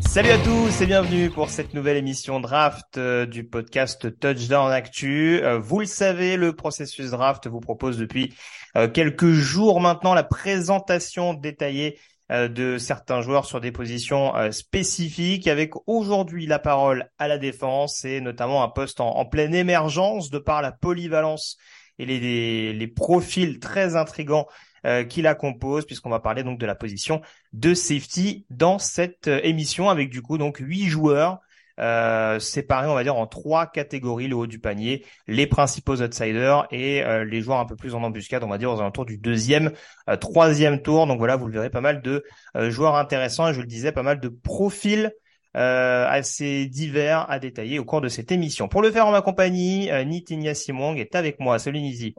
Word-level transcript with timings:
Salut 0.00 0.30
à 0.30 0.38
tous 0.38 0.80
et 0.80 0.86
bienvenue 0.86 1.28
pour 1.28 1.50
cette 1.50 1.74
nouvelle 1.74 1.98
émission 1.98 2.40
draft 2.40 2.96
euh, 2.96 3.26
du 3.26 3.44
podcast 3.44 4.18
Touchdown 4.18 4.72
Actu. 4.72 5.42
Euh, 5.42 5.58
vous 5.58 5.80
le 5.80 5.84
savez, 5.84 6.38
le 6.38 6.56
processus 6.56 7.10
draft 7.10 7.48
vous 7.48 7.60
propose 7.60 7.98
depuis 7.98 8.32
euh, 8.76 8.88
quelques 8.88 9.32
jours 9.32 9.82
maintenant 9.82 10.14
la 10.14 10.24
présentation 10.24 11.34
détaillée 11.34 11.98
de 12.30 12.76
certains 12.78 13.20
joueurs 13.20 13.44
sur 13.44 13.60
des 13.60 13.70
positions 13.70 14.32
spécifiques 14.50 15.46
avec 15.46 15.74
aujourd'hui 15.86 16.46
la 16.46 16.58
parole 16.58 17.08
à 17.18 17.28
la 17.28 17.38
défense 17.38 18.04
et 18.04 18.20
notamment 18.20 18.64
un 18.64 18.68
poste 18.68 19.00
en, 19.00 19.10
en 19.10 19.26
pleine 19.26 19.54
émergence 19.54 20.28
de 20.28 20.38
par 20.38 20.60
la 20.60 20.72
polyvalence 20.72 21.56
et 21.98 22.06
les, 22.06 22.72
les, 22.72 22.86
profils 22.86 23.58
très 23.58 23.96
intrigants 23.96 24.46
euh, 24.84 25.04
qui 25.04 25.22
la 25.22 25.34
composent, 25.34 25.86
puisqu'on 25.86 26.10
va 26.10 26.20
parler 26.20 26.42
donc 26.42 26.58
de 26.58 26.66
la 26.66 26.74
position 26.74 27.20
de 27.52 27.74
safety 27.74 28.46
dans 28.50 28.78
cette 28.78 29.28
euh, 29.28 29.40
émission, 29.42 29.88
avec 29.88 30.10
du 30.10 30.22
coup 30.22 30.38
donc 30.38 30.58
huit 30.58 30.86
joueurs 30.86 31.40
euh, 31.78 32.38
séparés, 32.38 32.88
on 32.88 32.94
va 32.94 33.02
dire, 33.02 33.16
en 33.16 33.26
trois 33.26 33.66
catégories, 33.66 34.28
le 34.28 34.36
haut 34.36 34.46
du 34.46 34.58
panier, 34.58 35.04
les 35.26 35.46
principaux 35.46 36.00
outsiders 36.00 36.66
et 36.70 37.02
euh, 37.02 37.24
les 37.24 37.42
joueurs 37.42 37.58
un 37.58 37.66
peu 37.66 37.76
plus 37.76 37.94
en 37.94 38.02
embuscade, 38.02 38.42
on 38.44 38.48
va 38.48 38.58
dire, 38.58 38.72
aux 38.72 38.80
alentours 38.80 39.04
du 39.04 39.18
deuxième, 39.18 39.72
euh, 40.08 40.16
troisième 40.16 40.80
tour. 40.80 41.06
Donc 41.06 41.18
voilà, 41.18 41.36
vous 41.36 41.46
le 41.46 41.52
verrez, 41.52 41.70
pas 41.70 41.80
mal 41.80 42.02
de 42.02 42.24
euh, 42.56 42.70
joueurs 42.70 42.96
intéressants, 42.96 43.48
et 43.48 43.54
je 43.54 43.60
le 43.60 43.66
disais, 43.66 43.92
pas 43.92 44.02
mal 44.02 44.20
de 44.20 44.28
profils 44.28 45.12
euh, 45.56 46.06
assez 46.08 46.66
divers 46.66 47.30
à 47.30 47.38
détailler 47.38 47.78
au 47.78 47.84
cours 47.84 48.00
de 48.00 48.08
cette 48.08 48.30
émission. 48.30 48.68
Pour 48.68 48.82
le 48.82 48.90
faire 48.90 49.06
en 49.06 49.12
ma 49.12 49.22
compagnie, 49.22 49.90
euh, 49.90 50.04
Nitinia 50.04 50.54
Simwang 50.54 50.98
est 50.98 51.14
avec 51.14 51.40
moi. 51.40 51.58
Salut 51.58 51.80
Nizi. 51.80 52.14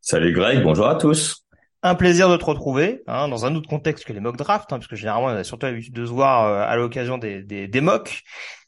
Salut 0.00 0.32
Greg, 0.32 0.62
bonjour 0.62 0.86
à 0.86 0.94
tous. 0.94 1.44
Un 1.82 1.94
plaisir 1.94 2.28
de 2.28 2.36
te 2.36 2.44
retrouver 2.44 3.02
hein, 3.06 3.28
dans 3.28 3.44
un 3.44 3.54
autre 3.54 3.68
contexte 3.68 4.04
que 4.04 4.12
les 4.12 4.20
mock 4.20 4.36
drafts, 4.36 4.72
hein, 4.72 4.78
parce 4.78 4.88
que 4.88 4.96
généralement 4.96 5.28
on 5.28 5.36
a 5.36 5.44
surtout 5.44 5.66
l'habitude 5.66 5.94
de 5.94 6.06
se 6.06 6.10
voir 6.10 6.44
euh, 6.44 6.64
à 6.66 6.74
l'occasion 6.76 7.18
des, 7.18 7.42
des, 7.42 7.68
des 7.68 7.80
mocks, 7.80 8.22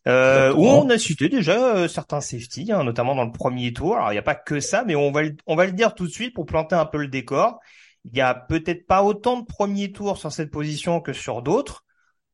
euh, 0.06 0.52
où 0.54 0.66
on 0.66 0.88
a 0.90 0.98
cité 0.98 1.28
déjà 1.28 1.76
euh, 1.76 1.88
certains 1.88 2.20
safety, 2.20 2.70
hein, 2.70 2.84
notamment 2.84 3.14
dans 3.14 3.24
le 3.24 3.32
premier 3.32 3.72
tour. 3.72 3.96
Alors 3.96 4.10
il 4.10 4.14
n'y 4.14 4.20
a 4.20 4.22
pas 4.22 4.34
que 4.34 4.60
ça, 4.60 4.84
mais 4.86 4.94
on 4.94 5.10
va 5.10 5.22
le, 5.22 5.36
on 5.46 5.56
va 5.56 5.66
le 5.66 5.72
dire 5.72 5.94
tout 5.94 6.06
de 6.06 6.12
suite 6.12 6.34
pour 6.34 6.46
planter 6.46 6.76
un 6.76 6.86
peu 6.86 6.98
le 6.98 7.08
décor. 7.08 7.58
Il 8.04 8.16
y 8.16 8.20
a 8.20 8.34
peut-être 8.34 8.86
pas 8.86 9.02
autant 9.02 9.40
de 9.40 9.44
premiers 9.44 9.90
tours 9.90 10.18
sur 10.18 10.30
cette 10.30 10.50
position 10.50 11.00
que 11.00 11.12
sur 11.12 11.42
d'autres. 11.42 11.84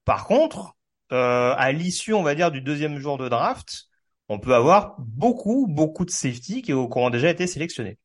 Par 0.04 0.26
contre, 0.26 0.76
euh, 1.12 1.54
à 1.56 1.72
l'issue, 1.72 2.14
on 2.14 2.22
va 2.22 2.34
dire, 2.34 2.50
du 2.50 2.60
deuxième 2.60 2.98
jour 2.98 3.18
de 3.18 3.28
draft, 3.28 3.84
on 4.28 4.38
peut 4.38 4.54
avoir 4.54 4.96
beaucoup, 4.98 5.66
beaucoup 5.68 6.04
de 6.04 6.10
safety 6.10 6.62
qui 6.62 6.72
ont 6.72 6.88
qui 6.88 6.98
ont 6.98 7.10
déjà 7.10 7.30
été 7.30 7.46
sélectionnés. 7.46 7.98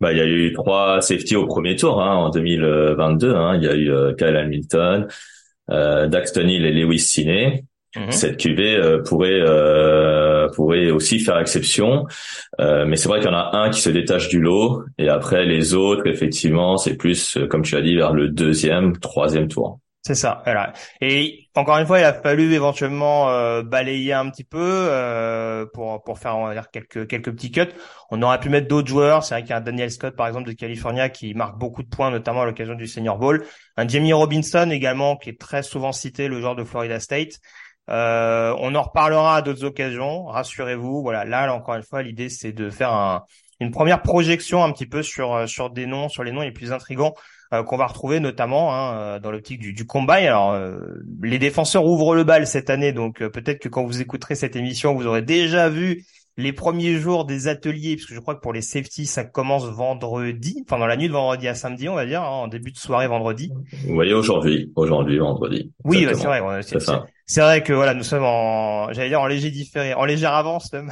Bah, 0.00 0.12
il 0.12 0.18
y 0.18 0.20
a 0.20 0.26
eu 0.26 0.52
trois 0.52 1.00
safety 1.02 1.34
au 1.34 1.46
premier 1.46 1.74
tour 1.74 2.00
hein, 2.00 2.14
en 2.14 2.30
2022. 2.30 3.34
Hein. 3.34 3.56
Il 3.56 3.64
y 3.64 3.68
a 3.68 3.74
eu 3.74 3.90
euh, 3.90 4.14
Kyle 4.14 4.36
Hamilton, 4.36 5.08
euh, 5.70 6.06
Daxton 6.08 6.46
Hill 6.48 6.64
et 6.64 6.72
Lewis 6.72 7.00
Sinney. 7.00 7.64
Mhm. 7.96 8.10
Cette 8.12 8.36
QV 8.36 8.76
euh, 8.76 9.02
pourrait 9.02 9.40
euh, 9.40 10.48
pourrait 10.50 10.90
aussi 10.90 11.18
faire 11.20 11.38
exception, 11.38 12.06
Euh, 12.60 12.86
mais 12.86 12.96
c'est 12.96 13.08
vrai 13.08 13.20
qu'il 13.20 13.28
y 13.30 13.32
en 13.34 13.38
a 13.38 13.56
un 13.56 13.70
qui 13.70 13.80
se 13.80 13.90
détache 13.90 14.28
du 14.28 14.40
lot 14.40 14.84
et 14.98 15.08
après 15.08 15.44
les 15.46 15.74
autres, 15.74 16.06
effectivement, 16.06 16.76
c'est 16.76 16.96
plus 16.96 17.36
euh, 17.38 17.46
comme 17.46 17.62
tu 17.62 17.76
as 17.76 17.82
dit 17.82 17.96
vers 17.96 18.12
le 18.12 18.28
deuxième, 18.28 18.98
troisième 18.98 19.48
tour. 19.48 19.80
C'est 20.08 20.14
ça. 20.14 20.40
Voilà. 20.44 20.72
Et 21.02 21.50
encore 21.54 21.76
une 21.76 21.86
fois, 21.86 21.98
il 21.98 22.04
a 22.04 22.14
fallu 22.14 22.54
éventuellement 22.54 23.28
euh, 23.28 23.62
balayer 23.62 24.14
un 24.14 24.30
petit 24.30 24.42
peu 24.42 24.58
euh, 24.58 25.66
pour 25.74 26.02
pour 26.02 26.18
faire 26.18 26.38
on 26.38 26.46
va 26.46 26.54
dire 26.54 26.70
quelques 26.70 27.06
quelques 27.06 27.30
petits 27.30 27.50
cuts. 27.50 27.74
On 28.10 28.22
aurait 28.22 28.40
pu 28.40 28.48
mettre 28.48 28.68
d'autres 28.68 28.88
joueurs. 28.88 29.22
C'est 29.22 29.34
vrai 29.34 29.42
qu'il 29.42 29.50
y 29.50 29.52
a 29.52 29.58
un 29.58 29.60
Daniel 29.60 29.90
Scott 29.90 30.16
par 30.16 30.26
exemple 30.26 30.48
de 30.48 30.54
California 30.54 31.10
qui 31.10 31.34
marque 31.34 31.58
beaucoup 31.58 31.82
de 31.82 31.88
points, 31.90 32.10
notamment 32.10 32.40
à 32.40 32.46
l'occasion 32.46 32.74
du 32.74 32.86
Senior 32.86 33.18
Bowl. 33.18 33.44
Un 33.76 33.86
Jamie 33.86 34.14
Robinson 34.14 34.70
également 34.70 35.18
qui 35.18 35.28
est 35.28 35.38
très 35.38 35.62
souvent 35.62 35.92
cité, 35.92 36.28
le 36.28 36.40
joueur 36.40 36.56
de 36.56 36.64
Florida 36.64 37.00
State. 37.00 37.32
Euh, 37.90 38.54
on 38.60 38.74
en 38.74 38.80
reparlera 38.80 39.36
à 39.36 39.42
d'autres 39.42 39.64
occasions. 39.64 40.24
Rassurez-vous. 40.24 41.02
Voilà. 41.02 41.26
Là, 41.26 41.52
encore 41.52 41.74
une 41.74 41.82
fois, 41.82 42.02
l'idée 42.02 42.30
c'est 42.30 42.52
de 42.52 42.70
faire 42.70 42.94
un, 42.94 43.24
une 43.60 43.72
première 43.72 44.00
projection 44.00 44.64
un 44.64 44.72
petit 44.72 44.86
peu 44.86 45.02
sur 45.02 45.46
sur 45.46 45.68
des 45.68 45.84
noms, 45.84 46.08
sur 46.08 46.24
les 46.24 46.32
noms 46.32 46.40
les 46.40 46.52
plus 46.52 46.72
intrigants 46.72 47.12
qu'on 47.50 47.76
va 47.76 47.86
retrouver 47.86 48.20
notamment 48.20 48.74
hein, 48.74 48.94
euh, 48.96 49.18
dans 49.20 49.30
l'optique 49.30 49.58
du, 49.60 49.72
du 49.72 49.86
combine. 49.86 50.26
Alors, 50.26 50.52
euh, 50.52 50.78
les 51.22 51.38
défenseurs 51.38 51.84
ouvrent 51.86 52.14
le 52.14 52.24
bal 52.24 52.46
cette 52.46 52.70
année, 52.70 52.92
donc 52.92 53.22
euh, 53.22 53.30
peut-être 53.30 53.58
que 53.60 53.68
quand 53.68 53.84
vous 53.84 54.00
écouterez 54.00 54.34
cette 54.34 54.56
émission, 54.56 54.94
vous 54.94 55.06
aurez 55.06 55.22
déjà 55.22 55.68
vu 55.68 56.04
les 56.36 56.52
premiers 56.52 56.94
jours 56.98 57.24
des 57.24 57.48
ateliers, 57.48 57.96
puisque 57.96 58.14
je 58.14 58.20
crois 58.20 58.36
que 58.36 58.40
pour 58.40 58.52
les 58.52 58.62
safety, 58.62 59.06
ça 59.06 59.24
commence 59.24 59.64
vendredi, 59.66 60.62
enfin 60.64 60.78
dans 60.78 60.86
la 60.86 60.96
nuit 60.96 61.08
de 61.08 61.12
vendredi 61.12 61.48
à 61.48 61.54
samedi, 61.56 61.88
on 61.88 61.96
va 61.96 62.06
dire, 62.06 62.22
hein, 62.22 62.28
en 62.28 62.46
début 62.46 62.70
de 62.70 62.76
soirée 62.76 63.08
vendredi. 63.08 63.50
Vous 63.86 63.94
voyez 63.94 64.14
aujourd'hui, 64.14 64.70
aujourd'hui, 64.76 65.18
vendredi. 65.18 65.72
Oui, 65.84 66.06
bah, 66.06 66.12
c'est 66.14 66.26
vrai. 66.26 66.62
c'est- 66.62 66.78
C'est 66.78 66.84
ça. 66.84 67.06
C'est 67.26 67.40
vrai 67.40 67.62
que 67.62 67.72
voilà, 67.72 67.92
nous 67.92 68.04
sommes 68.04 68.22
en, 68.24 68.92
j'allais 68.92 69.08
dire 69.08 69.20
en 69.20 69.26
léger 69.26 69.50
différé, 69.50 69.94
en 69.94 70.04
légère 70.04 70.32
avance 70.32 70.72
même. 70.72 70.90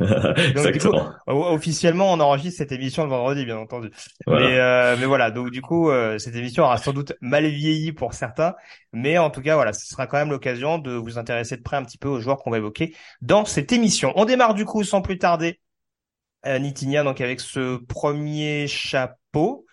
Exactement. 0.00 1.10
O- 1.26 1.44
Officiellement, 1.54 2.12
on 2.12 2.20
enregistre 2.20 2.58
cette 2.58 2.72
émission 2.72 3.04
le 3.04 3.10
vendredi, 3.10 3.44
bien 3.44 3.56
entendu. 3.58 3.90
Voilà. 4.26 4.46
Mais, 4.48 4.58
euh, 4.58 4.96
mais 4.98 5.06
voilà, 5.06 5.30
donc 5.30 5.50
du 5.50 5.62
coup, 5.62 5.90
euh, 5.90 6.18
cette 6.18 6.34
émission 6.36 6.64
aura 6.64 6.76
sans 6.78 6.92
doute 6.92 7.12
mal 7.20 7.46
vieilli 7.46 7.92
pour 7.92 8.14
certains, 8.14 8.54
mais 8.92 9.18
en 9.18 9.30
tout 9.30 9.42
cas, 9.42 9.54
voilà, 9.54 9.72
ce 9.72 9.86
sera 9.86 10.06
quand 10.06 10.16
même 10.18 10.30
l'occasion 10.30 10.78
de 10.78 10.92
vous 10.92 11.18
intéresser 11.18 11.56
de 11.56 11.62
près 11.62 11.76
un 11.76 11.84
petit 11.84 11.98
peu 11.98 12.08
aux 12.08 12.20
joueurs 12.20 12.38
qu'on 12.38 12.50
va 12.50 12.58
évoquer 12.58 12.94
dans 13.22 13.44
cette 13.44 13.72
émission. 13.72 14.12
On 14.16 14.24
démarre 14.24 14.54
du 14.54 14.64
coup 14.64 14.84
sans 14.84 15.02
plus 15.02 15.18
tarder, 15.18 15.60
euh, 16.46 16.58
Nitinia, 16.58 17.02
donc 17.04 17.20
avec 17.20 17.40
ce 17.40 17.76
premier 17.76 18.66
chapeau. 18.66 19.66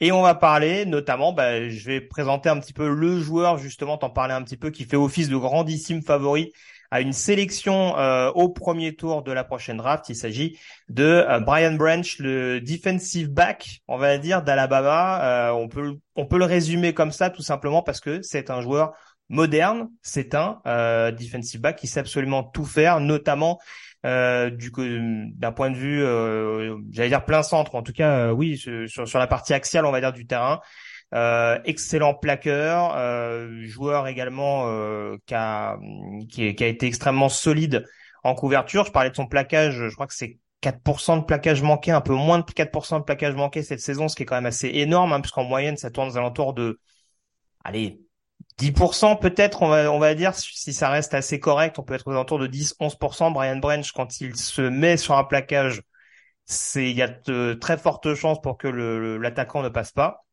Et 0.00 0.12
on 0.12 0.20
va 0.20 0.34
parler 0.34 0.84
notamment, 0.84 1.32
bah, 1.32 1.70
je 1.70 1.86
vais 1.86 2.02
présenter 2.02 2.50
un 2.50 2.60
petit 2.60 2.74
peu 2.74 2.86
le 2.92 3.18
joueur, 3.18 3.56
justement, 3.56 3.96
t'en 3.96 4.10
parler 4.10 4.34
un 4.34 4.42
petit 4.42 4.58
peu, 4.58 4.68
qui 4.70 4.84
fait 4.84 4.96
office 4.96 5.30
de 5.30 5.36
grandissime 5.38 6.02
favori 6.02 6.52
à 6.90 7.00
une 7.00 7.12
sélection 7.12 7.98
euh, 7.98 8.30
au 8.32 8.48
premier 8.48 8.94
tour 8.94 9.22
de 9.22 9.32
la 9.32 9.44
prochaine 9.44 9.78
draft. 9.78 10.08
Il 10.08 10.16
s'agit 10.16 10.58
de 10.88 11.04
euh, 11.04 11.40
Brian 11.40 11.74
Branch, 11.74 12.18
le 12.18 12.60
defensive 12.60 13.28
back, 13.28 13.80
on 13.88 13.98
va 13.98 14.18
dire, 14.18 14.42
d'Alabama. 14.42 15.48
Euh, 15.48 15.52
on 15.52 15.68
peut 15.68 15.94
on 16.14 16.26
peut 16.26 16.38
le 16.38 16.44
résumer 16.44 16.94
comme 16.94 17.12
ça 17.12 17.30
tout 17.30 17.42
simplement 17.42 17.82
parce 17.82 18.00
que 18.00 18.22
c'est 18.22 18.50
un 18.50 18.60
joueur 18.60 18.92
moderne, 19.28 19.88
c'est 20.02 20.34
un 20.34 20.60
euh, 20.66 21.10
defensive 21.10 21.60
back 21.60 21.76
qui 21.76 21.86
sait 21.88 22.00
absolument 22.00 22.44
tout 22.44 22.64
faire, 22.64 23.00
notamment 23.00 23.58
euh, 24.04 24.50
du 24.50 24.70
d'un 25.34 25.52
point 25.52 25.70
de 25.70 25.76
vue, 25.76 26.02
euh, 26.02 26.76
j'allais 26.92 27.08
dire 27.08 27.24
plein 27.24 27.42
centre, 27.42 27.74
en 27.74 27.82
tout 27.82 27.92
cas, 27.92 28.28
euh, 28.28 28.30
oui, 28.30 28.56
sur, 28.56 29.08
sur 29.08 29.18
la 29.18 29.26
partie 29.26 29.52
axiale, 29.52 29.84
on 29.84 29.90
va 29.90 30.00
dire 30.00 30.12
du 30.12 30.26
terrain. 30.26 30.60
Euh, 31.14 31.58
excellent 31.64 32.14
plaqueur, 32.14 32.94
euh, 32.96 33.64
joueur 33.64 34.08
également 34.08 34.64
euh, 34.66 35.16
qui, 35.26 35.34
a, 35.34 35.78
été 36.42 36.86
extrêmement 36.86 37.28
solide 37.28 37.86
en 38.24 38.34
couverture. 38.34 38.84
Je 38.84 38.90
parlais 38.90 39.10
de 39.10 39.14
son 39.14 39.26
plaquage, 39.26 39.88
je 39.88 39.94
crois 39.94 40.08
que 40.08 40.14
c'est 40.14 40.38
4% 40.62 41.20
de 41.20 41.24
plaquage 41.24 41.62
manqué, 41.62 41.92
un 41.92 42.00
peu 42.00 42.14
moins 42.14 42.40
de 42.40 42.44
4% 42.44 42.98
de 42.98 43.04
plaquage 43.04 43.34
manqué 43.36 43.62
cette 43.62 43.80
saison, 43.80 44.08
ce 44.08 44.16
qui 44.16 44.24
est 44.24 44.26
quand 44.26 44.34
même 44.34 44.46
assez 44.46 44.68
énorme, 44.68 45.12
hein, 45.12 45.20
puisqu'en 45.20 45.44
moyenne, 45.44 45.76
ça 45.76 45.90
tourne 45.90 46.08
aux 46.08 46.16
alentours 46.16 46.54
de, 46.54 46.80
allez, 47.64 48.00
10% 48.58 49.16
peut-être, 49.16 49.62
on 49.62 49.68
va, 49.68 49.92
on 49.92 49.98
va 50.00 50.14
dire, 50.14 50.34
si 50.34 50.72
ça 50.72 50.88
reste 50.88 51.14
assez 51.14 51.38
correct, 51.38 51.78
on 51.78 51.82
peut 51.82 51.94
être 51.94 52.08
aux 52.08 52.12
alentours 52.12 52.40
de 52.40 52.48
10-11%. 52.48 53.32
Brian 53.32 53.58
Branch, 53.58 53.90
quand 53.92 54.20
il 54.20 54.34
se 54.36 54.62
met 54.62 54.96
sur 54.96 55.16
un 55.16 55.24
plaquage, 55.24 55.82
c'est 56.46 56.90
il 56.90 56.96
y 56.96 57.02
a 57.02 57.08
de 57.08 57.54
très 57.54 57.78
fortes 57.78 58.14
chances 58.14 58.40
pour 58.40 58.58
que 58.58 58.68
l'attaquant 58.68 59.62
ne 59.62 59.68
passe 59.68 59.92
pas. 59.92 60.25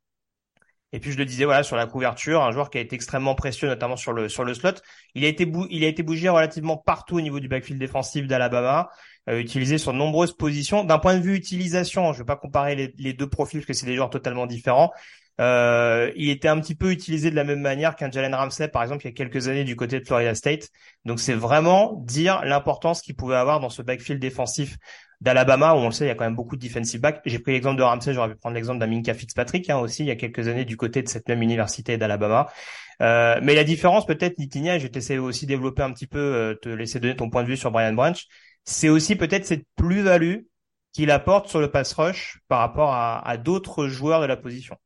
Et 0.94 1.00
puis 1.00 1.12
je 1.12 1.18
le 1.18 1.26
disais 1.26 1.44
voilà 1.44 1.64
sur 1.64 1.76
la 1.76 1.88
couverture, 1.88 2.44
un 2.44 2.52
joueur 2.52 2.70
qui 2.70 2.78
a 2.78 2.82
été 2.82 2.96
extrêmement 2.96 3.34
précieux 3.34 3.68
notamment 3.68 3.98
sur 3.98 4.14
le 4.14 4.30
sur 4.30 4.44
le 4.44 4.54
slot. 4.54 4.76
Il 5.16 5.26
a 5.26 5.28
été 5.28 5.52
il 5.72 5.84
a 5.84 5.88
été 5.88 6.04
bougé 6.04 6.30
relativement 6.30 6.78
partout 6.78 7.18
au 7.18 7.22
niveau 7.22 7.40
du 7.40 7.48
backfield 7.48 7.80
défensif 7.80 8.28
d'Alabama, 8.28 8.90
euh, 9.28 9.40
utilisé 9.40 9.80
sur 9.80 9.92
de 9.92 9.98
nombreuses 9.98 10.38
positions. 10.38 10.84
D'un 10.84 11.00
point 11.00 11.18
de 11.18 11.22
vue 11.22 11.36
utilisation, 11.36 12.14
je 12.14 12.20
vais 12.20 12.26
pas 12.26 12.36
comparer 12.36 12.76
les, 12.76 12.94
les 13.00 13.14
deux 13.14 13.28
profils 13.28 13.60
parce 13.60 13.66
que 13.66 13.74
c'est 13.74 13.88
des 13.88 13.96
joueurs 13.96 14.12
totalement 14.12 14.46
différents. 14.46 14.94
Euh, 15.42 16.12
il 16.16 16.30
était 16.30 16.48
un 16.48 16.60
petit 16.60 16.76
peu 16.76 16.92
utilisé 16.92 17.32
de 17.32 17.36
la 17.36 17.44
même 17.44 17.62
manière 17.62 17.96
qu'un 17.96 18.12
Jalen 18.12 18.36
Ramsey, 18.36 18.68
par 18.68 18.84
exemple, 18.84 19.04
il 19.06 19.10
y 19.10 19.12
a 19.12 19.14
quelques 19.14 19.48
années 19.48 19.64
du 19.64 19.76
côté 19.76 20.00
de 20.00 20.06
Florida 20.06 20.36
State. 20.36 20.70
Donc 21.06 21.20
c'est 21.20 21.34
vraiment 21.34 21.94
dire 22.06 22.44
l'importance 22.46 23.02
qu'il 23.02 23.16
pouvait 23.16 23.36
avoir 23.36 23.60
dans 23.60 23.70
ce 23.70 23.82
backfield 23.82 24.22
défensif 24.22 24.78
d'Alabama, 25.22 25.74
où 25.74 25.78
on 25.78 25.86
le 25.86 25.92
sait, 25.92 26.06
il 26.06 26.10
y 26.10 26.12
a 26.12 26.16
quand 26.16 26.26
même 26.26 26.36
beaucoup 26.36 26.58
de 26.58 26.62
defensive 26.62 27.00
back. 27.00 27.22
J'ai 27.26 27.40
pris 27.40 27.54
l'exemple 27.54 27.78
de 27.78 27.84
Ramsey, 27.84 28.14
j'aurais 28.14 28.30
pu 28.30 28.36
prendre 28.36 28.56
l'exemple 28.56 28.80
d'Aminka 28.80 29.14
Fitzpatrick 29.14 29.70
hein, 29.70 29.78
aussi, 29.78 30.04
il 30.04 30.08
y 30.08 30.12
a 30.12 30.16
quelques 30.16 30.48
années 30.48 30.66
du 30.66 30.78
côté 30.78 31.02
de 31.02 31.08
cette 31.08 31.28
même 31.30 31.42
université 31.42 31.98
d'Alabama. 31.98 32.52
Euh, 33.02 33.40
mais 33.42 33.56
la 33.56 33.64
différence, 33.64 34.06
peut-être, 34.06 34.38
Nitinia, 34.38 34.78
je 34.78 34.84
vais 34.84 34.90
t'essayer 34.90 35.20
aussi 35.20 35.46
développer 35.46 35.82
un 35.82 35.94
petit 35.94 36.08
peu, 36.08 36.20
euh, 36.20 36.56
te 36.56 36.70
laisser 36.70 37.00
donner 37.00 37.16
ton 37.16 37.30
point 37.30 37.44
de 37.44 37.48
vue 37.48 37.58
sur 37.58 37.72
Brian 37.72 37.94
Branch, 37.94 38.22
c'est 38.66 38.90
aussi 38.90 39.16
peut-être 39.16 39.46
cette 39.46 39.66
plus-value 39.76 40.42
qu'il 40.92 41.10
apporte 41.10 41.48
sur 41.48 41.60
le 41.60 41.72
pass 41.72 41.94
rush 41.94 42.40
par 42.48 42.60
rapport 42.60 42.94
à 42.94 43.38
d'autres 43.38 43.88
joueurs 43.88 44.22
de 44.22 44.28
la 44.28 44.38
position. 44.38 44.78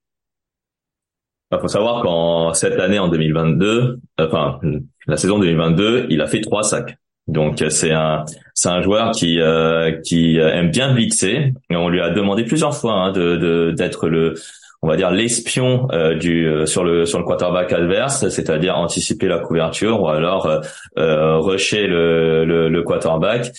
Il 1.49 1.55
bah, 1.55 1.59
faut 1.61 1.67
savoir 1.67 2.01
qu'en 2.01 2.53
cette 2.53 2.79
année, 2.79 2.99
en 2.99 3.07
2022, 3.07 3.99
enfin 4.19 4.59
la 5.07 5.17
saison 5.17 5.39
2022, 5.39 6.07
il 6.09 6.21
a 6.21 6.27
fait 6.27 6.41
trois 6.41 6.63
sacs. 6.63 6.97
Donc 7.27 7.63
c'est 7.69 7.91
un 7.91 8.23
c'est 8.53 8.69
un 8.69 8.81
joueur 8.81 9.11
qui 9.11 9.39
euh, 9.39 9.91
qui 10.03 10.37
aime 10.37 10.71
bien 10.71 10.93
blitzer. 10.93 11.53
on 11.69 11.89
lui 11.89 12.01
a 12.01 12.09
demandé 12.09 12.43
plusieurs 12.43 12.75
fois 12.75 12.93
hein, 12.93 13.11
de 13.11 13.71
d'être 13.71 14.07
le 14.07 14.35
on 14.81 14.87
va 14.87 14.95
dire 14.95 15.11
l'espion 15.11 15.87
euh, 15.91 16.15
du 16.15 16.47
euh, 16.47 16.65
sur 16.65 16.83
le 16.83 17.05
sur 17.05 17.19
le 17.19 17.25
quarterback 17.25 17.73
adverse, 17.73 18.29
c'est-à-dire 18.29 18.77
anticiper 18.77 19.27
la 19.27 19.39
couverture 19.39 20.01
ou 20.01 20.07
alors 20.07 20.61
euh, 20.97 21.37
rusher 21.37 21.87
le, 21.87 22.45
le, 22.45 22.69
le 22.69 22.83
quarterback. 22.83 23.51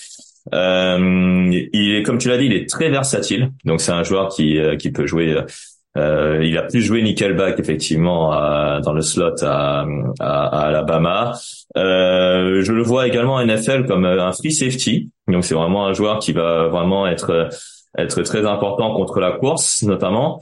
il 0.52 1.96
est 1.96 2.02
comme 2.04 2.18
tu 2.18 2.28
l'as 2.28 2.38
dit, 2.38 2.46
il 2.46 2.52
est 2.52 2.68
très 2.68 2.90
versatile. 2.90 3.50
Donc 3.64 3.80
c'est 3.80 3.92
un 3.92 4.04
joueur 4.04 4.28
qui 4.28 4.58
qui 4.78 4.92
peut 4.92 5.06
jouer 5.06 5.36
euh, 5.98 6.44
il 6.44 6.56
a 6.56 6.62
plus 6.62 6.82
joué 6.82 7.02
nickelback 7.02 7.58
effectivement 7.58 8.30
dans 8.80 8.92
le 8.92 9.02
slot 9.02 9.42
à, 9.42 9.84
à, 10.20 10.66
Alabama. 10.66 11.32
Euh, 11.76 12.62
je 12.62 12.72
le 12.72 12.82
vois 12.82 13.06
également 13.06 13.34
en 13.34 13.44
NFL 13.44 13.86
comme 13.86 14.04
un 14.04 14.32
free 14.32 14.52
safety. 14.52 15.10
Donc 15.26 15.44
c'est 15.44 15.54
vraiment 15.54 15.86
un 15.86 15.92
joueur 15.92 16.18
qui 16.18 16.32
va 16.32 16.68
vraiment 16.68 17.06
être 17.06 17.48
être 17.96 18.22
très 18.22 18.46
important 18.46 18.94
contre 18.94 19.20
la 19.20 19.32
course 19.32 19.82
notamment. 19.82 20.40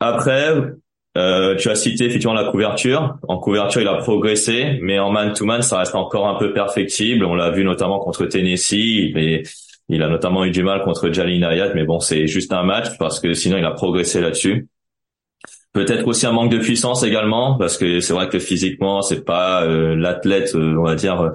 Après, 0.00 0.54
euh, 1.16 1.56
tu 1.56 1.68
as 1.68 1.74
cité 1.74 2.04
effectivement 2.04 2.34
la 2.34 2.50
couverture. 2.50 3.16
En 3.26 3.38
couverture, 3.38 3.82
il 3.82 3.88
a 3.88 3.96
progressé, 3.96 4.78
mais 4.82 4.98
en 4.98 5.10
man-to-man, 5.10 5.62
ça 5.62 5.78
reste 5.78 5.96
encore 5.96 6.28
un 6.28 6.38
peu 6.38 6.52
perfectible. 6.52 7.24
On 7.24 7.34
l'a 7.34 7.50
vu 7.50 7.64
notamment 7.64 7.98
contre 7.98 8.26
Tennessee, 8.26 9.10
mais 9.14 9.42
il 9.88 10.02
a 10.02 10.08
notamment 10.08 10.44
eu 10.44 10.50
du 10.50 10.62
mal 10.62 10.82
contre 10.84 11.10
Jalin 11.10 11.42
Ayat, 11.42 11.72
mais 11.74 11.84
bon, 11.84 11.98
c'est 12.00 12.26
juste 12.26 12.52
un 12.52 12.62
match 12.62 12.98
parce 12.98 13.20
que 13.20 13.32
sinon 13.32 13.56
il 13.56 13.64
a 13.64 13.70
progressé 13.70 14.20
là-dessus. 14.20 14.68
Peut-être 15.72 16.06
aussi 16.06 16.26
un 16.26 16.32
manque 16.32 16.50
de 16.50 16.58
puissance 16.58 17.02
également, 17.02 17.56
parce 17.56 17.78
que 17.78 18.00
c'est 18.00 18.12
vrai 18.12 18.28
que 18.28 18.38
physiquement, 18.38 19.02
c'est 19.02 19.24
pas 19.24 19.64
euh, 19.64 19.94
l'athlète, 19.94 20.54
euh, 20.54 20.76
on 20.78 20.82
va 20.82 20.94
dire, 20.94 21.30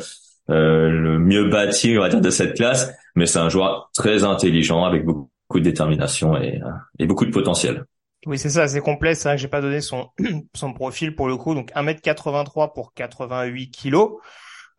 euh, 0.49 0.89
le 0.89 1.19
mieux 1.19 1.49
bâti, 1.49 1.95
on 1.97 2.01
va 2.01 2.09
dire, 2.09 2.21
de 2.21 2.29
cette 2.29 2.55
classe, 2.55 2.91
mais 3.15 3.25
c'est 3.25 3.39
un 3.39 3.49
joueur 3.49 3.89
très 3.95 4.23
intelligent, 4.23 4.83
avec 4.83 5.05
beaucoup, 5.05 5.29
de 5.55 5.59
détermination 5.59 6.35
et, 6.35 6.59
beaucoup 7.05 7.27
de 7.27 7.31
potentiel. 7.31 7.85
Oui, 8.25 8.39
c'est 8.39 8.49
ça, 8.49 8.67
c'est 8.67 8.79
complet. 8.79 9.13
C'est 9.13 9.29
vrai 9.29 9.35
que 9.35 9.41
j'ai 9.41 9.47
pas 9.47 9.61
donné 9.61 9.81
son, 9.81 10.09
son 10.55 10.73
profil 10.73 11.13
pour 11.13 11.27
le 11.27 11.37
coup. 11.37 11.53
Donc 11.53 11.71
1m83 11.75 12.73
pour 12.73 12.93
88 12.95 13.69
kilos. 13.69 14.13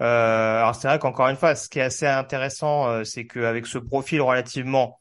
Euh, 0.04 0.58
alors 0.58 0.74
c'est 0.74 0.86
vrai 0.86 0.98
qu'encore 0.98 1.28
une 1.28 1.36
fois, 1.36 1.54
ce 1.54 1.68
qui 1.68 1.78
est 1.78 1.82
assez 1.82 2.06
intéressant, 2.06 2.88
euh, 2.88 3.04
c'est 3.04 3.26
qu'avec 3.26 3.66
ce 3.66 3.78
profil 3.78 4.20
relativement 4.20 5.00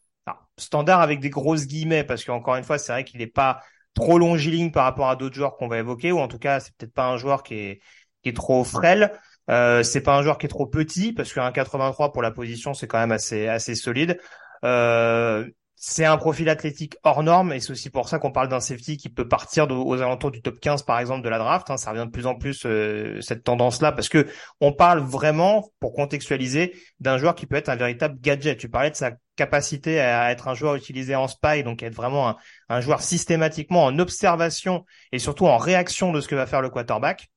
standard 0.57 1.01
avec 1.01 1.19
des 1.19 1.29
grosses 1.29 1.67
guillemets, 1.67 2.03
parce 2.03 2.23
qu'encore 2.23 2.55
une 2.55 2.63
fois, 2.63 2.77
c'est 2.77 2.93
vrai 2.93 3.03
qu'il 3.03 3.19
n'est 3.19 3.27
pas 3.27 3.61
trop 3.93 4.17
longiligne 4.17 4.71
par 4.71 4.85
rapport 4.85 5.09
à 5.09 5.15
d'autres 5.15 5.35
joueurs 5.35 5.57
qu'on 5.57 5.67
va 5.67 5.79
évoquer, 5.79 6.11
ou 6.11 6.19
en 6.19 6.27
tout 6.27 6.39
cas, 6.39 6.59
c'est 6.59 6.73
peut-être 6.77 6.93
pas 6.93 7.07
un 7.07 7.17
joueur 7.17 7.43
qui 7.43 7.79
est, 8.23 8.35
trop 8.35 8.63
frêle. 8.63 9.11
Euh, 9.49 9.83
c'est 9.83 10.01
pas 10.01 10.17
un 10.17 10.21
joueur 10.23 10.37
qui 10.37 10.45
est 10.45 10.49
trop 10.49 10.65
petit 10.65 11.11
parce 11.11 11.33
qu'un 11.33 11.51
83 11.51 12.13
pour 12.13 12.21
la 12.21 12.31
position 12.31 12.73
c'est 12.73 12.87
quand 12.87 12.99
même 12.99 13.11
assez 13.11 13.49
assez 13.49 13.75
solide. 13.75 14.17
Euh, 14.63 15.45
c'est 15.85 16.05
un 16.05 16.15
profil 16.15 16.47
athlétique 16.47 16.95
hors 17.03 17.23
norme 17.23 17.51
et 17.51 17.59
c'est 17.59 17.71
aussi 17.71 17.89
pour 17.89 18.07
ça 18.07 18.17
qu'on 18.17 18.31
parle 18.31 18.47
d'un 18.47 18.61
safety 18.61 18.95
qui 18.95 19.09
peut 19.09 19.27
partir 19.27 19.67
aux 19.69 20.01
alentours 20.01 20.31
du 20.31 20.41
top 20.41 20.61
15 20.61 20.83
par 20.83 20.97
exemple 20.97 21.23
de 21.23 21.27
la 21.27 21.37
draft. 21.37 21.69
Hein, 21.69 21.75
ça 21.75 21.91
revient 21.91 22.05
de 22.05 22.09
plus 22.09 22.25
en 22.25 22.35
plus 22.35 22.65
euh, 22.65 23.19
cette 23.19 23.43
tendance-là 23.43 23.91
parce 23.91 24.07
que 24.07 24.25
on 24.61 24.71
parle 24.71 24.99
vraiment, 24.99 25.73
pour 25.81 25.91
contextualiser, 25.91 26.73
d'un 27.01 27.17
joueur 27.17 27.35
qui 27.35 27.47
peut 27.47 27.57
être 27.57 27.67
un 27.67 27.75
véritable 27.75 28.17
gadget. 28.21 28.57
Tu 28.57 28.69
parlais 28.69 28.91
de 28.91 28.95
sa 28.95 29.11
capacité 29.35 29.99
à 29.99 30.31
être 30.31 30.47
un 30.47 30.53
joueur 30.53 30.75
utilisé 30.75 31.15
en 31.15 31.27
spy, 31.27 31.63
donc 31.65 31.83
être 31.83 31.95
vraiment 31.95 32.29
un, 32.29 32.37
un 32.69 32.79
joueur 32.79 33.01
systématiquement 33.01 33.83
en 33.83 33.99
observation 33.99 34.85
et 35.11 35.19
surtout 35.19 35.47
en 35.47 35.57
réaction 35.57 36.13
de 36.13 36.21
ce 36.21 36.29
que 36.29 36.35
va 36.35 36.45
faire 36.45 36.61
le 36.61 36.69
quarterback. 36.69 37.29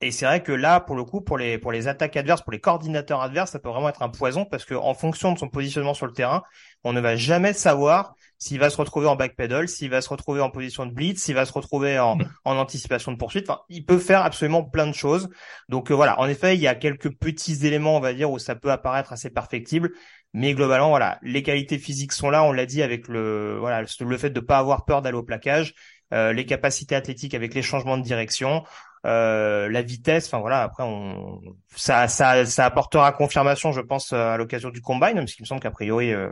Et 0.00 0.12
c'est 0.12 0.26
vrai 0.26 0.42
que 0.44 0.52
là, 0.52 0.78
pour 0.78 0.94
le 0.94 1.04
coup, 1.04 1.20
pour 1.20 1.38
les 1.38 1.58
pour 1.58 1.72
les 1.72 1.88
attaques 1.88 2.16
adverses, 2.16 2.42
pour 2.42 2.52
les 2.52 2.60
coordinateurs 2.60 3.20
adverses, 3.20 3.50
ça 3.50 3.58
peut 3.58 3.68
vraiment 3.68 3.88
être 3.88 4.02
un 4.02 4.08
poison 4.08 4.44
parce 4.44 4.64
que 4.64 4.74
en 4.74 4.94
fonction 4.94 5.32
de 5.32 5.38
son 5.38 5.48
positionnement 5.48 5.92
sur 5.92 6.06
le 6.06 6.12
terrain, 6.12 6.44
on 6.84 6.92
ne 6.92 7.00
va 7.00 7.16
jamais 7.16 7.52
savoir 7.52 8.14
s'il 8.38 8.60
va 8.60 8.70
se 8.70 8.76
retrouver 8.76 9.08
en 9.08 9.16
backpedal, 9.16 9.68
s'il 9.68 9.90
va 9.90 10.00
se 10.00 10.08
retrouver 10.08 10.40
en 10.40 10.50
position 10.50 10.86
de 10.86 10.92
blitz, 10.92 11.20
s'il 11.20 11.34
va 11.34 11.44
se 11.44 11.52
retrouver 11.52 11.98
en, 11.98 12.18
en 12.44 12.56
anticipation 12.56 13.10
de 13.10 13.16
poursuite. 13.16 13.50
Enfin, 13.50 13.62
il 13.68 13.84
peut 13.84 13.98
faire 13.98 14.22
absolument 14.22 14.62
plein 14.62 14.86
de 14.86 14.94
choses. 14.94 15.28
Donc 15.68 15.90
euh, 15.90 15.94
voilà, 15.94 16.20
en 16.20 16.28
effet, 16.28 16.54
il 16.54 16.60
y 16.60 16.68
a 16.68 16.76
quelques 16.76 17.12
petits 17.16 17.66
éléments, 17.66 17.96
on 17.96 18.00
va 18.00 18.12
dire, 18.12 18.30
où 18.30 18.38
ça 18.38 18.54
peut 18.54 18.70
apparaître 18.70 19.12
assez 19.12 19.30
perfectible. 19.30 19.90
Mais 20.34 20.54
globalement, 20.54 20.90
voilà, 20.90 21.18
les 21.22 21.42
qualités 21.42 21.78
physiques 21.78 22.12
sont 22.12 22.30
là. 22.30 22.44
On 22.44 22.52
l'a 22.52 22.66
dit 22.66 22.82
avec 22.82 23.08
le 23.08 23.56
voilà 23.58 23.82
le 23.82 24.18
fait 24.18 24.30
de 24.30 24.40
pas 24.40 24.58
avoir 24.58 24.84
peur 24.84 25.02
d'aller 25.02 25.16
au 25.16 25.22
plaquage. 25.22 25.74
Euh, 26.14 26.32
les 26.32 26.46
capacités 26.46 26.94
athlétiques 26.94 27.34
avec 27.34 27.54
les 27.54 27.60
changements 27.60 27.98
de 27.98 28.02
direction, 28.02 28.64
euh, 29.04 29.68
la 29.68 29.82
vitesse. 29.82 30.26
Enfin 30.26 30.38
voilà, 30.38 30.62
après 30.62 30.82
on 30.82 31.40
ça 31.74 32.08
ça 32.08 32.46
ça 32.46 32.64
apportera 32.64 33.12
confirmation, 33.12 33.72
je 33.72 33.80
pense, 33.80 34.12
à 34.12 34.36
l'occasion 34.36 34.70
du 34.70 34.80
combine, 34.80 35.14
même 35.14 35.28
s'il 35.28 35.42
me 35.42 35.46
semble 35.46 35.60
qu'a 35.60 35.70
priori 35.70 36.12
euh, 36.12 36.30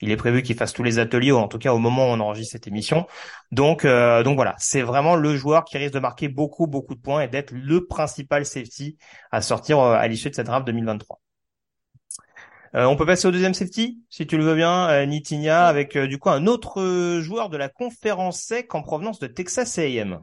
il 0.00 0.10
est 0.10 0.16
prévu 0.16 0.42
qu'il 0.42 0.56
fasse 0.56 0.72
tous 0.72 0.82
les 0.82 0.98
ateliers, 0.98 1.32
ou 1.32 1.36
en 1.36 1.48
tout 1.48 1.58
cas 1.58 1.72
au 1.72 1.78
moment 1.78 2.06
où 2.06 2.14
on 2.14 2.20
enregistre 2.20 2.52
cette 2.52 2.66
émission. 2.66 3.06
Donc 3.52 3.84
euh, 3.84 4.22
donc 4.22 4.36
voilà, 4.36 4.54
c'est 4.58 4.82
vraiment 4.82 5.16
le 5.16 5.36
joueur 5.36 5.64
qui 5.64 5.78
risque 5.78 5.94
de 5.94 5.98
marquer 5.98 6.28
beaucoup 6.28 6.66
beaucoup 6.66 6.94
de 6.94 7.00
points 7.00 7.22
et 7.22 7.28
d'être 7.28 7.52
le 7.52 7.86
principal 7.86 8.44
safety 8.44 8.96
à 9.30 9.40
sortir 9.40 9.80
à 9.80 10.06
l'issue 10.08 10.30
de 10.30 10.34
cette 10.34 10.46
draft 10.46 10.66
2023. 10.66 11.20
on 12.74 12.96
peut 12.96 13.06
passer 13.06 13.28
au 13.28 13.30
deuxième 13.30 13.54
safety, 13.54 14.00
si 14.10 14.26
tu 14.26 14.36
le 14.36 14.44
veux 14.44 14.54
bien, 14.54 14.88
euh, 14.88 15.06
Nitinia, 15.06 15.66
avec 15.66 15.96
du 15.96 16.18
coup 16.18 16.30
un 16.30 16.46
autre 16.46 17.20
joueur 17.20 17.48
de 17.48 17.56
la 17.56 17.68
conférence 17.68 18.40
SEC 18.42 18.74
en 18.74 18.82
provenance 18.82 19.18
de 19.18 19.26
Texas 19.26 19.78
A&M. 19.78 20.20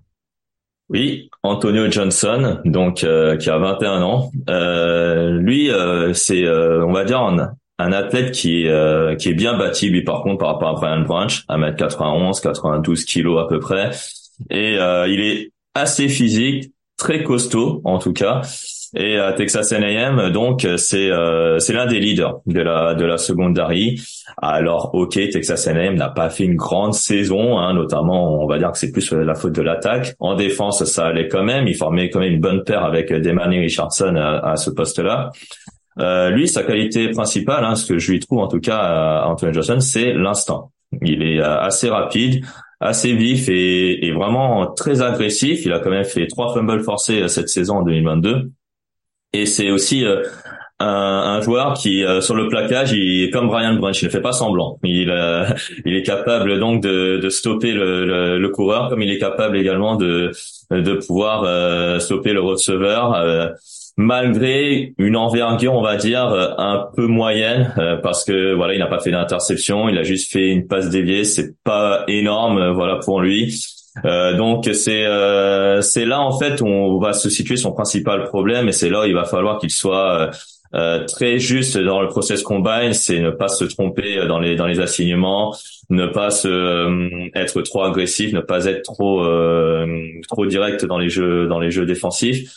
Oui, 0.90 1.30
Antonio 1.44 1.90
Johnson, 1.90 2.62
donc 2.66 3.04
euh, 3.04 3.38
qui 3.38 3.50
a 3.50 3.58
21 3.58 4.02
ans. 4.02 4.32
Euh, 4.50 5.32
lui, 5.32 5.72
euh, 5.72 6.14
c'est, 6.14 6.48
on 6.48 6.92
va 6.92 7.06
dire, 7.06 7.22
un, 7.22 7.54
un 7.80 7.92
athlète 7.92 8.32
qui 8.32 8.66
est 8.66 9.18
qui 9.18 9.30
est 9.30 9.34
bien 9.34 9.58
bâti, 9.58 10.02
par 10.02 10.22
contre 10.22 10.40
par 10.40 10.54
rapport 10.54 10.70
à 10.70 10.74
Brian 10.74 11.02
Branch, 11.02 11.44
à 11.48 11.58
mètre 11.58 11.78
91, 11.78 12.40
92 12.40 13.06
kilos 13.06 13.44
à 13.44 13.48
peu 13.48 13.60
près, 13.60 13.92
et 14.50 14.76
il 14.76 15.22
est 15.22 15.52
assez 15.76 16.08
physique, 16.08 16.72
très 16.98 17.24
costaud 17.24 17.82
en 17.84 18.00
tout 18.00 18.14
cas. 18.14 18.42
Et 18.96 19.18
à 19.18 19.34
Texas 19.34 19.72
A&M, 19.72 20.30
donc 20.30 20.68
c'est 20.78 21.10
euh, 21.10 21.58
c'est 21.58 21.74
l'un 21.74 21.88
des 21.88 22.00
leaders 22.00 22.42
de 22.46 22.62
la 22.62 22.94
de 22.94 23.06
la 23.06 23.18
secondary. 23.18 24.00
Alors 24.40 24.92
ok, 24.94 25.14
Texas 25.14 25.68
A&M 25.68 25.96
n'a 25.96 26.10
pas 26.10 26.30
fait 26.30 26.44
une 26.44 26.56
grande 26.56 26.94
saison, 26.94 27.58
hein, 27.58 27.74
notamment 27.74 28.44
on 28.44 28.48
va 28.48 28.60
dire 28.60 28.72
que 28.72 28.78
c'est 28.78 28.92
plus 28.92 29.12
la 29.12 29.34
faute 29.34 29.54
de 29.54 29.64
l'attaque. 29.64 30.14
En 30.20 30.36
défense, 30.36 30.84
ça 30.86 31.08
allait 31.08 31.28
quand 31.28 31.44
même. 31.44 31.68
Il 31.68 31.76
formait 31.76 32.12
quand 32.12 32.20
même 32.20 32.34
une 32.34 32.40
bonne 32.40 32.64
paire 32.64 32.84
avec 32.84 33.12
Demani 33.12 33.58
Richardson 33.60 34.16
à, 34.16 34.56
ce 34.58 34.70
poste-là. 34.70 35.32
Euh, 36.00 36.30
lui, 36.30 36.48
sa 36.48 36.64
qualité 36.64 37.10
principale, 37.10 37.64
hein, 37.64 37.76
ce 37.76 37.86
que 37.86 38.00
je 38.00 38.12
lui 38.12 38.20
trouve 38.20 38.40
en 38.40 38.48
tout 38.48 38.60
cas 38.60 38.78
à 38.78 39.28
Anthony 39.28 39.54
Johnson, 39.54 39.80
c'est 39.80 40.14
l'instant. 40.14 40.72
Il 41.02 41.24
est 41.24 41.40
euh, 41.40 41.60
assez 41.60 41.90
rapide, 41.90 42.46
assez 42.80 43.14
vif 43.14 43.50
et, 43.50 44.06
et, 44.06 44.12
vraiment 44.12 44.68
très 44.68 45.02
agressif. 45.02 45.66
Il 45.66 45.74
a 45.74 45.80
quand 45.80 45.90
même 45.90 46.04
fait 46.04 46.28
trois 46.28 46.54
fumbles 46.54 46.84
forcés 46.84 47.28
cette 47.28 47.50
saison 47.50 47.78
en 47.78 47.84
2022. 47.84 48.52
Et 49.34 49.46
c'est 49.46 49.72
aussi 49.72 50.06
euh, 50.06 50.24
un, 50.80 51.42
joueur 51.42 51.74
qui 51.74 52.04
euh, 52.04 52.22
sur 52.22 52.36
le 52.36 52.48
plaquage, 52.48 52.92
il 52.94 53.30
comme 53.32 53.48
Brian 53.48 53.76
Brunch, 53.76 54.02
il 54.02 54.06
ne 54.06 54.12
fait 54.12 54.22
pas 54.22 54.32
semblant. 54.32 54.80
Il 54.84 55.10
euh, 55.10 55.46
il 55.86 55.96
est 55.96 56.04
capable 56.04 56.60
donc 56.60 56.82
de, 56.82 57.18
de 57.18 57.30
stopper 57.30 57.72
le, 57.72 58.38
le, 58.38 58.50
coureur, 58.50 58.90
comme 58.90 59.02
il 59.02 59.12
est 59.12 59.20
capable 59.20 59.58
également 59.58 59.96
de 59.96 60.32
de 60.72 60.94
pouvoir 60.96 61.44
euh, 61.44 62.00
stopper 62.00 62.34
le 62.34 62.42
receveur. 62.42 63.14
Malgré 63.96 64.94
une 64.98 65.16
envergure, 65.16 65.74
on 65.74 65.82
va 65.82 65.98
dire, 65.98 66.26
un 66.58 66.88
peu 66.96 67.08
moyenne, 67.08 67.74
parce 68.02 68.24
que 68.24 68.54
voilà, 68.54 68.74
il 68.74 68.80
n'a 68.80 68.88
pas 68.88 69.00
fait 69.00 69.12
d'interception, 69.12 69.88
il 69.88 69.98
a 69.98 70.04
juste 70.04 70.32
fait 70.32 70.48
une 70.50 70.68
passe 70.68 70.90
déviée, 70.90 71.24
c'est 71.24 71.56
pas 71.64 72.04
énorme, 72.08 72.72
voilà 72.72 72.98
pour 72.98 73.22
lui. 73.22 73.54
Euh, 74.06 74.36
donc 74.36 74.68
c'est 74.74 75.06
euh, 75.06 75.82
c'est 75.82 76.06
là 76.06 76.20
en 76.22 76.38
fait 76.38 76.62
où 76.62 76.66
on 76.66 77.00
va 77.00 77.14
se 77.14 77.30
situer 77.30 77.58
son 77.58 77.74
principal 77.74 78.24
problème 78.26 78.68
et 78.68 78.72
c'est 78.72 78.90
là 78.90 79.02
où 79.02 79.06
il 79.06 79.14
va 79.14 79.26
falloir 79.26 79.60
qu'il 79.60 79.70
soit 79.70 80.32
euh, 80.74 81.06
très 81.06 81.38
juste 81.38 81.78
dans 81.78 82.02
le 82.02 82.08
process 82.08 82.42
combine, 82.42 82.94
c'est 82.94 83.20
ne 83.20 83.30
pas 83.30 83.48
se 83.48 83.66
tromper 83.66 84.26
dans 84.28 84.40
les 84.40 84.56
dans 84.56 84.66
les 84.66 84.80
assignements, 84.80 85.56
ne 85.92 86.08
pas 86.08 86.32
se 86.32 87.30
être 87.38 87.62
trop 87.62 87.84
agressif, 87.84 88.34
ne 88.34 88.42
pas 88.42 88.66
être 88.66 88.82
trop 88.82 89.24
trop 90.28 90.46
direct 90.48 90.86
dans 90.86 90.98
les 90.98 91.10
jeux 91.10 91.46
dans 91.48 91.60
les 91.60 91.70
jeux 91.70 91.86
défensifs. 91.86 92.52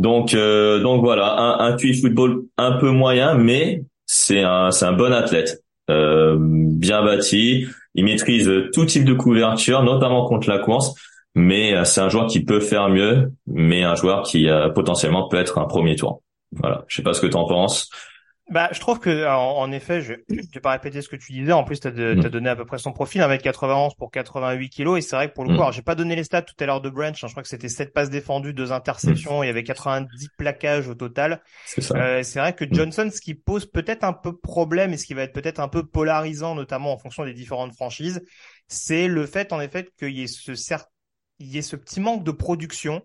Donc 0.00 0.34
donc 0.34 1.04
voilà 1.04 1.38
un, 1.38 1.72
un 1.72 1.78
football 1.78 2.42
un 2.56 2.72
peu 2.72 2.90
moyen, 2.90 3.34
mais 3.34 3.82
c'est 4.06 4.42
un 4.42 4.70
c'est 4.70 4.86
un 4.86 4.94
bon 4.94 5.12
athlète, 5.12 5.62
bien 5.88 7.04
bâti, 7.04 7.66
il 7.94 8.04
maîtrise 8.04 8.50
tout 8.72 8.86
type 8.86 9.04
de 9.04 9.14
couverture, 9.14 9.82
notamment 9.82 10.26
contre 10.26 10.48
la 10.48 10.58
course. 10.58 10.94
Mais 11.34 11.74
euh, 11.74 11.84
c'est 11.84 12.00
un 12.00 12.08
joueur 12.08 12.26
qui 12.26 12.44
peut 12.44 12.60
faire 12.60 12.88
mieux, 12.88 13.32
mais 13.46 13.82
un 13.82 13.94
joueur 13.94 14.22
qui 14.22 14.48
euh, 14.48 14.68
potentiellement 14.70 15.28
peut 15.28 15.36
être 15.36 15.58
un 15.58 15.66
premier 15.66 15.96
tour. 15.96 16.22
Voilà. 16.52 16.84
Je 16.88 16.96
sais 16.96 17.02
pas 17.02 17.14
ce 17.14 17.20
que 17.20 17.26
tu 17.26 17.36
en 17.36 17.46
penses. 17.46 17.88
Bah, 18.50 18.68
je 18.72 18.80
trouve 18.80 18.98
que, 18.98 19.26
en, 19.28 19.70
effet, 19.70 20.00
je, 20.00 20.14
je 20.28 20.42
vais 20.52 20.60
pas 20.60 20.72
répéter 20.72 21.02
ce 21.02 21.08
que 21.08 21.14
tu 21.14 21.32
disais. 21.32 21.52
En 21.52 21.62
plus, 21.62 21.78
tu 21.78 21.86
as, 21.86 21.92
mm. 21.92 22.20
donné 22.28 22.48
à 22.48 22.56
peu 22.56 22.64
près 22.64 22.78
son 22.78 22.92
profil, 22.92 23.20
1m91 23.20 23.96
pour 23.96 24.10
88 24.10 24.68
kilos. 24.70 24.98
Et 24.98 25.02
c'est 25.02 25.14
vrai 25.14 25.28
que 25.28 25.34
pour 25.34 25.44
le 25.44 25.50
coup, 25.50 25.56
mm. 25.56 25.60
alors 25.60 25.72
j'ai 25.72 25.82
pas 25.82 25.94
donné 25.94 26.16
les 26.16 26.24
stats 26.24 26.42
tout 26.42 26.54
à 26.58 26.66
l'heure 26.66 26.80
de 26.80 26.90
Branch. 26.90 27.12
Hein, 27.14 27.26
je 27.28 27.32
crois 27.32 27.44
que 27.44 27.48
c'était 27.48 27.68
7 27.68 27.92
passes 27.92 28.10
défendues, 28.10 28.52
2 28.52 28.72
interceptions. 28.72 29.40
Mm. 29.40 29.44
Il 29.44 29.46
y 29.46 29.50
avait 29.50 29.62
90 29.62 30.28
plaquages 30.36 30.88
au 30.88 30.94
total. 30.94 31.42
C'est 31.64 31.94
euh, 31.94 32.22
vrai 32.34 32.54
que 32.54 32.64
Johnson, 32.68 33.08
ce 33.14 33.20
qui 33.20 33.34
pose 33.34 33.66
peut-être 33.66 34.02
un 34.02 34.12
peu 34.12 34.36
problème 34.36 34.92
et 34.92 34.96
ce 34.96 35.06
qui 35.06 35.14
va 35.14 35.22
être 35.22 35.32
peut-être 35.32 35.60
un 35.60 35.68
peu 35.68 35.86
polarisant, 35.86 36.56
notamment 36.56 36.92
en 36.92 36.98
fonction 36.98 37.24
des 37.24 37.34
différentes 37.34 37.74
franchises, 37.74 38.20
c'est 38.66 39.06
le 39.06 39.26
fait, 39.26 39.52
en 39.52 39.60
effet, 39.60 39.88
qu'il 39.96 40.10
y 40.10 40.24
ait 40.24 40.26
ce 40.26 40.54
il 41.38 41.48
y 41.48 41.58
ait 41.58 41.62
ce 41.62 41.76
petit 41.76 42.00
manque 42.00 42.24
de 42.24 42.32
production. 42.32 43.02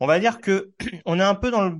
On 0.00 0.06
va 0.06 0.18
dire 0.18 0.40
que 0.40 0.70
on 1.04 1.20
est 1.20 1.24
un 1.24 1.34
peu 1.34 1.50
dans 1.50 1.64
le 1.64 1.76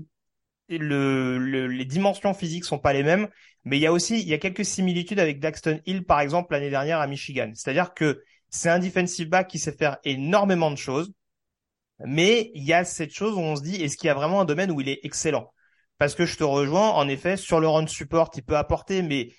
le, 0.68 1.66
les 1.66 1.84
dimensions 1.84 2.34
physiques 2.34 2.64
sont 2.64 2.78
pas 2.78 2.92
les 2.92 3.02
mêmes, 3.02 3.28
mais 3.64 3.78
il 3.78 3.80
y 3.80 3.86
a 3.86 3.92
aussi 3.92 4.20
il 4.20 4.28
y 4.28 4.34
a 4.34 4.38
quelques 4.38 4.64
similitudes 4.64 5.18
avec 5.18 5.40
Daxton 5.40 5.80
Hill 5.86 6.04
par 6.04 6.20
exemple 6.20 6.52
l'année 6.52 6.70
dernière 6.70 7.00
à 7.00 7.06
Michigan. 7.06 7.50
C'est-à-dire 7.54 7.94
que 7.94 8.22
c'est 8.50 8.68
un 8.68 8.78
defensive 8.78 9.28
back 9.28 9.48
qui 9.48 9.58
sait 9.58 9.72
faire 9.72 9.98
énormément 10.04 10.70
de 10.70 10.76
choses, 10.76 11.12
mais 12.00 12.50
il 12.54 12.64
y 12.64 12.72
a 12.72 12.84
cette 12.84 13.12
chose 13.12 13.34
où 13.34 13.40
on 13.40 13.56
se 13.56 13.62
dit 13.62 13.82
est-ce 13.82 13.96
qu'il 13.96 14.08
y 14.08 14.10
a 14.10 14.14
vraiment 14.14 14.40
un 14.40 14.44
domaine 14.44 14.70
où 14.70 14.80
il 14.80 14.88
est 14.88 15.00
excellent? 15.02 15.52
Parce 15.98 16.14
que 16.14 16.26
je 16.26 16.36
te 16.36 16.44
rejoins, 16.44 16.90
en 16.90 17.08
effet, 17.08 17.36
sur 17.36 17.58
le 17.60 17.68
run 17.68 17.86
support, 17.86 18.30
il 18.36 18.44
peut 18.44 18.56
apporter, 18.56 19.02
mais 19.02 19.32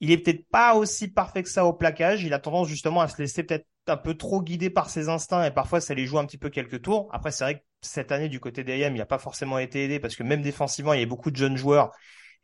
il 0.00 0.10
est 0.10 0.18
peut-être 0.18 0.46
pas 0.48 0.74
aussi 0.74 1.08
parfait 1.08 1.42
que 1.42 1.48
ça 1.48 1.66
au 1.66 1.72
plaquage. 1.72 2.24
Il 2.24 2.32
a 2.32 2.38
tendance 2.38 2.68
justement 2.68 3.00
à 3.02 3.08
se 3.08 3.20
laisser 3.20 3.42
peut-être 3.42 3.66
un 3.86 3.96
peu 3.96 4.14
trop 4.14 4.42
guidé 4.42 4.70
par 4.70 4.88
ses 4.88 5.08
instincts 5.08 5.44
et 5.44 5.50
parfois 5.50 5.80
ça 5.80 5.94
les 5.94 6.06
joue 6.06 6.18
un 6.18 6.26
petit 6.26 6.38
peu 6.38 6.48
quelques 6.48 6.82
tours. 6.82 7.08
Après, 7.12 7.30
c'est 7.30 7.44
vrai 7.44 7.54
que 7.58 7.64
cette 7.84 8.12
année 8.12 8.28
du 8.28 8.40
côté 8.40 8.64
d'AM, 8.64 8.94
il 8.94 8.98
n'a 8.98 9.06
pas 9.06 9.18
forcément 9.18 9.58
été 9.58 9.84
aidé 9.84 10.00
parce 10.00 10.16
que 10.16 10.22
même 10.22 10.42
défensivement, 10.42 10.92
il 10.92 10.96
y 10.96 11.00
avait 11.00 11.06
beaucoup 11.06 11.30
de 11.30 11.36
jeunes 11.36 11.56
joueurs 11.56 11.90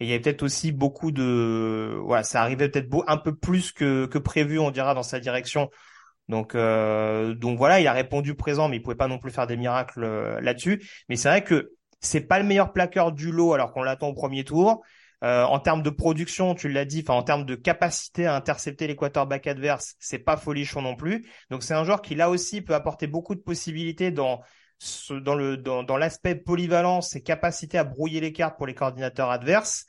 et 0.01 0.05
il 0.05 0.09
y 0.09 0.13
avait 0.13 0.21
peut-être 0.21 0.43
aussi 0.43 0.73
beaucoup 0.73 1.13
de, 1.13 1.99
voilà, 2.05 2.23
ça 2.23 2.41
arrivait 2.43 2.69
peut-être 2.69 2.89
un 3.07 3.19
peu 3.19 3.35
plus 3.35 3.73
que, 3.73 4.07
que 4.07 4.19
prévu, 4.19 4.59
on 4.59 4.71
dira, 4.71 4.95
dans 4.95 5.03
sa 5.03 5.21
direction. 5.21 5.71
Donc, 6.29 6.55
euh, 6.55 7.35
donc 7.35 7.59
voilà, 7.59 7.81
il 7.81 7.87
a 7.87 7.93
répondu 7.93 8.35
présent, 8.35 8.69
mais 8.69 8.77
il 8.77 8.83
pouvait 8.83 8.97
pas 8.97 9.09
non 9.09 9.19
plus 9.19 9.31
faire 9.31 9.47
des 9.47 9.57
miracles 9.57 10.05
euh, 10.05 10.41
là-dessus. 10.41 10.83
Mais 11.09 11.17
c'est 11.17 11.29
vrai 11.29 11.45
que 11.45 11.73
c'est 12.01 12.23
pas 12.23 12.39
le 12.39 12.47
meilleur 12.47 12.73
plaqueur 12.73 13.13
du 13.13 13.31
lot 13.31 13.53
alors 13.53 13.73
qu'on 13.73 13.83
l'attend 13.83 14.09
au 14.09 14.15
premier 14.15 14.45
tour. 14.45 14.83
Euh, 15.23 15.45
en 15.45 15.59
termes 15.59 15.83
de 15.83 15.91
production, 15.91 16.55
tu 16.55 16.71
l'as 16.71 16.87
dit, 16.87 17.05
en 17.09 17.23
termes 17.23 17.45
de 17.45 17.55
capacité 17.55 18.25
à 18.25 18.35
intercepter 18.35 18.87
les 18.87 18.97
quarterbacks 18.97 19.47
adverses, 19.47 19.97
c'est 19.99 20.19
pas 20.19 20.39
folichon 20.39 20.81
non 20.81 20.97
plus. 20.97 21.27
Donc 21.51 21.63
c'est 21.63 21.75
un 21.75 21.85
joueur 21.85 22.01
qui 22.01 22.15
là 22.15 22.31
aussi 22.31 22.63
peut 22.63 22.75
apporter 22.75 23.07
beaucoup 23.07 23.35
de 23.35 23.41
possibilités 23.41 24.11
dans 24.11 24.41
dans 25.11 25.35
le 25.35 25.57
dans, 25.57 25.83
dans 25.83 25.97
l'aspect 25.97 26.35
polyvalence 26.35 27.15
et 27.17 27.23
capacité 27.23 27.79
à 27.79 27.85
brouiller 27.85 28.21
les 28.21 28.33
cartes 28.33 28.57
pour 28.57 28.67
les 28.67 28.75
coordinateurs 28.75 29.31
adverses. 29.31 29.87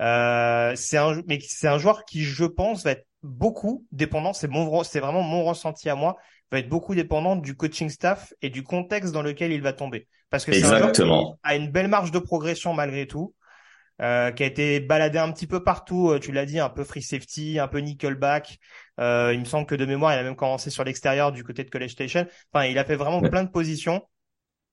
Euh, 0.00 0.72
c'est 0.76 0.96
un 0.96 1.22
mais 1.26 1.38
c'est 1.40 1.68
un 1.68 1.78
joueur 1.78 2.04
qui 2.04 2.22
je 2.22 2.44
pense 2.44 2.84
va 2.84 2.92
être 2.92 3.06
beaucoup 3.22 3.86
dépendant. 3.92 4.32
C'est 4.32 4.48
mon 4.48 4.82
c'est 4.82 5.00
vraiment 5.00 5.22
mon 5.22 5.44
ressenti 5.44 5.88
à 5.88 5.94
moi 5.94 6.16
va 6.50 6.58
être 6.58 6.68
beaucoup 6.68 6.94
dépendant 6.94 7.36
du 7.36 7.56
coaching 7.56 7.88
staff 7.88 8.32
et 8.42 8.50
du 8.50 8.62
contexte 8.62 9.12
dans 9.12 9.22
lequel 9.22 9.52
il 9.52 9.62
va 9.62 9.72
tomber. 9.72 10.08
Parce 10.30 10.44
que 10.44 10.52
c'est 10.52 10.64
un 10.64 10.78
joueur 10.78 10.92
qui 10.92 11.02
a 11.42 11.56
une 11.56 11.70
belle 11.70 11.88
marge 11.88 12.10
de 12.10 12.18
progression 12.18 12.74
malgré 12.74 13.06
tout. 13.06 13.34
Euh, 14.02 14.32
qui 14.32 14.42
a 14.42 14.46
été 14.46 14.80
baladé 14.80 15.18
un 15.18 15.30
petit 15.30 15.46
peu 15.46 15.62
partout. 15.62 16.10
Euh, 16.10 16.18
tu 16.18 16.32
l'as 16.32 16.46
dit, 16.46 16.58
un 16.58 16.68
peu 16.68 16.82
free 16.82 17.02
safety, 17.02 17.60
un 17.60 17.68
peu 17.68 17.78
nickelback. 17.78 18.58
Euh, 18.98 19.30
il 19.32 19.38
me 19.38 19.44
semble 19.44 19.66
que 19.66 19.76
de 19.76 19.84
mémoire, 19.84 20.12
il 20.14 20.18
a 20.18 20.24
même 20.24 20.34
commencé 20.34 20.68
sur 20.70 20.82
l'extérieur 20.82 21.30
du 21.30 21.44
côté 21.44 21.62
de 21.62 21.70
College 21.70 21.92
Station. 21.92 22.26
Enfin, 22.52 22.66
il 22.66 22.76
a 22.78 22.84
fait 22.84 22.96
vraiment 22.96 23.20
plein 23.20 23.44
de 23.44 23.50
positions. 23.50 24.02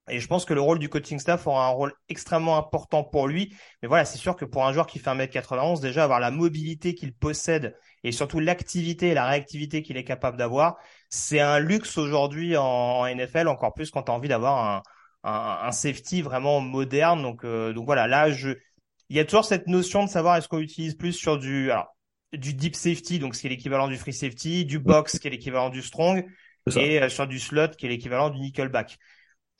Et 0.09 0.19
je 0.19 0.27
pense 0.27 0.45
que 0.45 0.53
le 0.53 0.61
rôle 0.61 0.79
du 0.79 0.89
coaching 0.89 1.19
staff 1.19 1.45
aura 1.47 1.67
un 1.67 1.69
rôle 1.69 1.93
extrêmement 2.09 2.57
important 2.57 3.03
pour 3.03 3.27
lui. 3.27 3.55
Mais 3.81 3.87
voilà, 3.87 4.03
c'est 4.03 4.17
sûr 4.17 4.35
que 4.35 4.45
pour 4.45 4.65
un 4.65 4.73
joueur 4.73 4.87
qui 4.87 4.99
fait 4.99 5.09
1m91, 5.09 5.79
déjà 5.79 6.03
avoir 6.03 6.19
la 6.19 6.31
mobilité 6.31 6.95
qu'il 6.95 7.13
possède 7.13 7.77
et 8.03 8.11
surtout 8.11 8.39
l'activité 8.39 9.09
et 9.09 9.13
la 9.13 9.27
réactivité 9.27 9.83
qu'il 9.83 9.97
est 9.97 10.03
capable 10.03 10.37
d'avoir, 10.37 10.77
c'est 11.09 11.39
un 11.39 11.59
luxe 11.59 11.97
aujourd'hui 11.97 12.57
en, 12.57 13.05
NFL, 13.05 13.47
encore 13.47 13.73
plus 13.73 13.91
quand 13.91 14.03
tu 14.03 14.11
as 14.11 14.15
envie 14.15 14.29
d'avoir 14.29 14.83
un, 15.23 15.29
un, 15.29 15.67
un, 15.67 15.71
safety 15.71 16.21
vraiment 16.23 16.61
moderne. 16.61 17.21
Donc, 17.21 17.45
euh, 17.45 17.71
donc 17.73 17.85
voilà, 17.85 18.07
là, 18.07 18.31
je, 18.31 18.49
il 19.09 19.17
y 19.17 19.19
a 19.19 19.25
toujours 19.25 19.45
cette 19.45 19.67
notion 19.67 20.03
de 20.03 20.09
savoir 20.09 20.37
est-ce 20.37 20.47
qu'on 20.47 20.59
utilise 20.59 20.95
plus 20.95 21.13
sur 21.13 21.37
du, 21.37 21.69
alors, 21.69 21.95
du 22.33 22.53
deep 22.53 22.75
safety, 22.75 23.19
donc 23.19 23.35
ce 23.35 23.41
qui 23.41 23.47
est 23.47 23.49
l'équivalent 23.49 23.87
du 23.87 23.97
free 23.97 24.13
safety, 24.13 24.65
du 24.65 24.79
box 24.79 25.19
qui 25.19 25.27
est 25.27 25.31
l'équivalent 25.31 25.69
du 25.69 25.81
strong, 25.81 26.25
et 26.75 27.01
euh, 27.01 27.09
sur 27.09 27.27
du 27.27 27.39
slot 27.39 27.69
qui 27.77 27.85
est 27.85 27.89
l'équivalent 27.89 28.29
du 28.29 28.39
nickelback. 28.39 28.97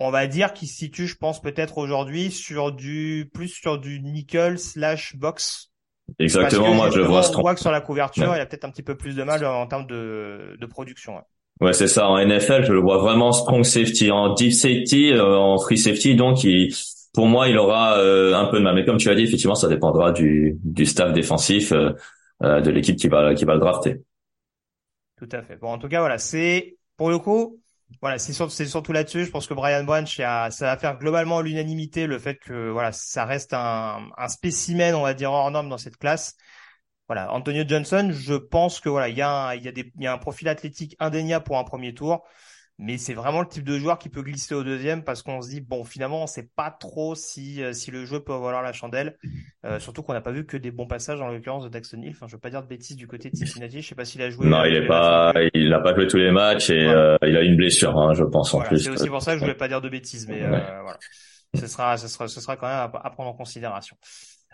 On 0.01 0.11
va 0.11 0.27
dire 0.27 0.53
qu'il 0.53 0.67
se 0.67 0.75
situe, 0.75 1.07
je 1.07 1.15
pense, 1.15 1.41
peut-être 1.41 1.77
aujourd'hui 1.77 2.31
sur 2.31 2.71
du 2.71 3.29
plus 3.33 3.49
sur 3.49 3.77
du 3.77 4.01
nickel 4.01 4.57
slash 4.57 5.15
box. 5.15 5.71
Exactement, 6.19 6.73
moi 6.73 6.89
je 6.89 6.97
le 6.97 7.05
vois. 7.05 7.21
On 7.37 7.41
voit 7.41 7.53
que 7.53 7.61
sur 7.61 7.71
la 7.71 7.81
couverture, 7.81 8.35
il 8.35 8.39
a 8.39 8.45
peut-être 8.45 8.65
un 8.65 8.71
petit 8.71 8.83
peu 8.83 8.95
plus 8.95 9.15
de 9.15 9.23
mal 9.23 9.45
en 9.45 9.67
termes 9.67 9.85
de, 9.87 10.57
de 10.59 10.65
production. 10.65 11.15
Ouais. 11.15 11.21
Ouais, 11.67 11.73
c'est 11.73 11.87
ça. 11.87 12.09
En 12.09 12.17
NFL, 12.17 12.63
je 12.63 12.73
le 12.73 12.79
vois 12.79 12.97
vraiment 12.97 13.31
strong 13.31 13.63
safety, 13.63 14.09
en 14.09 14.33
deep 14.33 14.51
safety, 14.51 15.11
euh, 15.13 15.37
en 15.37 15.59
free 15.59 15.77
safety. 15.77 16.15
Donc, 16.15 16.43
il, 16.43 16.73
pour 17.13 17.27
moi, 17.27 17.47
il 17.49 17.57
aura 17.57 17.99
euh, 17.99 18.33
un 18.33 18.45
peu 18.45 18.57
de 18.57 18.63
mal. 18.63 18.73
Mais 18.73 18.83
comme 18.83 18.97
tu 18.97 19.09
as 19.09 19.15
dit, 19.15 19.23
effectivement, 19.23 19.53
ça 19.53 19.67
dépendra 19.67 20.11
du, 20.11 20.57
du 20.63 20.85
staff 20.87 21.13
défensif 21.13 21.71
euh, 21.71 21.91
euh, 22.41 22.61
de 22.61 22.71
l'équipe 22.71 22.95
qui 22.95 23.07
va 23.07 23.35
qui 23.35 23.45
va 23.45 23.53
le 23.53 23.59
drafter. 23.59 24.01
Tout 25.17 25.29
à 25.31 25.43
fait. 25.43 25.57
Bon, 25.57 25.67
en 25.67 25.77
tout 25.77 25.87
cas, 25.87 25.99
voilà, 25.99 26.17
c'est 26.17 26.77
pour 26.97 27.11
le 27.11 27.19
coup, 27.19 27.60
voilà, 28.01 28.17
c'est 28.19 28.33
surtout, 28.33 28.53
surtout 28.65 28.91
là-dessus. 28.93 29.25
Je 29.25 29.31
pense 29.31 29.47
que 29.47 29.53
Brian 29.53 29.83
Branch, 29.83 30.09
ça 30.15 30.49
va 30.61 30.77
faire 30.77 30.97
globalement 30.97 31.41
l'unanimité 31.41 32.07
le 32.07 32.19
fait 32.19 32.35
que 32.35 32.69
voilà, 32.69 32.91
ça 32.91 33.25
reste 33.25 33.53
un, 33.53 34.09
un 34.17 34.27
spécimen, 34.27 34.95
on 34.95 35.01
va 35.01 35.13
dire 35.13 35.31
hors 35.31 35.51
norme 35.51 35.69
dans 35.69 35.77
cette 35.77 35.97
classe. 35.97 36.35
Voilà, 37.07 37.31
Antonio 37.33 37.63
Johnson, 37.67 38.09
je 38.13 38.35
pense 38.35 38.79
que 38.79 38.89
voilà, 38.89 39.09
il 39.09 39.17
y 39.17 39.17
y 39.17 39.69
il 39.69 40.03
y 40.03 40.07
a 40.07 40.13
un 40.13 40.17
profil 40.17 40.47
athlétique 40.47 40.95
indéniable 40.99 41.43
pour 41.43 41.57
un 41.57 41.63
premier 41.63 41.93
tour 41.93 42.23
mais 42.81 42.97
c'est 42.97 43.13
vraiment 43.13 43.41
le 43.41 43.47
type 43.47 43.63
de 43.63 43.77
joueur 43.77 43.99
qui 43.99 44.09
peut 44.09 44.23
glisser 44.23 44.55
au 44.55 44.63
deuxième 44.63 45.03
parce 45.03 45.21
qu'on 45.21 45.41
se 45.43 45.49
dit 45.49 45.61
bon 45.61 45.83
finalement 45.83 46.23
on 46.23 46.27
sait 46.27 46.49
pas 46.55 46.71
trop 46.71 47.13
si 47.13 47.61
euh, 47.61 47.73
si 47.73 47.91
le 47.91 48.05
jeu 48.05 48.19
peut 48.19 48.33
avoir 48.33 48.59
la 48.63 48.73
chandelle. 48.73 49.17
Euh, 49.65 49.79
surtout 49.79 50.01
qu'on 50.01 50.13
n'a 50.13 50.21
pas 50.21 50.31
vu 50.31 50.47
que 50.47 50.57
des 50.57 50.71
bons 50.71 50.87
passages 50.87 51.21
en 51.21 51.27
l'occurrence 51.27 51.63
de 51.63 51.69
Daxton 51.69 52.01
Hill. 52.01 52.13
Enfin 52.15 52.25
je 52.27 52.33
veux 52.33 52.39
pas 52.39 52.49
dire 52.49 52.63
de 52.63 52.67
bêtises 52.67 52.97
du 52.97 53.07
côté 53.07 53.29
de 53.29 53.35
Cincinnati. 53.35 53.83
Je 53.83 53.87
sais 53.87 53.95
pas 53.95 54.03
s'il 54.03 54.21
a 54.23 54.31
joué 54.31 54.47
non 54.47 54.65
il 54.65 54.75
est 54.75 54.87
pas 54.87 55.31
il 55.53 55.69
n'a 55.69 55.79
pas 55.79 55.93
joué 55.93 56.07
tous 56.07 56.17
les 56.17 56.31
matchs 56.31 56.71
et 56.71 56.87
euh, 56.87 57.17
il 57.21 57.37
a 57.37 57.43
une 57.43 57.55
blessure 57.55 57.95
hein, 57.99 58.13
je 58.15 58.23
pense 58.23 58.51
en 58.55 58.61
plus. 58.61 58.79
c'est 58.79 58.89
aussi 58.89 59.09
pour 59.09 59.21
ça 59.21 59.33
que 59.33 59.37
je 59.37 59.43
voulais 59.43 59.55
pas 59.55 59.67
dire 59.67 59.81
de 59.81 59.89
bêtises 59.89 60.27
mais 60.27 60.39
voilà. 60.39 60.97
Ce 61.53 61.67
sera 61.67 61.97
ce 61.97 62.07
sera 62.07 62.27
ce 62.27 62.41
sera 62.41 62.57
quand 62.57 62.67
même 62.67 62.89
à, 63.03 63.09
prendre 63.11 63.29
en 63.29 63.33
considération. 63.33 63.95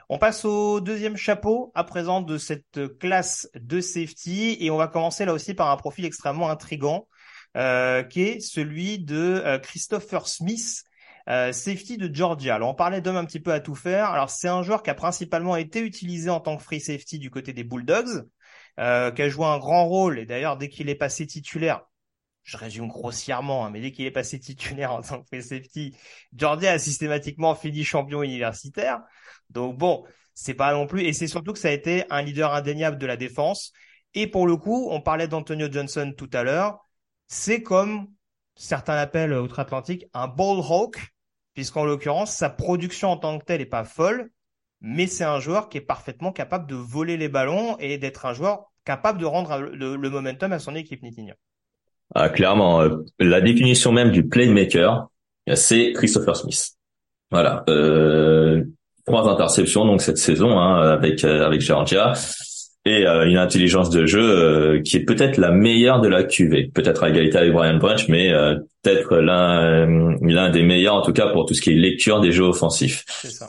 On 0.10 0.18
passe 0.18 0.44
au 0.44 0.82
deuxième 0.82 1.16
chapeau 1.16 1.72
à 1.76 1.86
présent 1.86 2.22
de 2.22 2.38
cette 2.38 2.98
classe 3.00 3.50
de 3.56 3.82
safety. 3.82 4.58
Et 4.62 4.72
on 4.72 4.78
va 4.78 4.88
commencer 4.88 5.26
là 5.26 5.34
aussi 5.34 5.54
par 5.54 5.70
un 5.70 5.76
profil 5.76 6.06
extrêmement 6.06 6.50
intrigant 6.50 7.08
euh, 7.56 8.04
qui 8.04 8.22
est 8.24 8.40
celui 8.40 9.00
de 9.00 9.42
euh, 9.46 9.60
Christopher 9.60 10.28
Smith, 10.28 10.84
euh, 11.30 11.52
safety 11.52 11.98
de 11.98 12.14
Georgia. 12.14 12.56
Alors 12.56 12.70
on 12.70 12.76
parlait 12.76 13.02
d'homme 13.02 13.18
un 13.18 13.26
petit 13.26 13.40
peu 13.40 13.52
à 13.52 13.60
tout 13.60 13.76
faire. 13.76 14.12
Alors 14.12 14.30
c'est 14.30 14.48
un 14.48 14.64
joueur 14.64 14.84
qui 14.84 14.90
a 14.90 14.94
principalement 14.94 15.56
été 15.56 15.82
utilisé 15.82 16.30
en 16.30 16.40
tant 16.40 16.58
que 16.58 16.64
free 16.64 16.80
safety 16.80 17.20
du 17.20 17.30
côté 17.30 17.54
des 17.54 17.64
Bulldogs, 17.64 18.26
euh, 18.80 19.12
qui 19.12 19.22
a 19.24 19.30
joué 19.30 19.46
un 19.46 19.58
grand 19.58 19.86
rôle. 19.88 20.20
Et 20.20 20.26
d'ailleurs 20.26 20.58
dès 20.58 20.70
qu'il 20.70 20.90
est 20.90 20.96
passé 20.96 21.28
titulaire, 21.28 21.82
je 22.44 22.56
résume 22.56 22.88
grossièrement, 22.88 23.66
hein, 23.66 23.72
mais 23.72 23.82
dès 23.82 23.92
qu'il 23.92 24.06
est 24.06 24.12
passé 24.12 24.40
titulaire 24.40 24.94
en 24.94 25.02
tant 25.02 25.22
que 25.22 25.28
free 25.28 25.44
safety, 25.44 25.98
Georgia 26.34 26.72
a 26.72 26.80
systématiquement 26.80 27.56
fini 27.56 27.84
champion 27.84 28.24
universitaire. 28.24 29.02
Donc 29.50 29.78
bon, 29.78 30.06
c'est 30.34 30.54
pas 30.54 30.72
non 30.74 30.88
plus. 30.88 31.04
Et 31.04 31.14
c'est 31.14 31.28
surtout 31.28 31.52
que 31.52 31.60
ça 31.60 31.68
a 31.70 31.72
été 31.72 32.06
un 32.10 32.22
leader 32.22 32.54
indéniable 32.54 32.98
de 32.98 33.06
la 33.06 33.18
défense. 33.18 33.74
Et 34.14 34.28
pour 34.28 34.48
le 34.48 34.56
coup, 34.56 34.88
on 34.92 35.02
parlait 35.02 35.28
d'Antonio 35.28 35.68
Johnson 35.70 36.14
tout 36.18 36.30
à 36.32 36.44
l'heure. 36.44 36.87
C'est 37.28 37.62
comme 37.62 38.08
certains 38.56 38.96
l'appellent 38.96 39.34
outre-Atlantique 39.34 40.06
un 40.14 40.28
ball 40.28 40.60
hawk, 40.60 41.14
puisqu'en 41.54 41.86
l'occurrence, 41.86 42.32
sa 42.32 42.50
production 42.50 43.10
en 43.10 43.18
tant 43.18 43.38
que 43.40 43.46
telle 43.46 43.62
est 43.62 43.66
pas 43.66 43.84
folle, 43.84 44.30
mais 44.82 45.08
c'est 45.08 45.24
un 45.24 45.40
joueur 45.40 45.70
qui 45.70 45.78
est 45.78 45.82
parfaitement 45.82 46.32
capable 46.32 46.68
de 46.68 46.76
voler 46.76 47.18
les 47.18 47.30
ballons 47.30 47.78
et 47.80 47.98
d'être 47.98 48.26
un 48.26 48.34
joueur 48.34 48.72
capable 48.86 49.20
de 49.20 49.26
rendre 49.26 49.58
le, 49.60 50.10
momentum 50.10 50.54
à 50.54 50.60
son 50.60 50.76
équipe, 50.76 51.04
Nitinho. 51.04 51.34
Ah, 52.16 52.30
clairement, 52.30 52.82
euh, 52.82 53.04
la 53.20 53.42
définition 53.42 53.92
même 53.92 54.12
du 54.12 54.28
playmaker, 54.28 55.08
c'est 55.56 55.92
Christopher 55.94 56.36
Smith. 56.38 56.72
Voilà, 57.32 57.66
euh, 57.68 58.64
trois 59.06 59.28
interceptions 59.28 59.86
donc 59.86 60.02
cette 60.02 60.18
saison 60.18 60.58
hein, 60.58 60.82
avec 60.82 61.26
euh, 61.26 61.46
avec 61.46 61.60
Georgia 61.60 62.14
et 62.88 63.06
euh, 63.06 63.28
une 63.28 63.38
intelligence 63.38 63.90
de 63.90 64.06
jeu 64.06 64.22
euh, 64.22 64.82
qui 64.82 64.98
est 64.98 65.06
peut-être 65.06 65.38
la 65.38 65.52
meilleure 65.52 66.02
de 66.02 66.08
la 66.08 66.24
QV, 66.24 66.72
peut-être 66.74 67.04
à 67.04 67.10
égalité 67.10 67.38
avec 67.38 67.52
Brian 67.52 67.78
Branch, 67.78 68.08
mais 68.08 68.32
peut-être 68.84 69.18
l'un 69.18 69.88
l'un 70.22 70.50
des 70.50 70.64
meilleurs 70.64 70.96
en 70.96 71.02
tout 71.02 71.14
cas 71.14 71.28
pour 71.28 71.46
tout 71.46 71.54
ce 71.54 71.62
qui 71.62 71.72
est 71.72 71.76
lecture 71.76 72.22
des 72.22 72.32
jeux 72.32 72.46
offensifs. 72.46 73.04
Ça. 73.08 73.48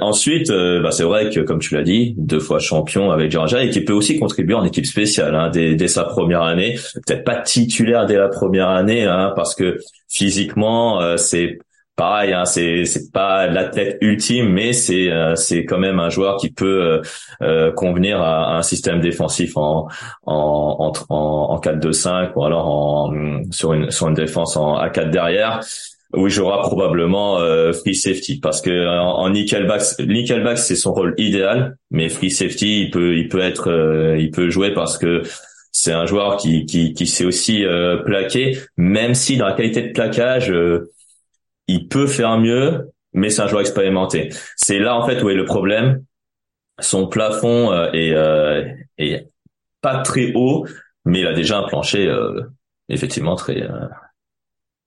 ensuite, 0.00 0.50
bah, 0.50 0.90
c'est 0.90 1.02
vrai 1.02 1.30
que 1.30 1.40
comme 1.40 1.58
tu 1.58 1.74
l'as 1.74 1.82
dit, 1.82 2.14
deux 2.16 2.40
fois 2.40 2.58
champion 2.58 3.10
avec 3.10 3.30
Georgia 3.30 3.62
et 3.62 3.70
qui 3.70 3.80
peut 3.80 3.92
aussi 3.92 4.18
contribuer 4.18 4.54
en 4.54 4.64
équipe 4.64 4.86
spéciale 4.86 5.34
hein, 5.34 5.50
dès, 5.50 5.74
dès, 5.74 5.88
sa 5.88 6.04
première 6.04 6.42
année. 6.42 6.78
Peut-être 7.06 7.24
pas 7.24 7.36
titulaire 7.36 8.06
dès 8.06 8.16
la 8.16 8.28
première 8.28 8.68
année 8.68 9.04
hein, 9.04 9.32
parce 9.34 9.54
que 9.54 9.78
physiquement 10.08 11.16
c'est 11.16 11.58
pareil, 11.96 12.32
hein, 12.32 12.46
c'est 12.46 12.86
c'est 12.86 13.12
pas 13.12 13.46
l'athlète 13.46 13.98
ultime, 14.00 14.48
mais 14.48 14.72
c'est 14.72 15.10
euh, 15.10 15.34
c'est 15.36 15.66
quand 15.66 15.78
même 15.78 16.00
un 16.00 16.08
joueur 16.08 16.38
qui 16.38 16.50
peut 16.50 16.82
euh, 16.82 17.02
euh 17.42 17.72
convenir 17.72 18.22
à, 18.22 18.56
un 18.56 18.62
système 18.62 19.00
défensif 19.00 19.56
en 19.56 19.86
en 20.24 20.92
en, 21.10 21.14
en 21.14 21.60
4-2-5 21.60 22.32
ou 22.36 22.44
alors 22.44 22.66
en 22.68 23.42
sur 23.50 23.74
une 23.74 23.90
sur 23.90 24.08
une 24.08 24.14
défense 24.14 24.56
en 24.56 24.76
A4 24.78 25.10
derrière. 25.10 25.60
Où 26.12 26.26
il 26.26 26.32
jouera 26.32 26.60
probablement 26.62 27.38
euh, 27.38 27.72
free 27.72 27.94
safety 27.94 28.40
parce 28.40 28.60
que 28.60 28.88
en, 28.88 29.18
en 29.18 29.30
nickelback 29.30 29.82
nickelback 30.00 30.58
c'est 30.58 30.74
son 30.74 30.92
rôle 30.92 31.14
idéal 31.18 31.76
mais 31.92 32.08
free 32.08 32.32
safety 32.32 32.82
il 32.82 32.90
peut 32.90 33.16
il 33.16 33.28
peut 33.28 33.38
être 33.38 34.16
il 34.18 34.30
peut 34.32 34.50
jouer 34.50 34.74
parce 34.74 34.98
que 34.98 35.22
c'est 35.70 35.92
un 35.92 36.06
joueur 36.06 36.36
qui 36.36 36.66
qui 36.66 36.94
qui 36.94 37.06
sait 37.06 37.24
aussi 37.24 37.64
plaquer. 38.06 38.58
Même 38.76 39.14
si 39.14 39.36
dans 39.36 39.46
la 39.46 39.52
qualité 39.52 39.82
de 39.82 39.92
plaquage 39.92 40.52
il 41.70 41.86
peut 41.86 42.08
faire 42.08 42.38
mieux, 42.38 42.90
mais 43.12 43.30
c'est 43.30 43.42
un 43.42 43.46
joueur 43.46 43.60
expérimenté. 43.60 44.30
C'est 44.56 44.78
là 44.78 44.96
en 44.96 45.06
fait 45.06 45.22
où 45.22 45.30
est 45.30 45.34
le 45.34 45.44
problème. 45.44 46.04
Son 46.80 47.06
plafond 47.06 47.72
euh, 47.72 47.90
est, 47.92 48.12
euh, 48.14 49.18
pas 49.80 50.02
très 50.02 50.32
haut, 50.34 50.66
mais 51.04 51.20
il 51.20 51.26
a 51.26 51.32
déjà 51.32 51.58
un 51.58 51.68
plancher 51.68 52.06
euh, 52.06 52.42
effectivement 52.88 53.36
très 53.36 53.68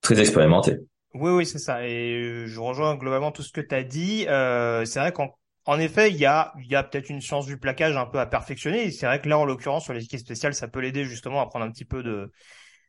très 0.01 0.19
expérimenté. 0.19 0.77
Oui, 1.13 1.31
oui, 1.31 1.45
c'est 1.45 1.59
ça. 1.59 1.87
Et 1.87 2.45
je 2.47 2.59
rejoins 2.59 2.95
globalement 2.95 3.31
tout 3.31 3.43
ce 3.43 3.51
que 3.51 3.61
tu 3.61 3.73
as 3.75 3.83
dit. 3.83 4.25
c'est 4.25 4.99
vrai 4.99 5.13
qu'en 5.13 5.29
en 5.65 5.79
effet, 5.79 6.09
il 6.09 6.17
y 6.17 6.25
a, 6.25 6.51
y 6.67 6.75
a 6.75 6.83
peut-être 6.83 7.09
une 7.09 7.21
science 7.21 7.45
du 7.45 7.57
plaquage 7.57 7.95
un 7.95 8.05
peu 8.05 8.19
à 8.19 8.25
perfectionner. 8.25 8.91
C'est 8.91 9.05
vrai 9.05 9.21
que 9.21 9.29
là, 9.29 9.37
en 9.37 9.45
l'occurrence, 9.45 9.85
sur 9.85 9.93
les 9.93 10.03
équipes 10.03 10.19
spéciales, 10.19 10.53
ça 10.53 10.67
peut 10.67 10.81
l'aider 10.81 11.05
justement 11.05 11.39
à 11.39 11.45
prendre 11.45 11.63
un 11.63 11.71
petit 11.71 11.85
peu 11.85 12.03
de, 12.03 12.33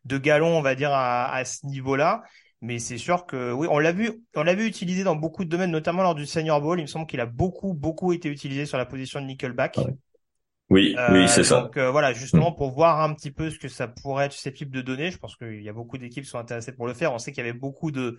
de 0.07 0.19
galon, 0.19 0.59
on 0.59 0.61
va 0.61 0.75
dire, 0.75 0.91
à 0.93 1.45
ce 1.45 1.65
niveau-là. 1.67 2.25
Mais 2.61 2.79
c'est 2.79 2.99
sûr 2.99 3.27
que 3.27 3.53
oui, 3.53 3.67
on 3.71 3.79
l'a 3.79 3.93
vu, 3.93 4.23
on 4.35 4.43
l'a 4.43 4.55
vu 4.55 4.67
utilisé 4.67 5.05
dans 5.05 5.17
beaucoup 5.17 5.45
de 5.45 5.51
domaines, 5.51 5.71
notamment 5.71 6.03
lors 6.03 6.15
du 6.15 6.27
Senior 6.27 6.61
Bowl. 6.61 6.79
Il 6.79 6.83
me 6.83 6.87
semble 6.87 7.07
qu'il 7.07 7.21
a 7.21 7.27
beaucoup, 7.27 7.75
beaucoup 7.75 8.13
été 8.13 8.29
utilisé 8.29 8.65
sur 8.67 8.79
la 8.79 8.87
position 8.87 9.21
de 9.21 9.27
Nickelback. 9.27 9.79
Oui, 10.71 10.97
oui, 11.11 11.29
c'est 11.29 11.45
ça. 11.45 11.61
Donc 11.61 11.77
euh, 11.77 11.91
voilà, 11.91 12.13
justement 12.13 12.53
mm. 12.53 12.57
pour 12.57 12.71
voir 12.71 13.03
un 13.03 13.13
petit 13.13 13.31
peu 13.31 13.51
ce 13.51 13.59
que 13.59 13.69
ça 13.69 13.87
pourrait 13.87 14.27
être 14.27 14.33
susceptible 14.33 14.71
de 14.71 14.81
donner. 14.81 15.11
Je 15.11 15.19
pense 15.19 15.37
qu'il 15.37 15.63
y 15.63 15.69
a 15.69 15.73
beaucoup 15.73 15.99
d'équipes 15.99 16.25
qui 16.25 16.31
sont 16.31 16.39
intéressées 16.39 16.73
pour 16.73 16.87
le 16.87 16.95
faire. 16.95 17.13
On 17.13 17.19
sait 17.19 17.33
qu'il 17.33 17.45
y 17.45 17.49
avait 17.49 17.59
beaucoup 17.59 17.91
de, 17.91 18.19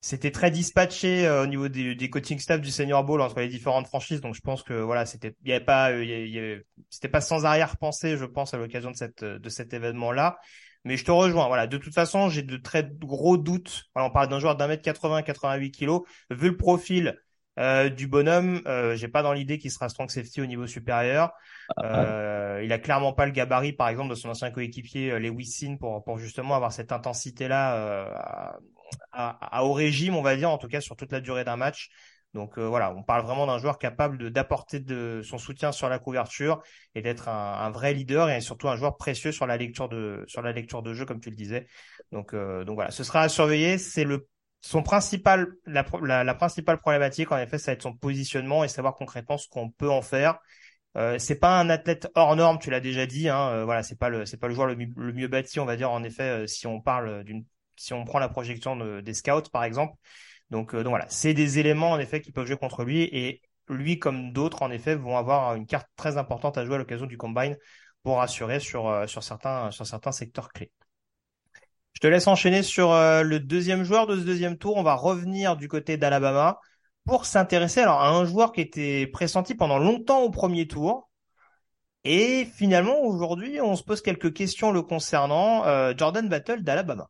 c'était 0.00 0.32
très 0.32 0.50
dispatché 0.50 1.26
euh, 1.26 1.44
au 1.44 1.46
niveau 1.46 1.68
des, 1.68 1.94
des, 1.94 2.10
coaching 2.10 2.38
staff 2.38 2.60
du 2.60 2.72
Senior 2.72 3.04
Bowl 3.04 3.20
entre 3.20 3.38
les 3.38 3.48
différentes 3.48 3.86
franchises. 3.86 4.20
Donc 4.20 4.34
je 4.34 4.40
pense 4.40 4.62
que 4.62 4.74
voilà, 4.74 5.06
c'était, 5.06 5.34
il 5.44 5.50
y 5.50 5.52
avait 5.52 5.64
pas, 5.64 5.90
c'était 6.90 7.08
pas 7.08 7.20
sans 7.20 7.44
arrière-pensée, 7.44 8.16
je 8.16 8.24
pense, 8.24 8.52
à 8.52 8.58
l'occasion 8.58 8.90
de 8.90 8.96
cette, 8.96 9.24
de 9.24 9.48
cet 9.48 9.72
événement-là. 9.72 10.38
Mais 10.84 10.96
je 10.96 11.04
te 11.04 11.10
rejoins. 11.10 11.46
Voilà. 11.46 11.66
De 11.66 11.78
toute 11.78 11.94
façon, 11.94 12.28
j'ai 12.28 12.42
de 12.42 12.56
très 12.56 12.88
gros 13.00 13.36
doutes. 13.36 13.84
on 13.94 14.10
parle 14.10 14.28
d'un 14.28 14.40
joueur 14.40 14.56
d'un 14.56 14.66
mètre 14.66 14.82
80, 14.82 15.22
88 15.22 15.70
kilos. 15.70 16.02
Vu 16.30 16.50
le 16.50 16.56
profil 16.56 17.16
euh, 17.58 17.88
du 17.90 18.06
bonhomme, 18.06 18.62
euh, 18.66 18.96
j'ai 18.96 19.08
pas 19.08 19.22
dans 19.22 19.32
l'idée 19.32 19.58
qu'il 19.58 19.70
sera 19.70 19.88
strong 19.88 20.08
safety 20.10 20.40
au 20.40 20.46
niveau 20.46 20.66
supérieur. 20.66 21.32
Ah, 21.76 21.84
euh, 21.84 22.60
il 22.64 22.72
a 22.72 22.78
clairement 22.78 23.12
pas 23.12 23.26
le 23.26 23.32
gabarit, 23.32 23.72
par 23.72 23.88
exemple, 23.88 24.10
de 24.10 24.14
son 24.14 24.30
ancien 24.30 24.50
coéquipier 24.50 25.12
euh, 25.12 25.18
Lewis 25.18 25.46
Sin 25.46 25.76
pour 25.76 26.02
pour 26.04 26.18
justement 26.18 26.54
avoir 26.54 26.72
cette 26.72 26.92
intensité 26.92 27.48
là 27.48 27.76
euh, 27.76 28.06
à, 28.14 28.58
à, 29.12 29.58
à, 29.58 29.64
au 29.64 29.72
régime, 29.72 30.14
on 30.16 30.22
va 30.22 30.36
dire, 30.36 30.50
en 30.50 30.58
tout 30.58 30.68
cas 30.68 30.80
sur 30.80 30.96
toute 30.96 31.12
la 31.12 31.20
durée 31.20 31.44
d'un 31.44 31.56
match. 31.56 31.90
Donc 32.34 32.58
euh, 32.58 32.66
voilà, 32.66 32.94
on 32.94 33.02
parle 33.02 33.24
vraiment 33.24 33.46
d'un 33.46 33.58
joueur 33.58 33.78
capable 33.78 34.30
d'apporter 34.30 34.80
de, 34.80 35.20
son 35.22 35.36
soutien 35.36 35.70
sur 35.70 35.88
la 35.90 35.98
couverture 35.98 36.62
et 36.94 37.02
d'être 37.02 37.28
un, 37.28 37.70
vrai 37.70 37.92
leader 37.92 38.30
et 38.30 38.40
surtout 38.40 38.68
un 38.68 38.76
joueur 38.76 38.96
précieux 38.96 39.32
sur 39.32 39.46
la 39.46 39.58
lecture 39.58 39.88
de 39.88 40.24
sur 40.26 40.40
la 40.40 40.52
lecture 40.52 40.82
de 40.82 40.94
jeu 40.94 41.04
comme 41.04 41.20
tu 41.20 41.28
le 41.28 41.36
disais. 41.36 41.66
Donc 42.10 42.32
euh, 42.32 42.64
donc 42.64 42.76
voilà, 42.76 42.90
ce 42.90 43.04
sera 43.04 43.20
à 43.22 43.28
surveiller. 43.28 43.76
C'est 43.76 44.04
le 44.04 44.28
son 44.62 44.82
principal 44.82 45.48
la, 45.66 45.84
la, 46.24 46.34
principale 46.34 46.78
problématique 46.78 47.32
en 47.32 47.38
effet, 47.38 47.58
ça 47.58 47.72
va 47.72 47.74
être 47.74 47.82
son 47.82 47.94
positionnement 47.94 48.64
et 48.64 48.68
savoir 48.68 48.94
concrètement 48.94 49.36
ce 49.36 49.48
qu'on 49.48 49.70
peut 49.70 49.90
en 49.90 50.02
faire. 50.02 50.38
Euh, 50.96 51.18
c'est 51.18 51.38
pas 51.38 51.58
un 51.58 51.68
athlète 51.70 52.08
hors 52.14 52.36
norme, 52.36 52.58
tu 52.58 52.70
l'as 52.70 52.80
déjà 52.80 53.04
dit. 53.06 53.28
Hein, 53.28 53.48
euh, 53.50 53.64
voilà, 53.64 53.82
c'est 53.82 53.98
pas 53.98 54.08
le 54.08 54.24
c'est 54.24 54.36
pas 54.38 54.48
le 54.48 54.54
joueur 54.54 54.68
le, 54.68 54.76
mieux 54.76 55.28
bâti, 55.28 55.60
on 55.60 55.66
va 55.66 55.76
dire 55.76 55.90
en 55.90 56.02
effet, 56.02 56.46
si 56.46 56.66
on 56.66 56.80
parle 56.80 57.24
d'une 57.24 57.44
si 57.76 57.92
on 57.92 58.04
prend 58.04 58.18
la 58.18 58.28
projection 58.28 58.76
des 59.02 59.14
scouts 59.14 59.50
par 59.52 59.64
exemple. 59.64 59.94
Donc, 60.52 60.74
euh, 60.74 60.84
donc 60.84 60.90
voilà, 60.90 61.06
c'est 61.08 61.32
des 61.32 61.58
éléments 61.58 61.92
en 61.92 61.98
effet 61.98 62.20
qui 62.20 62.30
peuvent 62.30 62.46
jouer 62.46 62.58
contre 62.58 62.84
lui 62.84 63.02
et 63.04 63.40
lui 63.68 63.98
comme 63.98 64.32
d'autres 64.32 64.62
en 64.62 64.70
effet 64.70 64.94
vont 64.94 65.16
avoir 65.16 65.54
une 65.56 65.66
carte 65.66 65.88
très 65.96 66.18
importante 66.18 66.58
à 66.58 66.64
jouer 66.66 66.74
à 66.74 66.78
l'occasion 66.78 67.06
du 67.06 67.16
combine 67.16 67.56
pour 68.02 68.20
assurer 68.20 68.60
sur 68.60 68.86
euh, 68.88 69.06
sur 69.06 69.22
certains 69.22 69.70
sur 69.70 69.86
certains 69.86 70.12
secteurs 70.12 70.52
clés. 70.52 70.70
Je 71.94 72.00
te 72.00 72.06
laisse 72.06 72.26
enchaîner 72.26 72.62
sur 72.62 72.92
euh, 72.92 73.22
le 73.22 73.40
deuxième 73.40 73.82
joueur 73.82 74.06
de 74.06 74.14
ce 74.16 74.24
deuxième 74.24 74.58
tour. 74.58 74.76
On 74.76 74.82
va 74.82 74.94
revenir 74.94 75.56
du 75.56 75.68
côté 75.68 75.96
d'Alabama 75.96 76.58
pour 77.06 77.24
s'intéresser 77.24 77.80
alors 77.80 78.02
à 78.02 78.10
un 78.10 78.26
joueur 78.26 78.52
qui 78.52 78.60
était 78.60 79.06
pressenti 79.06 79.54
pendant 79.54 79.78
longtemps 79.78 80.20
au 80.20 80.30
premier 80.30 80.68
tour. 80.68 81.08
Et 82.04 82.44
finalement, 82.44 83.00
aujourd'hui, 83.00 83.60
on 83.60 83.74
se 83.76 83.82
pose 83.84 84.02
quelques 84.02 84.34
questions 84.34 84.72
le 84.72 84.82
concernant. 84.82 85.64
Jordan 85.96 86.28
Battle 86.28 86.62
d'Alabama. 86.62 87.08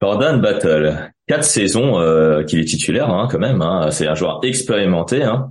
Jordan 0.00 0.40
Battle, 0.40 1.12
quatre 1.26 1.44
saisons 1.44 2.00
euh, 2.00 2.44
qu'il 2.44 2.60
est 2.60 2.64
titulaire 2.64 3.10
hein, 3.10 3.28
quand 3.30 3.38
même. 3.38 3.62
Hein. 3.62 3.90
C'est 3.90 4.06
un 4.06 4.14
joueur 4.14 4.40
expérimenté. 4.42 5.22
Hein. 5.22 5.50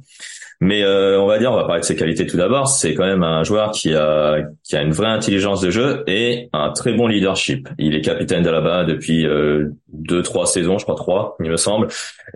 Mais 0.60 0.83
euh, 0.83 1.21
on 1.21 1.27
va 1.27 1.38
dire, 1.38 1.51
on 1.51 1.55
va 1.55 1.65
parler 1.65 1.81
de 1.81 1.86
ses 1.86 1.95
qualités 1.95 2.25
tout 2.25 2.38
d'abord. 2.38 2.67
C'est 2.67 2.95
quand 2.95 3.05
même 3.05 3.21
un 3.21 3.43
joueur 3.43 3.71
qui 3.71 3.93
a 3.93 4.38
qui 4.63 4.75
a 4.75 4.81
une 4.81 4.91
vraie 4.91 5.10
intelligence 5.10 5.62
de 5.62 5.69
jeu 5.69 6.03
et 6.07 6.49
un 6.51 6.71
très 6.71 6.93
bon 6.93 7.07
leadership. 7.07 7.69
Il 7.77 7.93
est 7.93 8.01
capitaine 8.01 8.41
d'Alabama 8.41 8.83
depuis 8.83 9.27
euh, 9.27 9.67
deux 9.89 10.23
trois 10.23 10.47
saisons, 10.47 10.79
je 10.79 10.83
crois 10.83 10.95
trois, 10.95 11.38
il 11.43 11.51
me 11.51 11.57
semble. 11.57 11.89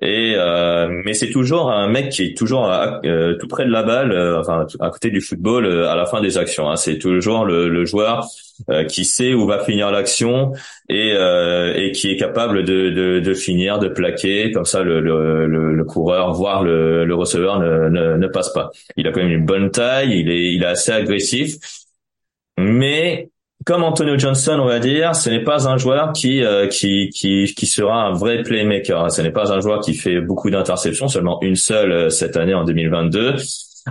Et 0.04 0.36
euh, 0.38 0.88
mais 1.04 1.14
c'est 1.14 1.32
toujours 1.32 1.72
un 1.72 1.88
mec 1.88 2.10
qui 2.10 2.26
est 2.26 2.38
toujours 2.38 2.72
euh, 2.72 3.34
tout 3.40 3.48
près 3.48 3.66
de 3.66 3.72
la 3.72 3.82
balle, 3.82 4.16
enfin 4.38 4.68
à 4.80 4.90
côté 4.92 5.10
du 5.10 5.22
football 5.22 5.66
à 5.86 5.96
la 5.96 6.06
fin 6.06 6.22
des 6.22 6.38
actions. 6.38 6.70
Hein. 6.70 6.76
C'est 6.76 7.00
toujours 7.00 7.46
le, 7.46 7.70
le 7.70 7.86
joueur 7.86 8.28
qui 8.88 9.06
sait 9.06 9.34
où 9.34 9.46
va 9.46 9.60
finir 9.64 9.92
l'action 9.92 10.54
et, 10.90 11.12
et 11.12 11.92
qui 11.92 12.12
est 12.12 12.18
capable 12.18 12.64
de, 12.64 12.90
de, 12.90 13.20
de, 13.20 13.34
finir, 13.34 13.80
de 13.80 13.88
plaquer 13.88 14.52
comme 14.52 14.66
ça 14.66 14.84
le, 14.84 15.00
le, 15.00 15.48
le 15.48 15.84
coureur, 15.84 16.34
voire 16.34 16.64
le, 16.64 17.06
le 17.06 17.16
receveur 17.16 17.60
ne, 17.60 17.90
ne 17.90 18.18
ne, 18.18 18.28
passe 18.28 18.54
pas. 18.54 18.72
Il 18.98 19.08
a 19.08 19.12
quand 19.12 19.22
même 19.22 19.32
une 19.32 19.46
bonne 19.46 19.72
taille, 19.72 20.20
il 20.20 20.30
est, 20.30 20.54
il 20.54 20.64
est 20.64 20.68
assez 20.68 20.92
agressif, 20.92 21.56
mais 22.58 23.30
comme 23.66 23.84
Antonio 23.84 24.18
Johnson, 24.18 24.58
on 24.60 24.66
va 24.66 24.80
dire, 24.80 25.16
ce 25.16 25.30
n'est 25.30 25.44
pas 25.44 25.68
un 25.68 25.78
joueur 25.78 26.14
qui, 26.14 26.44
euh, 26.44 26.68
qui, 26.68 27.10
qui, 27.10 27.54
qui 27.56 27.66
sera 27.68 28.06
un 28.08 28.14
vrai 28.14 28.42
playmaker. 28.42 29.12
Ce 29.12 29.22
n'est 29.22 29.32
pas 29.32 29.54
un 29.54 29.60
joueur 29.60 29.82
qui 29.82 29.94
fait 29.94 30.20
beaucoup 30.20 30.50
d'interceptions, 30.50 31.08
seulement 31.08 31.40
une 31.44 31.56
seule 31.56 31.92
euh, 31.92 32.10
cette 32.10 32.38
année 32.38 32.56
en 32.56 32.64
2022. 32.64 33.36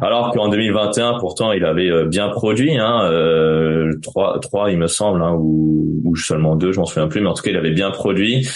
Alors 0.00 0.31
qu'en 0.33 0.48
2021, 0.48 1.18
pourtant, 1.18 1.53
il 1.53 1.64
avait 1.64 1.90
euh, 1.90 2.05
bien 2.05 2.29
produit, 2.29 2.79
hein, 2.79 3.11
euh, 3.11 3.92
trois, 4.03 4.38
trois, 4.40 4.70
il 4.70 4.79
me 4.79 4.87
semble, 4.87 5.20
hein, 5.20 5.35
ou, 5.37 6.00
ou 6.05 6.16
seulement 6.16 6.55
deux, 6.55 6.72
je 6.72 6.79
m'en 6.79 6.87
souviens 6.87 7.09
plus, 7.09 7.20
mais 7.20 7.29
en 7.29 7.35
tout 7.35 7.42
cas, 7.42 7.50
il 7.50 7.57
avait 7.57 7.72
bien 7.72 7.90
produit. 7.90 8.48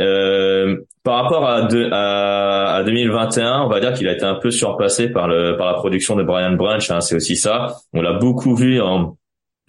Euh, 0.00 0.78
par 1.04 1.22
rapport 1.22 1.44
à, 1.46 1.68
à, 1.92 2.74
à, 2.76 2.82
2021, 2.84 3.62
on 3.62 3.68
va 3.68 3.80
dire 3.80 3.92
qu'il 3.92 4.08
a 4.08 4.12
été 4.12 4.24
un 4.24 4.34
peu 4.34 4.50
surpassé 4.50 5.08
par 5.08 5.28
le 5.28 5.56
par 5.56 5.66
la 5.66 5.74
production 5.74 6.16
de 6.16 6.22
Brian 6.22 6.52
Branch. 6.52 6.90
Hein, 6.90 7.00
c'est 7.00 7.16
aussi 7.16 7.36
ça. 7.36 7.76
On 7.92 8.02
l'a 8.02 8.14
beaucoup 8.14 8.54
vu 8.54 8.80
en 8.80 9.16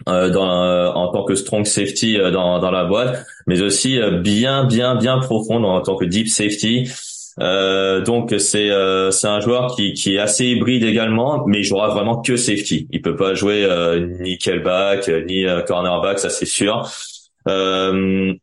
euh, 0.08 0.30
dans, 0.30 0.50
euh, 0.50 0.88
en 0.88 1.12
tant 1.12 1.24
que 1.24 1.34
strong 1.34 1.66
safety 1.66 2.16
dans, 2.16 2.58
dans 2.58 2.70
la 2.70 2.84
boîte, 2.84 3.24
mais 3.46 3.60
aussi 3.60 4.00
bien 4.22 4.64
bien 4.64 4.96
bien 4.96 5.18
profond 5.18 5.62
en 5.62 5.80
tant 5.82 5.96
que 5.96 6.04
deep 6.06 6.28
safety. 6.28 6.90
Euh, 7.38 8.00
donc 8.00 8.34
c'est 8.38 8.70
euh, 8.70 9.10
c'est 9.10 9.28
un 9.28 9.40
joueur 9.40 9.74
qui 9.76 9.92
qui 9.92 10.16
est 10.16 10.18
assez 10.18 10.46
hybride 10.46 10.84
également, 10.84 11.46
mais 11.46 11.58
il 11.58 11.64
jouera 11.64 11.88
vraiment 11.88 12.20
que 12.20 12.36
safety. 12.36 12.88
Il 12.90 13.02
peut 13.02 13.16
pas 13.16 13.34
jouer 13.34 13.64
euh, 13.64 14.06
ni 14.20 14.38
back 14.62 15.08
ni 15.26 15.46
euh, 15.46 15.62
cornerback, 15.62 16.18
ça 16.18 16.30
c'est 16.30 16.46
sûr. 16.46 16.88
Euh, 17.48 18.34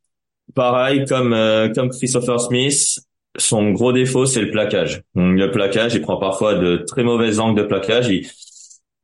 pareil 0.56 1.06
comme 1.06 1.36
comme 1.76 1.90
Christopher 1.90 2.40
Smith, 2.40 3.00
son 3.38 3.72
gros 3.72 3.92
défaut 3.92 4.26
c'est 4.26 4.42
le 4.42 4.52
plaquage. 4.52 5.02
Le 5.16 5.48
plaquage, 5.52 5.94
il 5.96 6.02
prend 6.02 6.18
parfois 6.18 6.56
de 6.56 6.78
très 6.78 7.04
mauvais 7.04 7.40
angles 7.40 7.62
de 7.62 7.68
plaquage. 7.68 8.10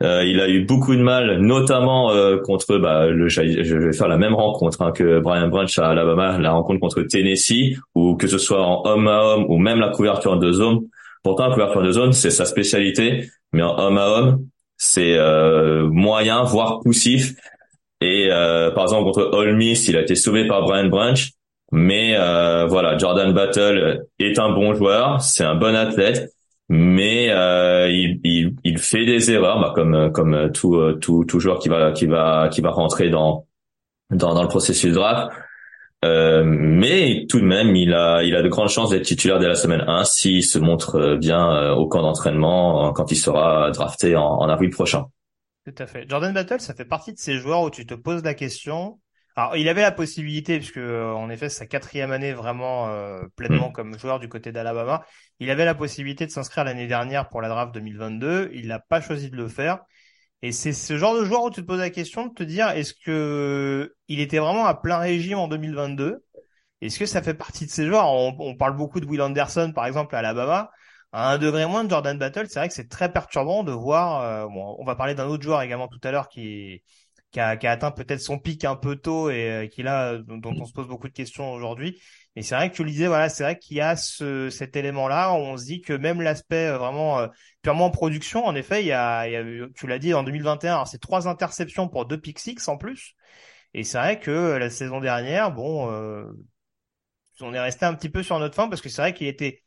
Euh, 0.04 0.26
il 0.26 0.40
a 0.42 0.50
eu 0.50 0.66
beaucoup 0.66 0.96
de 0.96 1.02
mal, 1.02 1.40
notamment 1.40 2.12
euh, 2.12 2.38
contre. 2.38 2.78
Bah, 2.78 3.08
le, 3.08 3.30
je 3.30 3.78
vais 3.78 3.94
faire 3.94 4.08
la 4.10 4.18
même 4.18 4.34
rencontre 4.34 4.82
hein, 4.82 4.92
que 4.92 5.20
Brian 5.20 5.48
Branch 5.48 5.80
à 5.80 5.88
Alabama, 5.88 6.38
la 6.40 6.52
rencontre 6.52 6.80
contre 6.80 7.02
Tennessee, 7.04 7.78
ou 7.96 8.16
que 8.16 8.28
ce 8.28 8.38
soit 8.38 8.62
en 8.62 8.86
homme 8.86 9.08
à 9.08 9.24
homme 9.24 9.46
ou 9.48 9.58
même 9.58 9.80
la 9.80 9.90
couverture 9.90 10.38
de 10.38 10.52
zone. 10.52 10.82
Pourtant, 11.24 11.48
la 11.48 11.54
couverture 11.54 11.84
de 11.84 11.92
zone, 11.92 12.12
c'est 12.12 12.32
sa 12.32 12.44
spécialité, 12.44 13.30
mais 13.54 13.64
en 13.64 13.80
homme 13.80 13.98
à 13.98 14.08
homme, 14.10 14.46
c'est 14.76 15.16
euh, 15.18 15.88
moyen, 15.90 16.44
voire 16.44 16.82
poussif. 16.82 17.36
Et 18.02 18.28
par 18.76 18.84
exemple 18.84 19.06
contre 19.06 19.30
Ole 19.32 19.56
Miss, 19.56 19.88
il 19.88 19.96
a 19.96 20.02
été 20.02 20.16
sauvé 20.16 20.46
par 20.46 20.64
Brian 20.64 20.88
Branch, 20.88 21.26
mais 21.72 22.18
voilà, 22.68 22.98
Jordan 22.98 23.32
Battle 23.32 24.04
est 24.20 24.38
un 24.40 24.50
bon 24.50 24.74
joueur, 24.74 25.22
c'est 25.22 25.46
un 25.46 25.56
bon 25.56 25.74
athlète 25.74 26.30
mais 26.70 27.30
euh, 27.30 27.90
il, 27.90 28.20
il, 28.24 28.56
il, 28.64 28.78
fait 28.78 29.06
des 29.06 29.32
erreurs, 29.32 29.60
bah, 29.60 29.72
comme 29.76 30.12
comme 30.12 30.52
tout 30.54 30.76
euh, 30.76 30.98
tout 31.00 31.26
tout 31.26 31.40
joueur 31.40 31.60
qui 31.60 31.70
va 31.70 31.92
qui 31.92 32.06
va 32.06 32.50
qui 32.50 32.62
va 32.62 32.72
rentrer 32.72 33.10
dans 33.10 33.48
dans, 34.10 34.34
dans 34.34 34.42
le 34.42 34.48
processus 34.48 34.92
de 34.92 34.96
draft. 34.96 35.32
Euh, 36.06 36.44
mais 36.46 37.26
tout 37.30 37.40
de 37.40 37.46
même, 37.46 37.76
il 37.76 37.94
a 37.94 38.24
il 38.24 38.36
a 38.36 38.42
de 38.42 38.50
grandes 38.50 38.70
chances 38.70 38.90
d'être 38.90 39.06
titulaire 39.06 39.40
dès 39.40 39.48
la 39.48 39.56
semaine 39.56 39.84
1 39.88 40.04
s'il 40.04 40.44
se 40.44 40.60
montre 40.60 41.16
bien 41.16 41.54
euh, 41.54 41.74
au 41.74 41.88
camp 41.88 42.02
d'entraînement 42.02 42.92
quand 42.94 43.12
il 43.12 43.16
sera 43.16 43.72
drafté 43.72 44.16
en, 44.16 44.26
en 44.26 44.50
avril 44.50 44.70
prochain. 44.70 45.06
Tout 45.66 45.76
à 45.78 45.88
fait. 45.88 46.06
Jordan 46.10 46.34
Battle, 46.34 46.60
ça 46.60 46.74
fait 46.74 46.86
partie 46.86 47.14
de 47.14 47.20
ces 47.20 47.38
joueurs 47.38 47.62
où 47.62 47.70
tu 47.70 47.86
te 47.86 47.94
poses 47.94 48.24
la 48.24 48.34
question 48.34 49.00
alors, 49.36 49.58
il 49.58 49.68
avait 49.68 49.82
la 49.82 49.92
possibilité, 49.92 50.58
puisque 50.58 50.78
en 50.78 51.30
effet, 51.30 51.50
sa 51.50 51.66
quatrième 51.66 52.12
année 52.12 52.34
vraiment 52.34 52.90
euh, 52.90 53.24
pleinement 53.36 53.70
mm. 53.70 53.74
comme 53.74 53.98
joueur 53.98 54.20
du 54.20 54.30
côté 54.30 54.52
d'Alabama, 54.52 55.04
il 55.44 55.52
avait 55.52 55.66
la 55.66 55.76
possibilité 55.76 56.26
de 56.26 56.32
s'inscrire 56.32 56.64
l'année 56.64 56.88
dernière 56.88 57.30
pour 57.30 57.42
la 57.42 57.50
draft 57.50 57.74
2022. 57.74 58.52
Il 58.54 58.68
n'a 58.68 58.80
pas 58.80 59.02
choisi 59.02 59.30
de 59.30 59.36
le 59.36 59.48
faire. 59.48 59.80
Et 60.42 60.52
c'est 60.52 60.74
ce 60.74 60.98
genre 60.98 61.16
de 61.16 61.26
joueur 61.26 61.44
où 61.44 61.50
tu 61.52 61.62
te 61.62 61.66
poses 61.68 61.80
la 61.80 61.90
question 61.90 62.28
de 62.28 62.34
te 62.34 62.44
dire, 62.44 62.70
est-ce 62.70 62.94
que 62.94 63.94
il 64.08 64.20
était 64.20 64.40
vraiment 64.40 64.66
à 64.66 64.74
plein 64.74 64.98
régime 64.98 65.38
en 65.38 65.48
2022 65.48 66.24
Est-ce 66.82 67.00
que 67.00 67.06
ça 67.06 67.22
fait 67.22 67.34
partie 67.34 67.66
de 67.66 67.72
ces 67.72 67.86
joueurs? 67.88 68.08
On, 68.12 68.56
parle 68.56 68.76
beaucoup 68.78 69.00
de 69.00 69.06
Will 69.06 69.22
Anderson, 69.22 69.72
par 69.74 69.86
exemple, 69.86 70.16
à 70.16 70.20
Alabama. 70.20 70.72
À 71.12 71.32
un 71.32 71.38
degré 71.38 71.66
moins 71.68 71.84
de 71.84 71.90
Jordan 71.90 72.18
Battle, 72.18 72.48
c'est 72.50 72.60
vrai 72.60 72.68
que 72.70 72.74
c'est 72.74 72.90
très 72.90 73.12
perturbant 73.12 73.64
de 73.64 73.72
voir. 73.72 74.22
Euh, 74.22 74.46
on 74.50 74.84
va 74.86 74.96
parler 74.96 75.14
d'un 75.16 75.28
autre 75.28 75.44
joueur 75.44 75.62
également 75.62 75.88
tout 75.88 76.00
à 76.04 76.12
l'heure 76.12 76.28
qui 76.30 76.82
a, 77.38 77.50
atteint 77.50 77.92
peut-être 77.92 78.22
son 78.22 78.40
pic 78.40 78.66
un 78.66 78.76
peu 78.76 78.96
tôt 78.96 79.30
et 79.30 79.50
euh, 79.50 79.68
qui 79.68 79.84
là 79.84 80.18
dont 80.18 80.54
on 80.60 80.66
se 80.66 80.74
pose 80.74 80.88
beaucoup 80.88 81.08
de 81.08 81.14
questions 81.14 81.52
aujourd'hui. 81.54 82.02
Mais 82.36 82.42
c'est 82.42 82.56
vrai 82.56 82.72
que 82.72 82.76
tu 82.76 82.84
le 82.84 82.90
disais, 82.90 83.08
voilà, 83.08 83.30
c'est 83.30 83.44
vrai 83.44 83.58
qu'il 83.60 83.78
y 83.78 83.82
a 83.82 83.96
ce, 83.96 84.50
cet 84.50 84.76
élément-là. 84.76 85.34
On 85.34 85.56
se 85.58 85.66
dit 85.66 85.82
que 85.82 85.94
même 85.94 86.22
l'aspect 86.22 86.68
euh, 86.68 86.78
vraiment 86.78 87.20
euh, 87.20 87.28
purement 87.62 87.92
production, 87.92 88.46
en 88.46 88.56
effet, 88.56 88.82
il 88.82 88.88
y 88.88 88.92
a, 88.92 89.28
il 89.28 89.34
y 89.34 89.62
a 89.62 89.68
tu 89.76 89.88
l'as 89.88 90.00
dit 90.00 90.14
en 90.14 90.24
2021, 90.24 90.86
c'est 90.86 91.00
trois 91.00 91.28
interceptions 91.28 91.88
pour 91.90 92.06
deux 92.06 92.20
pick 92.20 92.40
six 92.40 92.68
en 92.68 92.78
plus. 92.78 93.14
Et 93.74 93.84
c'est 93.84 93.98
vrai 93.98 94.20
que 94.20 94.58
la 94.58 94.70
saison 94.70 95.00
dernière, 95.00 95.52
bon, 95.52 95.88
on 97.42 97.54
est 97.54 97.60
resté 97.60 97.86
un 97.86 97.94
petit 97.94 98.10
peu 98.10 98.24
sur 98.24 98.40
notre 98.40 98.56
fin 98.56 98.68
parce 98.70 98.82
que 98.82 98.90
c'est 98.90 99.02
vrai 99.02 99.14
qu'il 99.14 99.28
était 99.28 99.64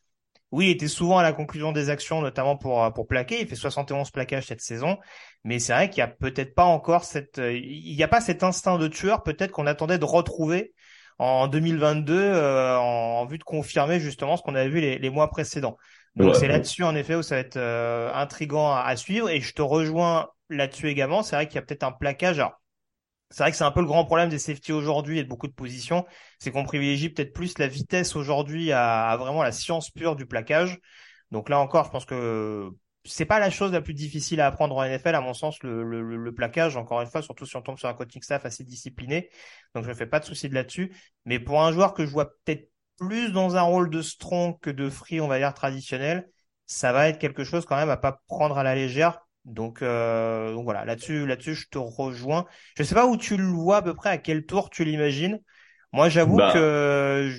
oui, 0.52 0.66
il 0.66 0.70
était 0.70 0.88
souvent 0.88 1.18
à 1.18 1.22
la 1.22 1.32
conclusion 1.32 1.72
des 1.72 1.90
actions, 1.90 2.20
notamment 2.22 2.56
pour 2.56 2.82
euh, 2.84 2.90
pour 2.90 3.06
plaquer. 3.08 3.40
Il 3.40 3.48
fait 3.48 3.56
71 3.56 4.10
plaquages 4.10 4.46
cette 4.46 4.60
saison, 4.60 4.98
mais 5.44 5.58
c'est 5.58 5.72
vrai 5.72 5.90
qu'il 5.90 5.98
y 5.98 6.02
a 6.02 6.08
peut-être 6.08 6.54
pas 6.54 6.64
encore 6.64 7.04
cette, 7.04 7.38
euh, 7.38 7.52
il 7.56 7.96
n'y 7.96 8.02
a 8.02 8.08
pas 8.08 8.20
cet 8.20 8.42
instinct 8.44 8.78
de 8.78 8.86
tueur, 8.88 9.22
peut-être 9.24 9.50
qu'on 9.50 9.66
attendait 9.66 9.98
de 9.98 10.04
retrouver 10.04 10.72
en 11.18 11.48
2022 11.48 12.14
euh, 12.14 12.76
en, 12.76 13.24
vue 13.26 13.38
de 13.38 13.44
confirmer 13.44 14.00
justement 14.00 14.36
ce 14.36 14.42
qu'on 14.42 14.54
avait 14.54 14.68
vu 14.68 14.80
les, 14.80 14.98
les 14.98 15.10
mois 15.10 15.30
précédents. 15.30 15.76
Donc 16.14 16.34
c'est 16.34 16.48
là-dessus 16.48 16.82
en 16.82 16.94
effet 16.94 17.14
où 17.14 17.22
ça 17.22 17.34
va 17.34 17.40
être 17.42 17.58
euh, 17.58 18.10
intrigant 18.14 18.72
à, 18.72 18.80
à, 18.80 18.96
suivre 18.96 19.28
et 19.28 19.40
je 19.40 19.52
te 19.52 19.60
rejoins 19.60 20.28
là-dessus 20.48 20.88
également. 20.88 21.22
C'est 21.22 21.36
vrai 21.36 21.46
qu'il 21.46 21.56
y 21.56 21.58
a 21.58 21.62
peut-être 21.62 21.82
un 21.82 21.92
plaquage. 21.92 22.38
Alors, 22.38 22.58
c'est 23.30 23.42
vrai 23.42 23.50
que 23.50 23.56
c'est 23.56 23.64
un 23.64 23.72
peu 23.72 23.80
le 23.80 23.86
grand 23.86 24.04
problème 24.04 24.28
des 24.28 24.38
safety 24.38 24.72
aujourd'hui 24.72 25.18
et 25.18 25.24
de 25.24 25.28
beaucoup 25.28 25.48
de 25.48 25.52
positions, 25.52 26.06
c'est 26.38 26.50
qu'on 26.52 26.64
privilégie 26.64 27.10
peut-être 27.10 27.32
plus 27.32 27.58
la 27.58 27.66
vitesse 27.66 28.14
aujourd'hui 28.14 28.72
à, 28.72 29.16
vraiment 29.18 29.42
la 29.42 29.52
science 29.52 29.90
pure 29.90 30.16
du 30.16 30.26
plaquage. 30.26 30.78
Donc 31.32 31.48
là 31.48 31.58
encore, 31.58 31.86
je 31.86 31.90
pense 31.90 32.04
que 32.04 32.70
c'est 33.06 33.24
pas 33.24 33.38
la 33.38 33.50
chose 33.50 33.72
la 33.72 33.80
plus 33.80 33.94
difficile 33.94 34.40
à 34.40 34.46
apprendre 34.46 34.76
en 34.76 34.84
NFL, 34.84 35.14
à 35.14 35.20
mon 35.20 35.34
sens, 35.34 35.62
le, 35.62 35.82
le, 35.82 36.02
le, 36.16 36.34
plaquage, 36.34 36.76
encore 36.76 37.00
une 37.00 37.08
fois, 37.08 37.22
surtout 37.22 37.46
si 37.46 37.56
on 37.56 37.62
tombe 37.62 37.78
sur 37.78 37.88
un 37.88 37.94
coaching 37.94 38.22
staff 38.22 38.44
assez 38.44 38.64
discipliné. 38.64 39.30
Donc 39.74 39.84
je 39.84 39.90
ne 39.90 39.94
fais 39.94 40.06
pas 40.06 40.20
de 40.20 40.24
souci 40.24 40.48
de 40.48 40.54
là-dessus. 40.54 40.94
Mais 41.24 41.38
pour 41.38 41.62
un 41.62 41.72
joueur 41.72 41.94
que 41.94 42.04
je 42.04 42.10
vois 42.10 42.30
peut-être 42.44 42.70
plus 42.98 43.32
dans 43.32 43.56
un 43.56 43.62
rôle 43.62 43.90
de 43.90 44.02
strong 44.02 44.58
que 44.60 44.70
de 44.70 44.90
free, 44.90 45.20
on 45.20 45.28
va 45.28 45.38
dire 45.38 45.54
traditionnel, 45.54 46.28
ça 46.66 46.92
va 46.92 47.08
être 47.08 47.18
quelque 47.18 47.44
chose 47.44 47.64
quand 47.64 47.76
même 47.76 47.90
à 47.90 47.96
pas 47.96 48.20
prendre 48.26 48.58
à 48.58 48.62
la 48.62 48.74
légère 48.74 49.26
donc, 49.46 49.80
euh, 49.80 50.52
donc 50.52 50.64
voilà, 50.64 50.84
là-dessus, 50.84 51.24
là-dessus, 51.24 51.54
je 51.54 51.68
te 51.68 51.78
rejoins. 51.78 52.46
Je 52.76 52.82
sais 52.82 52.96
pas 52.96 53.06
où 53.06 53.16
tu 53.16 53.36
le 53.36 53.44
vois 53.44 53.78
à 53.78 53.82
peu 53.82 53.94
près, 53.94 54.10
à 54.10 54.18
quel 54.18 54.44
tour 54.44 54.70
tu 54.70 54.84
l'imagines. 54.84 55.40
Moi, 55.92 56.08
j'avoue 56.08 56.36
bah. 56.36 56.52
que 56.52 57.32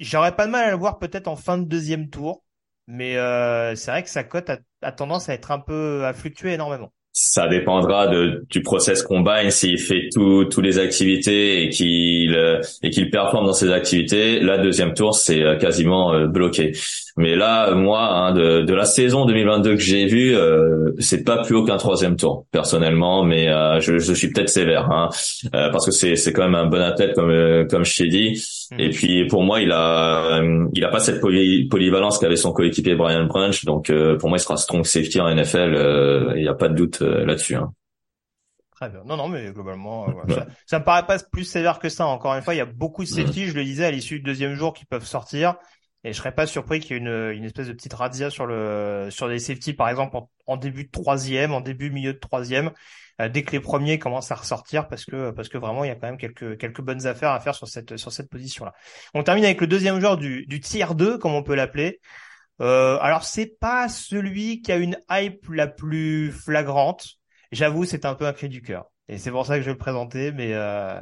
j'aurais 0.00 0.34
pas 0.34 0.46
de 0.46 0.50
mal 0.50 0.64
à 0.64 0.70
le 0.70 0.76
voir 0.76 0.98
peut-être 0.98 1.28
en 1.28 1.36
fin 1.36 1.58
de 1.58 1.64
deuxième 1.64 2.08
tour, 2.08 2.42
mais 2.86 3.16
euh, 3.16 3.74
c'est 3.74 3.90
vrai 3.90 4.02
que 4.02 4.10
sa 4.10 4.24
cote 4.24 4.50
a, 4.82 4.92
tendance 4.92 5.28
à 5.28 5.34
être 5.34 5.50
un 5.50 5.60
peu 5.60 6.04
à 6.04 6.12
fluctuer 6.12 6.52
énormément. 6.52 6.92
Ça 7.12 7.48
dépendra 7.48 8.06
du 8.06 8.62
process 8.62 9.02
combine 9.02 9.50
s'il 9.50 9.78
fait 9.78 10.08
tout, 10.14 10.44
toutes 10.44 10.64
les 10.64 10.78
activités 10.78 11.64
et 11.64 11.68
qu'il 11.68 12.36
euh, 12.36 12.60
et 12.82 12.90
qu'il 12.90 13.10
performe 13.10 13.46
dans 13.46 13.52
ses 13.52 13.72
activités. 13.72 14.38
La 14.38 14.58
deuxième 14.58 14.94
tour 14.94 15.14
c'est 15.14 15.42
euh, 15.42 15.56
quasiment 15.56 16.26
bloqué 16.26 16.72
mais 17.16 17.36
là 17.36 17.74
moi 17.74 18.02
hein, 18.02 18.34
de, 18.34 18.62
de 18.62 18.74
la 18.74 18.84
saison 18.84 19.24
2022 19.26 19.74
que 19.74 19.80
j'ai 19.80 20.06
vu 20.06 20.34
euh, 20.34 20.92
c'est 20.98 21.24
pas 21.24 21.42
plus 21.42 21.56
haut 21.56 21.64
qu'un 21.64 21.76
troisième 21.76 22.16
tour 22.16 22.46
personnellement 22.50 23.24
mais 23.24 23.46
je, 23.80 23.98
je 23.98 24.12
suis 24.12 24.30
peut-être 24.30 24.48
sévère 24.48 24.90
hein, 24.90 25.08
parce 25.52 25.86
que 25.86 25.92
c'est 25.92 26.16
c'est 26.16 26.32
quand 26.32 26.44
même 26.44 26.54
un 26.54 26.66
bon 26.66 26.80
athlète 26.80 27.14
comme 27.14 27.66
comme 27.68 27.84
je 27.84 27.96
t'ai 27.96 28.08
dit 28.08 28.44
mm. 28.72 28.80
et 28.80 28.90
puis 28.90 29.26
pour 29.26 29.42
moi 29.42 29.60
il 29.60 29.72
a 29.72 30.40
il 30.74 30.84
a 30.84 30.88
pas 30.88 31.00
cette 31.00 31.20
polyvalence 31.20 32.18
qu'avait 32.18 32.36
son 32.36 32.52
coéquipier 32.52 32.94
Brian 32.94 33.24
Branch 33.24 33.64
donc 33.64 33.92
pour 34.18 34.28
moi 34.28 34.38
il 34.38 34.40
sera 34.40 34.56
strong 34.56 34.84
safety 34.84 35.20
en 35.20 35.34
NFL 35.34 36.36
il 36.36 36.42
n'y 36.42 36.48
a 36.48 36.54
pas 36.54 36.68
de 36.68 36.74
doute 36.74 37.02
euh, 37.02 37.24
là-dessus. 37.24 37.56
Hein. 37.56 37.72
Très 38.72 38.88
bien. 38.88 39.02
Non, 39.04 39.16
non, 39.16 39.28
mais 39.28 39.52
globalement, 39.52 40.08
euh, 40.08 40.34
ça, 40.34 40.46
ça, 40.66 40.78
me 40.78 40.84
paraît 40.84 41.06
pas 41.06 41.18
plus 41.18 41.44
sévère 41.44 41.78
que 41.78 41.88
ça. 41.88 42.06
Encore 42.06 42.34
une 42.34 42.42
fois, 42.42 42.54
il 42.54 42.58
y 42.58 42.62
a 42.62 42.66
beaucoup 42.66 43.04
de 43.04 43.08
safety, 43.08 43.46
je 43.46 43.54
le 43.54 43.64
disais, 43.64 43.84
à 43.84 43.90
l'issue 43.90 44.16
du 44.16 44.22
deuxième 44.22 44.54
jour 44.54 44.72
qui 44.72 44.86
peuvent 44.86 45.04
sortir. 45.04 45.56
Et 46.04 46.12
je 46.12 46.18
serais 46.18 46.34
pas 46.34 46.46
surpris 46.46 46.80
qu'il 46.80 46.92
y 46.92 46.94
ait 46.94 47.02
une, 47.02 47.36
une 47.36 47.44
espèce 47.44 47.68
de 47.68 47.72
petite 47.74 47.92
razzia 47.92 48.30
sur 48.30 48.46
le 48.46 49.08
sur 49.10 49.28
les 49.28 49.38
safety, 49.38 49.74
par 49.74 49.88
exemple, 49.88 50.16
en, 50.46 50.56
début 50.56 50.84
de 50.84 50.90
troisième, 50.90 51.52
en 51.52 51.60
début 51.60 51.90
milieu 51.90 52.14
de 52.14 52.18
troisième, 52.18 52.70
euh, 53.20 53.28
dès 53.28 53.42
que 53.42 53.52
les 53.52 53.60
premiers 53.60 53.98
commencent 53.98 54.32
à 54.32 54.36
ressortir, 54.36 54.88
parce 54.88 55.04
que 55.04 55.30
parce 55.30 55.50
que 55.50 55.58
vraiment 55.58 55.84
il 55.84 55.88
y 55.88 55.90
a 55.90 55.96
quand 55.96 56.06
même 56.06 56.16
quelques 56.16 56.58
quelques 56.58 56.80
bonnes 56.80 57.06
affaires 57.06 57.32
à 57.32 57.40
faire 57.40 57.54
sur 57.54 57.68
cette 57.68 57.98
sur 57.98 58.12
cette 58.12 58.30
position-là. 58.30 58.72
On 59.12 59.22
termine 59.22 59.44
avec 59.44 59.60
le 59.60 59.66
deuxième 59.66 60.00
joueur 60.00 60.16
du 60.16 60.46
du 60.46 60.60
tier 60.60 60.86
2, 60.94 61.18
comme 61.18 61.34
on 61.34 61.42
peut 61.42 61.54
l'appeler. 61.54 62.00
Euh, 62.60 62.98
alors 63.00 63.24
c'est 63.24 63.58
pas 63.58 63.88
celui 63.88 64.62
qui 64.62 64.72
a 64.72 64.76
une 64.76 64.98
hype 65.10 65.48
la 65.50 65.66
plus 65.66 66.32
flagrante. 66.32 67.06
J'avoue, 67.52 67.84
c'est 67.84 68.04
un 68.04 68.14
peu 68.14 68.26
un 68.26 68.32
cri 68.32 68.48
du 68.48 68.62
cœur. 68.62 68.90
Et 69.08 69.18
c'est 69.18 69.30
pour 69.30 69.46
ça 69.46 69.56
que 69.56 69.62
je 69.62 69.66
vais 69.66 69.72
le 69.72 69.78
présenter. 69.78 70.32
Mais 70.32 70.54
euh, 70.54 71.00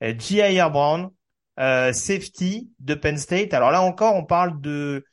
J.I.R. 0.00 0.70
Brown, 0.70 1.10
euh, 1.58 1.92
safety 1.92 2.70
de 2.80 2.94
Penn 2.94 3.18
State. 3.18 3.54
Alors 3.54 3.70
là 3.70 3.82
encore, 3.82 4.14
on 4.14 4.24
parle 4.24 4.60
de 4.60 5.04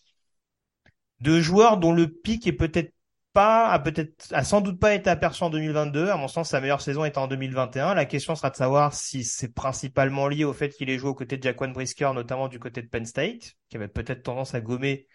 de 1.21 1.39
joueurs 1.39 1.77
dont 1.77 1.93
le 1.93 2.08
pic 2.08 2.45
est 2.47 2.53
peut-être 2.53 2.93
pas, 3.34 3.67
a 3.67 3.79
peut-être, 3.79 4.31
a 4.31 4.43
sans 4.45 4.62
doute 4.62 4.79
pas 4.79 4.93
été 4.93 5.10
aperçu 5.10 5.43
en 5.43 5.49
2022. 5.49 6.10
À 6.10 6.15
mon 6.15 6.27
sens, 6.29 6.49
sa 6.49 6.62
meilleure 6.62 6.81
saison 6.81 7.03
est 7.03 7.17
en 7.17 7.27
2021. 7.27 7.93
La 7.93 8.05
question 8.05 8.34
sera 8.36 8.49
de 8.49 8.55
savoir 8.55 8.93
si 8.93 9.23
c'est 9.25 9.53
principalement 9.53 10.27
lié 10.29 10.45
au 10.45 10.53
fait 10.53 10.69
qu'il 10.69 10.89
ait 10.89 10.97
joué 10.97 11.10
aux 11.10 11.15
côtés 11.15 11.38
de 11.38 11.43
Jaquan 11.43 11.69
Brisker, 11.69 12.12
notamment 12.15 12.47
du 12.47 12.60
côté 12.60 12.81
de 12.81 12.88
Penn 12.88 13.05
State, 13.05 13.55
qui 13.69 13.75
avait 13.77 13.89
peut-être 13.89 14.23
tendance 14.23 14.55
à 14.55 14.62
gommer 14.62 15.08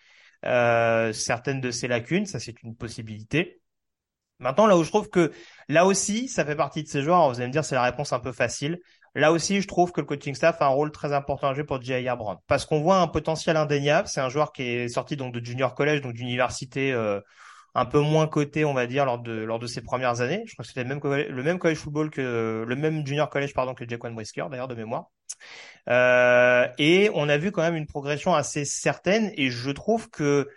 euh, 0.45 1.13
certaines 1.13 1.61
de 1.61 1.71
ces 1.71 1.89
lacunes, 1.89 2.27
ça 2.27 2.39
c'est 2.39 2.63
une 2.63 2.77
possibilité. 2.77 3.63
Maintenant, 4.39 4.67
là 4.67 4.77
où 4.77 4.85
je 4.85 4.89
trouve 4.89 5.11
que 5.11 5.33
là 5.69 5.87
aussi, 5.87 6.29
ça 6.29 6.45
fait 6.45 6.57
partie 6.57 6.83
de 6.83 6.89
ces 6.89 7.03
joueurs, 7.03 7.29
vous 7.29 7.37
allez 7.37 7.49
me 7.49 7.53
dire 7.53 7.65
c'est 7.65 7.75
la 7.75 7.83
réponse 7.83 8.13
un 8.13 8.21
peu 8.21 8.33
facile. 8.33 8.81
Là 9.15 9.33
aussi, 9.33 9.61
je 9.61 9.67
trouve 9.67 9.93
que 9.93 10.01
le 10.01 10.07
coaching 10.07 10.35
staff 10.35 10.63
a 10.63 10.67
un 10.67 10.69
rôle 10.69 10.93
très 10.93 11.13
important 11.13 11.49
à 11.49 11.55
jouer 11.55 11.65
pour 11.65 11.83
J.I.R. 11.83 12.17
Brown. 12.17 12.37
Parce 12.47 12.65
qu'on 12.65 12.81
voit 12.81 12.99
un 12.99 13.09
potentiel 13.09 13.57
indéniable. 13.57 14.09
C'est 14.09 14.21
un 14.21 14.29
joueur 14.29 14.53
qui 14.53 14.63
est 14.63 14.89
sorti 14.89 15.17
donc 15.17 15.35
de 15.35 15.45
junior 15.45 15.75
college, 15.75 16.01
donc 16.01 16.13
d'université, 16.13 16.93
euh, 16.93 17.21
un 17.75 17.87
peu 17.87 18.01
moins 18.01 18.27
coté, 18.27 18.65
on 18.65 18.75
va 18.75 18.87
dire, 18.87 19.05
lors 19.05 19.19
de 19.19 19.33
lors 19.33 19.59
de 19.59 19.67
ses 19.67 19.81
premières 19.83 20.21
années. 20.21 20.43
Je 20.47 20.55
crois 20.55 20.63
que 20.63 20.69
c'était 20.69 20.85
le 20.85 20.89
même 20.89 21.01
le 21.03 21.43
même 21.43 21.59
college 21.59 21.79
football 21.79 22.11
que 22.11 22.65
le 22.67 22.77
même 22.77 23.07
junior 23.07 23.29
college 23.31 23.55
pardon 23.55 23.75
que 23.75 23.89
Jaquan 23.89 24.13
Brisker 24.13 24.45
d'ailleurs 24.51 24.69
de 24.69 24.75
mémoire. 24.75 25.07
Euh, 25.89 26.69
et 26.79 27.11
on 27.15 27.29
a 27.29 27.39
vu 27.39 27.53
quand 27.53 27.63
même 27.63 27.77
une 27.77 27.87
progression 27.87 28.35
assez 28.35 28.65
certaine 28.65 29.33
et 29.37 29.51
je 29.51 29.71
trouve 29.71 30.11
que 30.11 30.49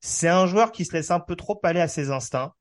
c'est 0.00 0.28
un 0.28 0.46
joueur 0.46 0.72
qui 0.72 0.84
se 0.84 0.92
laisse 0.92 1.10
un 1.10 1.20
peu 1.20 1.36
trop 1.36 1.60
aller 1.62 1.80
à 1.80 1.88
ses 1.88 2.10
instincts, 2.10 2.52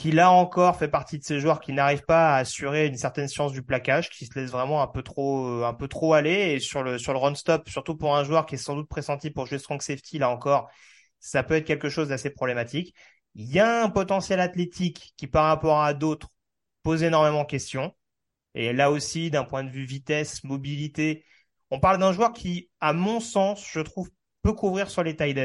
qui 0.00 0.12
là 0.12 0.30
encore 0.30 0.76
fait 0.76 0.88
partie 0.88 1.18
de 1.18 1.24
ces 1.24 1.40
joueurs 1.40 1.60
qui 1.60 1.74
n'arrivent 1.74 2.06
pas 2.06 2.34
à 2.34 2.38
assurer 2.38 2.86
une 2.86 2.96
certaine 2.96 3.28
science 3.28 3.52
du 3.52 3.62
plaquage, 3.62 4.08
qui 4.08 4.24
se 4.24 4.38
laisse 4.38 4.50
vraiment 4.50 4.82
un 4.82 4.86
peu 4.86 5.02
trop 5.02 5.62
un 5.64 5.74
peu 5.74 5.88
trop 5.88 6.14
aller 6.14 6.54
et 6.54 6.60
sur 6.60 6.82
le 6.82 6.98
sur 6.98 7.12
le 7.12 7.18
run 7.18 7.34
stop, 7.34 7.68
surtout 7.68 7.96
pour 7.96 8.16
un 8.16 8.24
joueur 8.24 8.46
qui 8.46 8.54
est 8.54 8.58
sans 8.58 8.76
doute 8.76 8.88
pressenti 8.88 9.30
pour 9.30 9.46
jouer 9.46 9.58
strong 9.58 9.82
safety 9.82 10.18
là 10.18 10.30
encore 10.30 10.70
ça 11.18 11.42
peut 11.42 11.54
être 11.54 11.66
quelque 11.66 11.90
chose 11.90 12.08
d'assez 12.08 12.30
problématique. 12.30 12.94
Il 13.34 13.52
y 13.52 13.60
a 13.60 13.84
un 13.84 13.90
potentiel 13.90 14.40
athlétique 14.40 15.12
qui, 15.18 15.26
par 15.26 15.44
rapport 15.44 15.82
à 15.82 15.92
d'autres, 15.94 16.28
pose 16.82 17.02
énormément 17.02 17.42
de 17.42 17.46
questions. 17.46 17.94
Et 18.54 18.72
là 18.72 18.90
aussi, 18.90 19.30
d'un 19.30 19.44
point 19.44 19.64
de 19.64 19.70
vue 19.70 19.84
vitesse, 19.84 20.42
mobilité, 20.44 21.24
on 21.70 21.78
parle 21.78 21.98
d'un 21.98 22.12
joueur 22.12 22.32
qui, 22.32 22.70
à 22.80 22.94
mon 22.94 23.20
sens, 23.20 23.68
je 23.70 23.80
trouve, 23.80 24.10
peut 24.42 24.54
couvrir 24.54 24.90
sur 24.90 25.02
les 25.02 25.14
tight 25.14 25.36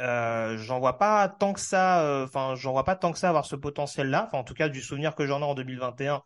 Euh, 0.00 0.56
j'en 0.58 0.80
vois 0.80 0.98
pas 0.98 1.28
tant 1.28 1.52
que 1.52 1.60
ça, 1.60 2.02
euh, 2.04 2.24
enfin, 2.24 2.54
j'en 2.56 2.72
vois 2.72 2.84
pas 2.84 2.96
tant 2.96 3.12
que 3.12 3.18
ça 3.18 3.28
avoir 3.28 3.46
ce 3.46 3.56
potentiel-là. 3.56 4.24
Enfin, 4.26 4.38
en 4.38 4.44
tout 4.44 4.54
cas, 4.54 4.68
du 4.68 4.80
souvenir 4.82 5.14
que 5.14 5.26
j'en 5.26 5.40
ai 5.40 5.44
en 5.44 5.54
2021, 5.54 6.22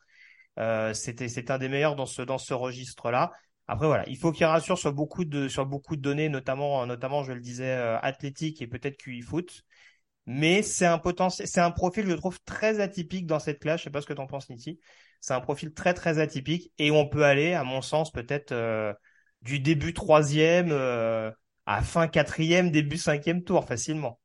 euh, 0.59 0.95
c'était, 0.95 1.29
c'est 1.29 1.51
un 1.51 1.59
des 1.59 1.69
meilleurs 1.69 1.97
dans 1.97 2.07
ce, 2.07 2.23
dans 2.23 2.39
ce 2.39 2.55
registre-là. 2.55 3.33
Après 3.69 3.87
voilà, 3.87 4.09
il 4.09 4.17
faut 4.17 4.33
qu'il 4.33 4.47
rassure 4.47 4.79
sur 4.79 4.93
beaucoup 4.95 5.27
de 5.27 5.47
sur 5.49 5.67
beaucoup 5.67 5.95
de 5.97 6.01
données, 6.01 6.31
notamment 6.31 6.87
notamment 6.87 7.23
je 7.23 7.33
le 7.33 7.41
disais 7.41 7.71
euh, 7.77 7.99
athlétique 8.01 8.63
et 8.63 8.67
peut-être 8.67 8.97
QI 8.97 9.21
foot. 9.21 9.63
Mais 10.27 10.63
c'est 10.63 10.87
un 10.87 10.99
potentiel, 10.99 11.49
c'est 11.49 11.61
un 11.61 11.71
profil 11.71 12.07
je 12.09 12.15
trouve 12.15 12.39
très 12.45 12.81
atypique 12.81 13.27
dans 13.27 13.39
cette 13.39 13.61
classe. 13.61 13.81
Je 13.81 13.85
sais 13.85 13.91
pas 13.91 14.03
ce 14.03 14.07
que 14.07 14.13
tu 14.15 14.21
en 14.21 14.27
penses 14.27 14.51
Niti. 14.51 14.79
C'est 15.21 15.35
un 15.35 15.41
profil 15.41 15.73
très 15.75 15.95
très 15.95 16.19
atypique 16.19 16.73
et 16.79 16.91
on 16.91 17.09
peut 17.09 17.25
aller, 17.25 17.55
à 17.55 17.65
mon 17.65 17.83
sens, 17.83 18.13
peut-être 18.13 18.53
euh, 18.53 18.93
du 19.43 19.61
début 19.61 19.95
troisième 19.95 20.71
euh, 20.71 21.31
à 21.69 21.83
fin 21.83 22.09
quatrième, 22.09 22.71
début 22.71 22.97
cinquième 22.97 23.45
tour 23.45 23.65
facilement. 23.65 24.19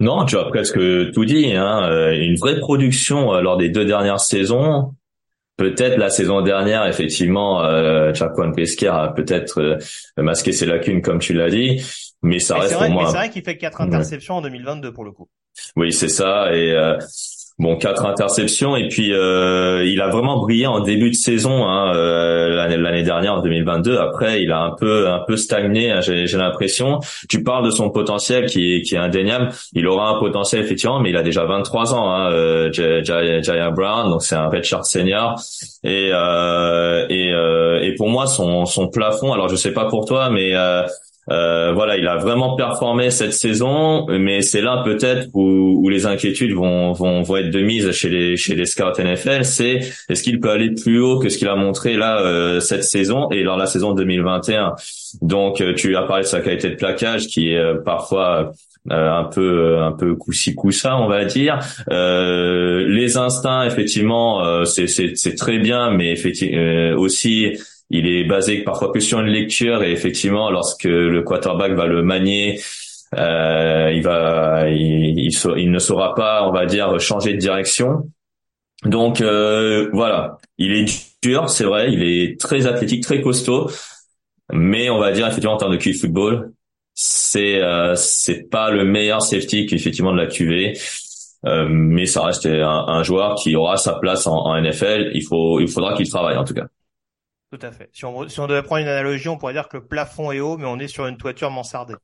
Non, 0.00 0.24
tu 0.24 0.36
as 0.36 0.44
presque 0.44 0.78
tout 1.12 1.24
dit. 1.24 1.52
Hein. 1.54 2.12
Une 2.12 2.36
vraie 2.36 2.58
production 2.58 3.40
lors 3.40 3.56
des 3.56 3.68
deux 3.68 3.84
dernières 3.84 4.20
saisons 4.20 4.94
peut-être 5.60 5.98
la 5.98 6.08
saison 6.08 6.40
dernière, 6.40 6.86
effectivement, 6.86 7.62
euh, 7.62 8.12
Pesquer 8.56 8.88
a 8.88 9.08
peut-être 9.08 9.60
euh, 9.60 9.76
masqué 10.16 10.52
ses 10.52 10.64
lacunes, 10.64 11.02
comme 11.02 11.18
tu 11.18 11.34
l'as 11.34 11.50
dit, 11.50 11.84
mais 12.22 12.38
ça 12.38 12.56
reste 12.56 12.78
pour 12.78 12.88
moi. 12.88 13.08
C'est 13.10 13.16
vrai 13.18 13.28
qu'il 13.28 13.42
fait 13.42 13.58
quatre 13.58 13.82
interceptions 13.82 14.36
en 14.36 14.40
2022 14.40 14.90
pour 14.94 15.04
le 15.04 15.12
coup. 15.12 15.28
Oui, 15.76 15.92
c'est 15.92 16.08
ça, 16.08 16.54
et 16.54 16.72
euh, 16.72 16.96
Bon, 17.60 17.76
quatre 17.76 18.06
interceptions 18.06 18.74
et 18.74 18.88
puis 18.88 19.12
euh, 19.12 19.84
il 19.84 20.00
a 20.00 20.08
vraiment 20.08 20.38
brillé 20.38 20.66
en 20.66 20.80
début 20.80 21.10
de 21.10 21.14
saison 21.14 21.68
hein, 21.68 21.92
euh, 21.94 22.48
l'année 22.78 23.02
dernière 23.02 23.34
en 23.34 23.42
2022. 23.42 23.98
Après, 23.98 24.42
il 24.42 24.50
a 24.50 24.60
un 24.60 24.70
peu 24.70 25.10
un 25.10 25.18
peu 25.18 25.36
stagné. 25.36 25.90
Hein, 25.90 26.00
J'ai 26.00 26.38
l'impression. 26.38 27.00
Tu 27.28 27.42
parles 27.42 27.66
de 27.66 27.70
son 27.70 27.90
potentiel 27.90 28.46
qui 28.46 28.76
est 28.76 28.80
qui 28.80 28.94
est 28.94 28.98
indéniable. 28.98 29.50
Il 29.74 29.86
aura 29.88 30.08
un 30.08 30.18
potentiel 30.18 30.62
effectivement, 30.62 31.00
mais 31.00 31.10
il 31.10 31.16
a 31.18 31.22
déjà 31.22 31.44
23 31.44 31.92
ans. 31.92 32.10
Hein, 32.10 32.32
euh, 32.32 32.72
Jaya 32.72 33.70
Brown, 33.70 34.08
donc 34.08 34.22
c'est 34.22 34.36
un 34.36 34.48
redshirt 34.48 34.86
senior. 34.86 35.38
Et 35.84 36.08
euh, 36.14 37.04
et 37.10 37.30
euh, 37.30 37.82
et 37.82 37.94
pour 37.94 38.08
moi, 38.08 38.26
son 38.26 38.64
son 38.64 38.88
plafond. 38.88 39.34
Alors 39.34 39.50
je 39.50 39.56
sais 39.56 39.74
pas 39.74 39.84
pour 39.84 40.06
toi, 40.06 40.30
mais 40.30 40.54
euh, 41.30 41.60
euh, 41.70 41.72
voilà, 41.72 41.96
il 41.96 42.06
a 42.06 42.16
vraiment 42.16 42.56
performé 42.56 43.10
cette 43.10 43.32
saison, 43.32 44.06
mais 44.08 44.42
c'est 44.42 44.60
là 44.60 44.82
peut-être 44.84 45.28
où, 45.34 45.80
où, 45.82 45.88
les 45.88 46.06
inquiétudes 46.06 46.52
vont, 46.52 46.92
vont, 46.92 47.22
vont 47.22 47.36
être 47.36 47.50
de 47.50 47.60
mise 47.60 47.90
chez 47.92 48.08
les, 48.08 48.36
chez 48.36 48.54
les 48.54 48.66
scouts 48.66 48.98
NFL. 48.98 49.44
C'est 49.44 49.80
est-ce 50.08 50.22
qu'il 50.22 50.40
peut 50.40 50.50
aller 50.50 50.70
plus 50.70 51.00
haut 51.00 51.18
que 51.18 51.28
ce 51.28 51.38
qu'il 51.38 51.48
a 51.48 51.56
montré 51.56 51.96
là 51.96 52.20
euh, 52.20 52.60
cette 52.60 52.84
saison 52.84 53.30
et 53.30 53.42
lors 53.42 53.56
de 53.56 53.60
la 53.60 53.66
saison 53.66 53.92
2021. 53.92 54.74
Donc, 55.22 55.60
euh, 55.60 55.74
tu 55.74 55.96
as 55.96 56.02
parlé 56.02 56.22
de 56.22 56.28
sa 56.28 56.40
qualité 56.40 56.70
de 56.70 56.76
plaquage 56.76 57.26
qui 57.26 57.52
est 57.52 57.74
parfois 57.84 58.52
un 58.88 59.24
peu 59.24 59.78
un 59.78 59.92
peu 59.92 60.14
coussa 60.14 60.96
on 60.96 61.06
va 61.06 61.26
dire 61.26 61.58
les 61.90 63.16
instincts 63.18 63.66
effectivement 63.66 64.64
c'est 64.64 64.86
c'est 64.86 65.34
très 65.34 65.58
bien 65.58 65.90
mais 65.90 66.10
effectivement 66.12 66.96
aussi 66.96 67.58
il 67.90 68.06
est 68.06 68.24
basé 68.24 68.62
parfois 68.62 68.92
que 68.92 69.00
sur 69.00 69.20
une 69.20 69.26
lecture 69.26 69.82
et 69.82 69.92
effectivement 69.92 70.50
lorsque 70.50 70.84
le 70.84 71.22
quarterback 71.22 71.72
va 71.72 71.86
le 71.86 72.02
manier 72.02 72.60
euh, 73.18 73.92
il 73.92 74.02
va 74.02 74.68
il, 74.68 75.70
ne 75.70 75.78
saura 75.80 76.14
pas 76.14 76.46
on 76.46 76.52
va 76.52 76.66
dire 76.66 76.98
changer 77.00 77.32
de 77.32 77.38
direction. 77.38 78.08
Donc 78.84 79.20
euh, 79.20 79.90
voilà. 79.92 80.38
Il 80.58 80.72
est 80.72 81.16
dur 81.22 81.50
c'est 81.50 81.64
vrai. 81.64 81.92
Il 81.92 82.02
est 82.02 82.40
très 82.40 82.66
athlétique 82.66 83.02
très 83.02 83.20
costaud. 83.20 83.70
Mais 84.52 84.90
on 84.90 84.98
va 84.98 85.12
dire 85.12 85.26
effectivement 85.26 85.54
en 85.54 85.58
termes 85.58 85.72
de 85.72 85.76
QI 85.76 85.94
football 85.94 86.52
c'est 86.94 87.60
euh, 87.62 87.94
c'est 87.94 88.50
pas 88.50 88.70
le 88.70 88.84
meilleur 88.84 89.22
safety 89.22 89.66
qu'effectivement 89.66 90.12
de 90.12 90.18
la 90.18 90.26
QV 90.26 90.76
euh, 91.46 91.66
mais 91.70 92.04
ça 92.04 92.22
reste 92.22 92.46
un, 92.46 93.02
joueur 93.02 93.36
qui 93.36 93.56
aura 93.56 93.78
sa 93.78 93.94
place 93.94 94.26
en, 94.26 94.60
NFL 94.60 95.12
il 95.14 95.22
faudra 95.22 95.94
qu'il 95.94 96.08
travaille 96.10 96.36
en 96.36 96.44
tout 96.44 96.52
cas 96.52 96.66
tout 97.50 97.58
à 97.62 97.72
fait. 97.72 97.90
Si 97.92 98.04
on, 98.04 98.28
si 98.28 98.40
on 98.40 98.46
devait 98.46 98.62
prendre 98.62 98.82
une 98.82 98.88
analogie, 98.88 99.28
on 99.28 99.36
pourrait 99.38 99.52
dire 99.52 99.68
que 99.68 99.76
le 99.76 99.86
plafond 99.86 100.32
est 100.32 100.40
haut, 100.40 100.56
mais 100.56 100.66
on 100.66 100.78
est 100.78 100.88
sur 100.88 101.06
une 101.06 101.16
toiture 101.16 101.50
mansardée. 101.50 101.94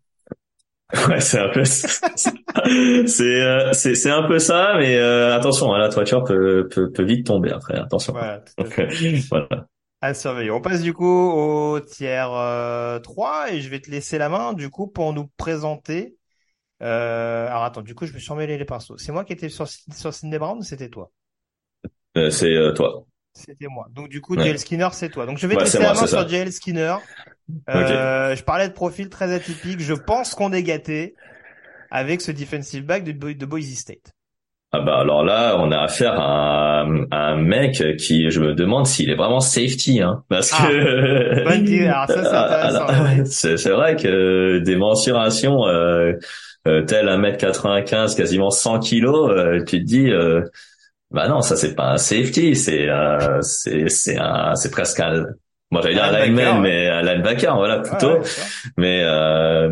Ouais, 1.08 1.20
c'est 1.20 1.40
un 1.40 1.48
peu 1.48 1.64
c'est 1.64 3.42
euh, 3.42 3.72
c'est 3.72 3.94
c'est 3.96 4.10
un 4.10 4.22
peu 4.28 4.38
ça, 4.38 4.74
mais 4.78 4.96
euh, 4.96 5.34
attention, 5.36 5.74
hein, 5.74 5.78
la 5.78 5.88
toiture 5.88 6.22
peut, 6.24 6.68
peut 6.72 6.92
peut 6.92 7.02
vite 7.02 7.26
tomber 7.26 7.50
après. 7.50 7.74
Attention. 7.76 8.14
Voilà. 8.14 8.44
voilà. 9.30 9.66
À 10.02 10.12
surveiller. 10.14 10.50
On 10.50 10.60
passe 10.60 10.82
du 10.82 10.92
coup 10.92 11.04
au 11.06 11.80
tiers 11.80 12.30
euh, 12.32 12.98
3 13.00 13.50
et 13.52 13.60
je 13.62 13.68
vais 13.70 13.80
te 13.80 13.90
laisser 13.90 14.18
la 14.18 14.28
main 14.28 14.52
du 14.52 14.68
coup 14.70 14.86
pour 14.88 15.12
nous 15.14 15.26
présenter. 15.38 16.16
Euh, 16.82 17.48
alors 17.48 17.64
attends, 17.64 17.82
du 17.82 17.94
coup 17.94 18.06
je 18.06 18.14
me 18.14 18.18
suis 18.20 18.32
emmêlé 18.32 18.58
les 18.58 18.64
pinceaux. 18.66 18.98
C'est 18.98 19.12
moi 19.12 19.24
qui 19.24 19.32
étais 19.34 19.48
sur 19.50 19.68
sur 19.68 20.14
Cindy 20.14 20.38
Brown 20.38 20.58
ou 20.58 20.62
c'était 20.62 20.90
toi? 20.90 21.12
Euh, 22.16 22.30
C'est 22.30 22.54
euh, 22.56 22.72
toi. 22.72 23.06
C'était 23.36 23.66
moi. 23.68 23.86
Donc 23.94 24.08
du 24.08 24.20
coup, 24.20 24.38
JL 24.38 24.58
Skinner, 24.58 24.88
c'est 24.92 25.10
toi. 25.10 25.26
Donc 25.26 25.38
je 25.38 25.46
vais 25.46 25.56
te 25.56 25.60
laisser 25.60 25.78
la 25.78 25.94
main 25.94 26.06
sur 26.06 26.28
JL 26.28 26.52
Skinner. 26.52 26.96
Euh, 27.68 28.34
Je 28.34 28.42
parlais 28.42 28.68
de 28.68 28.72
profil 28.72 29.08
très 29.08 29.32
atypique. 29.32 29.80
Je 29.80 29.94
pense 29.94 30.34
qu'on 30.34 30.52
est 30.52 30.62
gâté 30.62 31.14
avec 31.90 32.20
ce 32.20 32.32
defensive 32.32 32.84
back 32.84 33.04
de, 33.04 33.12
de 33.12 33.46
Boise 33.46 33.74
State. 33.74 34.12
Ah 34.72 34.80
bah 34.80 34.98
alors 34.98 35.24
là, 35.24 35.56
on 35.58 35.70
a 35.70 35.78
affaire 35.78 36.18
à, 36.18 36.82
un 36.82 37.36
mec 37.36 37.96
qui, 37.98 38.30
je 38.30 38.40
me 38.40 38.52
demande 38.52 38.86
s'il 38.86 39.10
est 39.10 39.14
vraiment 39.14 39.40
safety, 39.40 40.02
hein, 40.02 40.24
parce 40.28 40.52
ah, 40.58 40.66
que 40.66 41.86
alors 41.86 42.08
ça 42.08 43.24
c'est 43.24 43.56
C'est 43.56 43.70
vrai 43.70 43.94
que 43.94 44.58
des 44.58 44.76
mensurations 44.76 45.66
euh, 45.66 46.14
euh, 46.66 46.82
tel 46.82 47.06
1m95, 47.06 48.16
quasiment 48.16 48.50
100 48.50 48.80
kilos, 48.80 49.30
euh, 49.30 49.62
tu 49.64 49.78
te 49.78 49.84
dis, 49.84 50.10
euh, 50.10 50.42
bah 51.10 51.28
non, 51.28 51.40
ça 51.40 51.56
c'est 51.56 51.74
pas 51.74 51.92
un 51.92 51.96
safety, 51.98 52.56
c'est 52.56 52.88
euh, 52.88 53.40
c'est 53.40 53.88
c'est 53.88 54.18
un 54.18 54.54
c'est 54.54 54.70
presque 54.70 55.00
un 55.00 55.24
moi 55.70 55.80
j'allais 55.82 55.94
dire 55.94 56.04
un 56.04 56.26
lineman 56.26 56.60
mais 56.60 56.88
un 56.88 57.02
linebacker 57.02 57.56
voilà 57.56 57.80
plutôt. 57.80 58.18
mais 58.76 59.02
euh, 59.04 59.70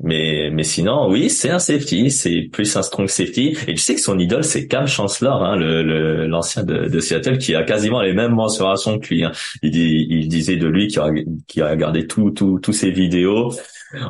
mais 0.00 0.50
mais 0.52 0.62
sinon 0.62 1.10
oui, 1.10 1.30
c'est 1.30 1.50
un 1.50 1.58
safety, 1.58 2.12
c'est 2.12 2.48
plus 2.52 2.76
un 2.76 2.82
strong 2.82 3.08
safety 3.08 3.56
et 3.66 3.74
tu 3.74 3.78
sais 3.78 3.96
que 3.96 4.00
son 4.00 4.18
idole 4.20 4.44
c'est 4.44 4.68
Cam 4.68 4.86
Chancellor 4.86 5.42
hein, 5.42 5.56
le 5.56 6.26
l'ancien 6.26 6.62
de, 6.62 6.86
de, 6.86 7.00
Seattle 7.00 7.38
qui 7.38 7.56
a 7.56 7.64
quasiment 7.64 8.00
les 8.00 8.12
mêmes 8.12 8.32
mensurations 8.32 9.00
que 9.00 9.08
lui. 9.08 9.24
Hein. 9.24 9.32
Il 9.62 9.76
il 9.76 10.28
disait 10.28 10.56
de 10.56 10.68
lui 10.68 10.86
qui 10.86 11.00
a 11.00 11.10
qui 11.48 11.60
a 11.60 11.70
regardé 11.70 12.06
tout 12.06 12.30
tout 12.30 12.60
tous 12.60 12.72
ses 12.72 12.92
vidéos. 12.92 13.52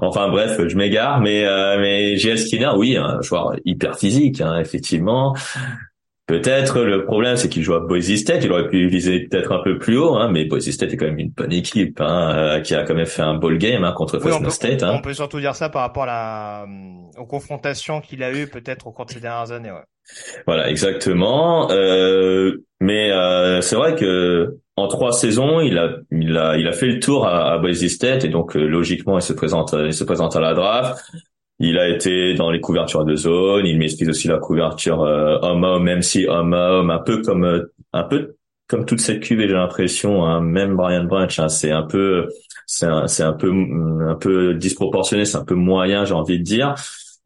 Enfin 0.02 0.28
bref, 0.28 0.60
je 0.66 0.76
m'égare, 0.76 1.20
mais 1.20 1.44
euh, 1.44 1.78
mais 1.78 2.16
JL 2.16 2.38
Skinner, 2.38 2.70
oui, 2.76 2.96
un 2.96 3.20
joueur 3.22 3.54
hyper 3.64 3.96
physique, 3.96 4.40
hein, 4.40 4.58
effectivement, 4.58 5.34
Peut-être 6.28 6.82
le 6.82 7.06
problème, 7.06 7.36
c'est 7.36 7.48
qu'il 7.48 7.62
joue 7.62 7.72
à 7.72 7.80
Boise 7.80 8.14
State. 8.16 8.44
Il 8.44 8.52
aurait 8.52 8.68
pu 8.68 8.86
viser 8.86 9.20
peut-être 9.20 9.50
un 9.50 9.62
peu 9.64 9.78
plus 9.78 9.96
haut, 9.96 10.14
hein, 10.14 10.28
mais 10.30 10.44
Boise 10.44 10.68
State 10.70 10.92
est 10.92 10.96
quand 10.98 11.06
même 11.06 11.18
une 11.18 11.30
bonne 11.30 11.54
équipe 11.54 12.02
hein, 12.02 12.34
euh, 12.36 12.60
qui 12.60 12.74
a 12.74 12.84
quand 12.84 12.94
même 12.94 13.06
fait 13.06 13.22
un 13.22 13.32
ball 13.32 13.56
game 13.56 13.82
hein, 13.82 13.92
contre 13.92 14.18
Fresno 14.18 14.50
State. 14.50 14.82
Hein. 14.82 14.92
On 14.94 15.00
peut 15.00 15.14
surtout 15.14 15.40
dire 15.40 15.56
ça 15.56 15.70
par 15.70 15.80
rapport 15.80 16.02
à 16.02 16.06
la, 16.06 16.66
aux 17.18 17.24
confrontations 17.24 18.02
qu'il 18.02 18.22
a 18.22 18.30
eues 18.30 18.46
peut-être 18.46 18.86
au 18.86 18.92
cours 18.92 19.06
de 19.06 19.12
ces 19.12 19.20
dernières 19.20 19.52
années. 19.52 19.70
Ouais. 19.70 19.84
Voilà, 20.46 20.68
exactement. 20.68 21.70
Euh, 21.70 22.62
mais 22.78 23.10
euh, 23.10 23.62
c'est 23.62 23.76
vrai 23.76 23.94
que 23.94 24.58
en 24.76 24.86
trois 24.86 25.12
saisons, 25.12 25.60
il 25.60 25.78
a, 25.78 25.96
il 26.12 26.36
a, 26.36 26.58
il 26.58 26.68
a 26.68 26.72
fait 26.72 26.88
le 26.88 27.00
tour 27.00 27.26
à, 27.26 27.54
à 27.54 27.58
Boise 27.58 27.86
State 27.86 28.24
et 28.24 28.28
donc 28.28 28.54
euh, 28.54 28.66
logiquement, 28.66 29.16
il 29.18 29.22
se 29.22 29.32
présente, 29.32 29.74
il 29.74 29.94
se 29.94 30.04
présente 30.04 30.36
à 30.36 30.40
la 30.40 30.52
draft. 30.52 31.02
Il 31.60 31.76
a 31.78 31.88
été 31.88 32.34
dans 32.34 32.50
les 32.50 32.60
couvertures 32.60 33.04
de 33.04 33.16
zone. 33.16 33.66
Il 33.66 33.78
maîtrise 33.78 34.08
aussi 34.08 34.28
la 34.28 34.38
couverture 34.38 35.02
euh, 35.02 35.38
homme-homme, 35.42 35.82
même 35.82 36.02
si 36.02 36.26
homme-homme, 36.26 36.90
un 36.90 37.00
peu 37.00 37.20
comme 37.22 37.44
euh, 37.44 37.72
un 37.92 38.04
peu 38.04 38.36
comme 38.68 38.84
toute 38.84 39.00
cette 39.00 39.20
cuvée, 39.20 39.48
j'ai 39.48 39.54
l'impression. 39.54 40.24
Hein, 40.24 40.40
même 40.40 40.76
Brian 40.76 41.04
Branch, 41.04 41.36
hein, 41.38 41.48
c'est 41.48 41.70
un 41.72 41.82
peu, 41.82 42.28
c'est 42.66 42.86
un, 42.86 43.06
un 43.20 43.32
peu, 43.32 43.50
un 44.08 44.14
peu 44.14 44.54
disproportionné, 44.54 45.24
c'est 45.24 45.38
un 45.38 45.44
peu 45.44 45.54
moyen, 45.54 46.04
j'ai 46.04 46.14
envie 46.14 46.38
de 46.38 46.44
dire. 46.44 46.74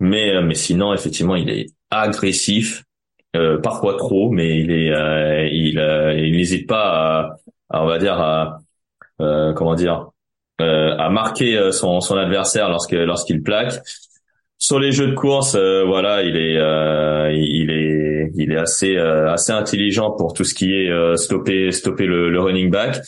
Mais 0.00 0.40
mais 0.42 0.54
sinon 0.54 0.94
effectivement 0.94 1.36
il 1.36 1.48
est 1.50 1.66
agressif, 1.90 2.82
parfois 3.62 3.96
trop, 3.96 4.30
mais 4.30 4.58
il 4.58 4.70
est 4.72 4.90
il 5.52 5.78
il 6.26 6.36
n'hésite 6.36 6.68
pas 6.68 7.38
à, 7.70 7.80
on 7.82 7.86
va 7.86 7.98
dire 7.98 8.14
à 8.14 8.58
comment 9.18 9.74
dire 9.74 10.10
à 10.58 11.08
marquer 11.10 11.70
son 11.70 12.00
son 12.00 12.16
adversaire 12.16 12.68
lorsque 12.68 12.92
lorsqu'il 12.92 13.42
plaque. 13.42 13.74
Sur 14.64 14.78
les 14.78 14.92
jeux 14.92 15.08
de 15.08 15.14
course, 15.14 15.56
voilà, 15.56 16.22
il 16.22 16.36
est 16.36 16.54
il 17.34 17.70
est 17.70 18.30
il 18.36 18.52
est 18.52 18.56
assez 18.56 18.96
assez 18.96 19.50
intelligent 19.50 20.12
pour 20.12 20.34
tout 20.34 20.44
ce 20.44 20.54
qui 20.54 20.72
est 20.72 21.16
stopper 21.16 21.72
stopper 21.72 22.06
le, 22.06 22.30
le 22.30 22.40
running 22.40 22.70
back. 22.70 23.00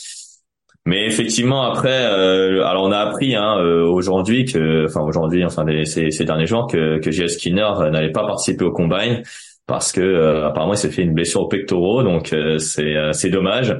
Mais 0.86 1.06
effectivement, 1.06 1.62
après, 1.62 2.04
euh, 2.12 2.62
alors 2.66 2.84
on 2.84 2.92
a 2.92 2.98
appris 2.98 3.34
hein, 3.34 3.56
euh, 3.58 3.86
aujourd'hui 3.86 4.44
que, 4.44 4.84
enfin 4.84 5.00
aujourd'hui, 5.00 5.42
enfin 5.44 5.64
ces, 5.84 6.10
ces, 6.10 6.24
derniers 6.26 6.46
jours, 6.46 6.66
que, 6.66 6.98
que 6.98 7.10
J.S. 7.10 7.34
Skinner 7.34 7.70
n'allait 7.90 8.12
pas 8.12 8.26
participer 8.26 8.64
au 8.66 8.72
combine 8.72 9.22
parce 9.66 9.92
que 9.92 10.02
euh, 10.02 10.46
apparemment 10.46 10.74
il 10.74 10.78
s'est 10.78 10.90
fait 10.90 11.02
une 11.02 11.14
blessure 11.14 11.42
au 11.42 11.48
pectoraux, 11.48 12.02
donc 12.02 12.34
c'est 12.58 12.94
c'est 13.12 13.30
dommage. 13.30 13.74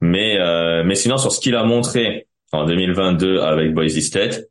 Mais 0.00 0.38
mais 0.84 0.94
sinon 0.94 1.18
sur 1.18 1.32
ce 1.32 1.40
qu'il 1.40 1.54
a 1.54 1.64
montré 1.64 2.26
en 2.52 2.64
2022 2.64 3.40
avec 3.40 3.74
Boise 3.74 3.98
State, 4.00 4.44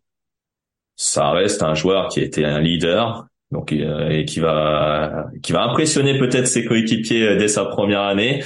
ça 0.97 1.31
reste 1.31 1.63
un 1.63 1.75
joueur 1.75 2.09
qui 2.09 2.19
était 2.19 2.43
un 2.43 2.59
leader, 2.59 3.27
donc 3.51 3.71
et 3.71 4.25
qui 4.25 4.41
va 4.41 5.27
qui 5.41 5.53
va 5.53 5.63
impressionner 5.63 6.19
peut-être 6.19 6.47
ses 6.47 6.65
coéquipiers 6.65 7.37
dès 7.37 7.47
sa 7.47 7.63
première 7.65 8.01
année. 8.01 8.43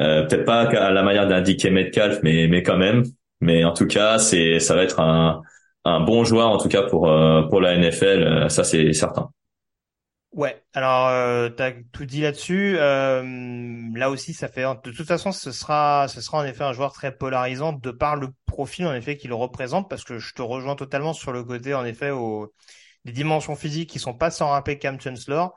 Euh, 0.00 0.24
peut-être 0.26 0.44
pas 0.44 0.62
à 0.62 0.90
la 0.90 1.02
manière 1.02 1.26
d'indiquer 1.26 1.70
Metcalf, 1.70 2.20
mais 2.22 2.46
mais 2.48 2.62
quand 2.62 2.76
même. 2.76 3.04
Mais 3.40 3.64
en 3.64 3.72
tout 3.72 3.86
cas, 3.86 4.18
c'est 4.18 4.60
ça 4.60 4.74
va 4.74 4.82
être 4.82 5.00
un 5.00 5.42
un 5.84 6.00
bon 6.00 6.24
joueur 6.24 6.48
en 6.48 6.58
tout 6.58 6.68
cas 6.68 6.82
pour 6.82 7.08
euh, 7.08 7.42
pour 7.42 7.60
la 7.60 7.76
NFL, 7.76 8.22
euh, 8.22 8.48
ça 8.48 8.64
c'est 8.64 8.92
certain. 8.92 9.30
Ouais, 10.32 10.62
alors 10.74 11.08
euh, 11.08 11.48
tu 11.48 11.62
as 11.62 11.72
tout 11.92 12.04
dit 12.04 12.20
là-dessus. 12.20 12.76
Euh, 12.78 13.22
là 13.94 14.10
aussi, 14.10 14.34
ça 14.34 14.46
fait 14.48 14.62
de 14.62 14.90
toute 14.90 15.06
façon, 15.06 15.32
ce 15.32 15.50
sera 15.52 16.06
ce 16.08 16.20
sera 16.20 16.38
en 16.38 16.44
effet 16.44 16.64
un 16.64 16.72
joueur 16.74 16.92
très 16.92 17.16
polarisant 17.16 17.72
de 17.72 17.90
par 17.90 18.14
le 18.16 18.28
profil 18.46 18.86
en 18.86 18.94
effet 18.94 19.16
qu'il 19.16 19.32
représente, 19.32 19.88
parce 19.88 20.04
que 20.04 20.18
je 20.18 20.34
te 20.34 20.42
rejoins 20.42 20.76
totalement 20.76 21.14
sur 21.14 21.32
le 21.32 21.42
côté 21.44 21.74
en 21.74 21.84
effet 21.84 22.10
aux 22.10 22.52
des 23.04 23.12
dimensions 23.12 23.56
physiques 23.56 23.90
qui 23.90 23.98
sont 23.98 24.14
pas 24.14 24.30
sans 24.30 24.48
rappeler 24.50 24.78
Cam 24.78 25.00
Chancellor. 25.00 25.54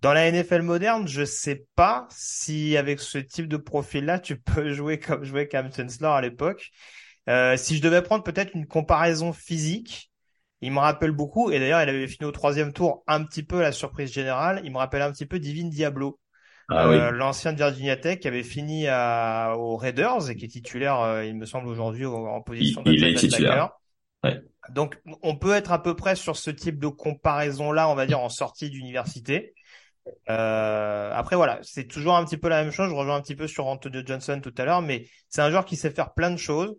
Dans 0.00 0.12
la 0.12 0.30
NFL 0.30 0.62
moderne, 0.62 1.06
je 1.08 1.24
sais 1.24 1.66
pas 1.74 2.08
si 2.10 2.76
avec 2.76 3.00
ce 3.00 3.18
type 3.18 3.48
de 3.48 3.56
profil-là, 3.58 4.18
tu 4.18 4.38
peux 4.40 4.72
jouer 4.74 4.98
comme 4.98 5.24
jouait 5.24 5.48
Cam 5.48 5.70
Chancellor 5.72 6.14
à 6.14 6.22
l'époque. 6.22 6.70
Euh, 7.28 7.56
si 7.56 7.76
je 7.76 7.82
devais 7.82 8.02
prendre 8.02 8.24
peut-être 8.24 8.54
une 8.54 8.66
comparaison 8.66 9.32
physique, 9.32 10.10
il 10.60 10.72
me 10.72 10.78
rappelle 10.78 11.12
beaucoup, 11.12 11.50
et 11.50 11.58
d'ailleurs 11.58 11.82
il 11.82 11.88
avait 11.88 12.06
fini 12.06 12.26
au 12.26 12.32
troisième 12.32 12.72
tour 12.72 13.04
un 13.06 13.24
petit 13.24 13.42
peu 13.42 13.60
la 13.60 13.72
surprise 13.72 14.12
générale, 14.12 14.60
il 14.64 14.72
me 14.72 14.78
rappelle 14.78 15.02
un 15.02 15.12
petit 15.12 15.26
peu 15.26 15.38
Divine 15.38 15.70
Diablo. 15.70 16.18
Ah 16.68 16.88
euh, 16.88 17.10
L'ancien 17.12 17.52
de 17.52 17.58
Virginia 17.58 17.96
Tech 17.96 18.18
qui 18.18 18.26
avait 18.26 18.42
fini 18.42 18.88
à, 18.88 19.54
aux 19.56 19.76
Raiders 19.76 20.30
et 20.30 20.34
qui 20.34 20.46
est 20.46 20.48
titulaire, 20.48 21.00
euh, 21.00 21.24
il 21.24 21.36
me 21.36 21.46
semble 21.46 21.68
aujourd'hui 21.68 22.06
en 22.06 22.42
position 22.42 22.82
il, 22.86 22.94
il 22.94 23.04
est 23.04 23.14
titulaire. 23.14 23.70
Ouais. 24.24 24.40
Donc 24.70 24.98
on 25.22 25.36
peut 25.36 25.54
être 25.54 25.70
à 25.70 25.80
peu 25.80 25.94
près 25.94 26.16
sur 26.16 26.36
ce 26.36 26.50
type 26.50 26.80
de 26.80 26.88
comparaison 26.88 27.70
là, 27.70 27.88
on 27.88 27.94
va 27.94 28.06
dire 28.06 28.18
en 28.18 28.28
sortie 28.28 28.70
d'université. 28.70 29.54
Euh, 30.28 31.10
après 31.12 31.36
voilà, 31.36 31.58
c'est 31.62 31.86
toujours 31.86 32.16
un 32.16 32.24
petit 32.24 32.36
peu 32.36 32.48
la 32.48 32.62
même 32.62 32.72
chose. 32.72 32.88
Je 32.88 32.94
rejoins 32.94 33.16
un 33.16 33.20
petit 33.20 33.36
peu 33.36 33.46
sur 33.46 33.66
Antonio 33.66 34.02
Johnson 34.04 34.40
tout 34.42 34.54
à 34.58 34.64
l'heure, 34.64 34.82
mais 34.82 35.06
c'est 35.28 35.42
un 35.42 35.50
joueur 35.50 35.64
qui 35.64 35.76
sait 35.76 35.90
faire 35.90 36.14
plein 36.14 36.30
de 36.30 36.36
choses. 36.36 36.76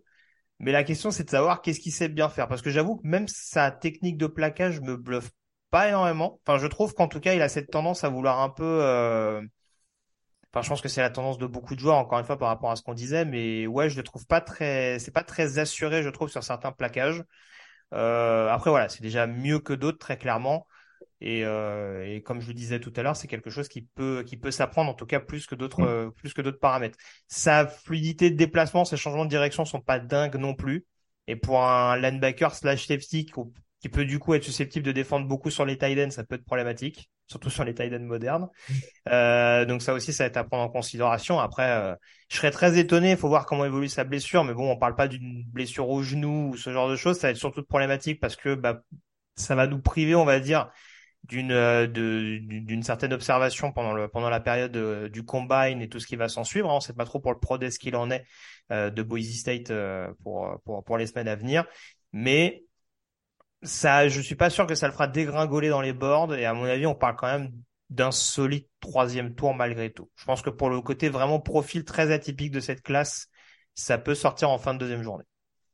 Mais 0.60 0.72
la 0.72 0.84
question 0.84 1.10
c'est 1.10 1.24
de 1.24 1.30
savoir 1.30 1.62
qu'est-ce 1.62 1.80
qu'il 1.80 1.92
sait 1.92 2.08
bien 2.08 2.28
faire, 2.28 2.48
parce 2.48 2.62
que 2.62 2.70
j'avoue 2.70 2.96
que 2.96 3.06
même 3.06 3.28
sa 3.28 3.70
technique 3.70 4.16
de 4.18 4.26
plaquage 4.26 4.80
me 4.80 4.96
bluffe 4.96 5.30
pas 5.70 5.88
énormément. 5.88 6.40
Enfin, 6.46 6.58
je 6.58 6.66
trouve 6.66 6.94
qu'en 6.94 7.08
tout 7.08 7.20
cas, 7.20 7.34
il 7.34 7.42
a 7.42 7.48
cette 7.48 7.70
tendance 7.70 8.04
à 8.04 8.08
vouloir 8.08 8.40
un 8.40 8.48
peu. 8.50 8.64
Euh... 8.64 9.42
Enfin, 10.52 10.62
je 10.62 10.68
pense 10.68 10.80
que 10.80 10.88
c'est 10.88 11.02
la 11.02 11.10
tendance 11.10 11.38
de 11.38 11.46
beaucoup 11.46 11.74
de 11.74 11.80
joueurs, 11.80 11.96
encore 11.96 12.18
une 12.18 12.24
fois, 12.24 12.38
par 12.38 12.48
rapport 12.48 12.70
à 12.70 12.76
ce 12.76 12.82
qu'on 12.82 12.94
disait. 12.94 13.24
Mais 13.24 13.66
ouais, 13.66 13.90
je 13.90 13.96
le 13.96 14.02
trouve 14.02 14.26
pas 14.26 14.40
très. 14.40 14.98
C'est 14.98 15.10
pas 15.10 15.24
très 15.24 15.58
assuré, 15.58 16.02
je 16.02 16.08
trouve, 16.08 16.30
sur 16.30 16.42
certains 16.42 16.72
plaquages. 16.72 17.22
Euh... 17.92 18.48
Après, 18.48 18.70
voilà, 18.70 18.88
c'est 18.88 19.02
déjà 19.02 19.26
mieux 19.26 19.58
que 19.60 19.72
d'autres, 19.74 19.98
très 19.98 20.16
clairement. 20.16 20.66
Et, 21.20 21.44
euh, 21.44 22.04
et, 22.06 22.22
comme 22.22 22.40
je 22.40 22.48
le 22.48 22.54
disais 22.54 22.78
tout 22.78 22.92
à 22.96 23.02
l'heure, 23.02 23.16
c'est 23.16 23.26
quelque 23.26 23.50
chose 23.50 23.68
qui 23.68 23.82
peut 23.82 24.22
qui 24.24 24.36
peut 24.36 24.52
s'apprendre 24.52 24.90
en 24.90 24.94
tout 24.94 25.06
cas 25.06 25.18
plus 25.18 25.46
que 25.46 25.56
d'autres 25.56 25.82
mm. 25.82 25.86
euh, 25.86 26.10
plus 26.10 26.32
que 26.32 26.42
d'autres 26.42 26.60
paramètres. 26.60 26.98
Sa 27.26 27.66
fluidité 27.66 28.30
de 28.30 28.36
déplacement, 28.36 28.84
ses 28.84 28.96
changements 28.96 29.24
de 29.24 29.30
direction 29.30 29.64
sont 29.64 29.80
pas 29.80 29.98
dingues 29.98 30.36
non 30.36 30.54
plus. 30.54 30.86
Et 31.26 31.36
pour 31.36 31.62
un 31.62 31.96
linebacker 31.96 32.54
slash 32.54 32.86
safety 32.86 33.26
qui 33.80 33.88
peut 33.88 34.04
du 34.04 34.18
coup 34.18 34.34
être 34.34 34.44
susceptible 34.44 34.84
de 34.86 34.92
défendre 34.92 35.26
beaucoup 35.26 35.50
sur 35.50 35.66
les 35.66 35.76
tight 35.76 35.98
ends, 35.98 36.10
ça 36.10 36.24
peut 36.24 36.36
être 36.36 36.44
problématique, 36.44 37.10
surtout 37.26 37.50
sur 37.50 37.64
les 37.64 37.74
tight 37.74 37.92
ends 37.92 38.00
modernes. 38.00 38.48
Euh, 39.08 39.66
donc 39.66 39.82
ça 39.82 39.92
aussi, 39.92 40.12
ça 40.12 40.24
va 40.24 40.28
être 40.28 40.36
à 40.38 40.44
prendre 40.44 40.62
en 40.62 40.70
considération. 40.70 41.38
Après, 41.38 41.70
euh, 41.70 41.94
je 42.30 42.36
serais 42.36 42.50
très 42.50 42.78
étonné. 42.78 43.10
Il 43.10 43.16
faut 43.16 43.28
voir 43.28 43.44
comment 43.44 43.66
évolue 43.66 43.88
sa 43.88 44.04
blessure, 44.04 44.42
mais 44.44 44.54
bon, 44.54 44.70
on 44.70 44.78
parle 44.78 44.94
pas 44.94 45.06
d'une 45.06 45.44
blessure 45.44 45.90
au 45.90 46.02
genou 46.02 46.50
ou 46.52 46.56
ce 46.56 46.72
genre 46.72 46.88
de 46.88 46.96
choses. 46.96 47.18
Ça 47.18 47.26
va 47.26 47.32
être 47.32 47.36
surtout 47.36 47.62
problématique 47.62 48.20
parce 48.20 48.36
que 48.36 48.54
bah, 48.54 48.80
ça 49.36 49.54
va 49.54 49.66
nous 49.66 49.80
priver, 49.80 50.14
on 50.14 50.24
va 50.24 50.40
dire, 50.40 50.70
d'une 51.24 51.52
euh, 51.52 51.86
d'une 51.86 52.82
certaine 52.82 53.12
observation 53.12 53.72
pendant 53.72 53.92
le 53.92 54.08
pendant 54.08 54.30
la 54.30 54.40
période 54.40 54.76
euh, 54.76 55.08
du 55.08 55.24
combine 55.24 55.82
et 55.82 55.88
tout 55.88 56.00
ce 56.00 56.06
qui 56.06 56.16
va 56.16 56.28
s'en 56.28 56.44
suivre. 56.44 56.68
On 56.70 56.80
sait 56.80 56.94
pas 56.94 57.04
trop 57.04 57.20
pour 57.20 57.32
le 57.32 57.38
pro 57.38 57.58
qu'il 57.58 57.96
en 57.96 58.10
est 58.10 58.24
euh, 58.72 58.90
de 58.90 59.02
Boise 59.02 59.30
State 59.32 59.72
pour 60.22 60.60
pour 60.64 60.84
pour 60.84 60.98
les 60.98 61.06
semaines 61.06 61.28
à 61.28 61.36
venir, 61.36 61.64
mais 62.12 62.64
ça, 63.62 64.08
je 64.08 64.20
suis 64.20 64.34
pas 64.36 64.50
sûr 64.50 64.66
que 64.66 64.74
ça 64.74 64.86
le 64.86 64.92
fera 64.92 65.08
dégringoler 65.08 65.68
dans 65.68 65.80
les 65.80 65.92
boards 65.92 66.34
et 66.34 66.44
à 66.46 66.54
mon 66.54 66.64
avis, 66.64 66.86
on 66.86 66.94
parle 66.94 67.16
quand 67.16 67.26
même 67.26 67.52
d'un 67.90 68.12
solide 68.12 68.66
troisième 68.80 69.34
tour 69.34 69.54
malgré 69.54 69.92
tout. 69.92 70.10
Je 70.16 70.24
pense 70.24 70.42
que 70.42 70.50
pour 70.50 70.70
le 70.70 70.80
côté 70.80 71.08
vraiment 71.08 71.40
profil 71.40 71.84
très 71.84 72.12
atypique 72.12 72.52
de 72.52 72.60
cette 72.60 72.82
classe, 72.82 73.28
ça 73.74 73.98
peut 73.98 74.14
sortir 74.14 74.50
en 74.50 74.58
fin 74.58 74.74
de 74.74 74.78
deuxième 74.78 75.02
journée. 75.02 75.24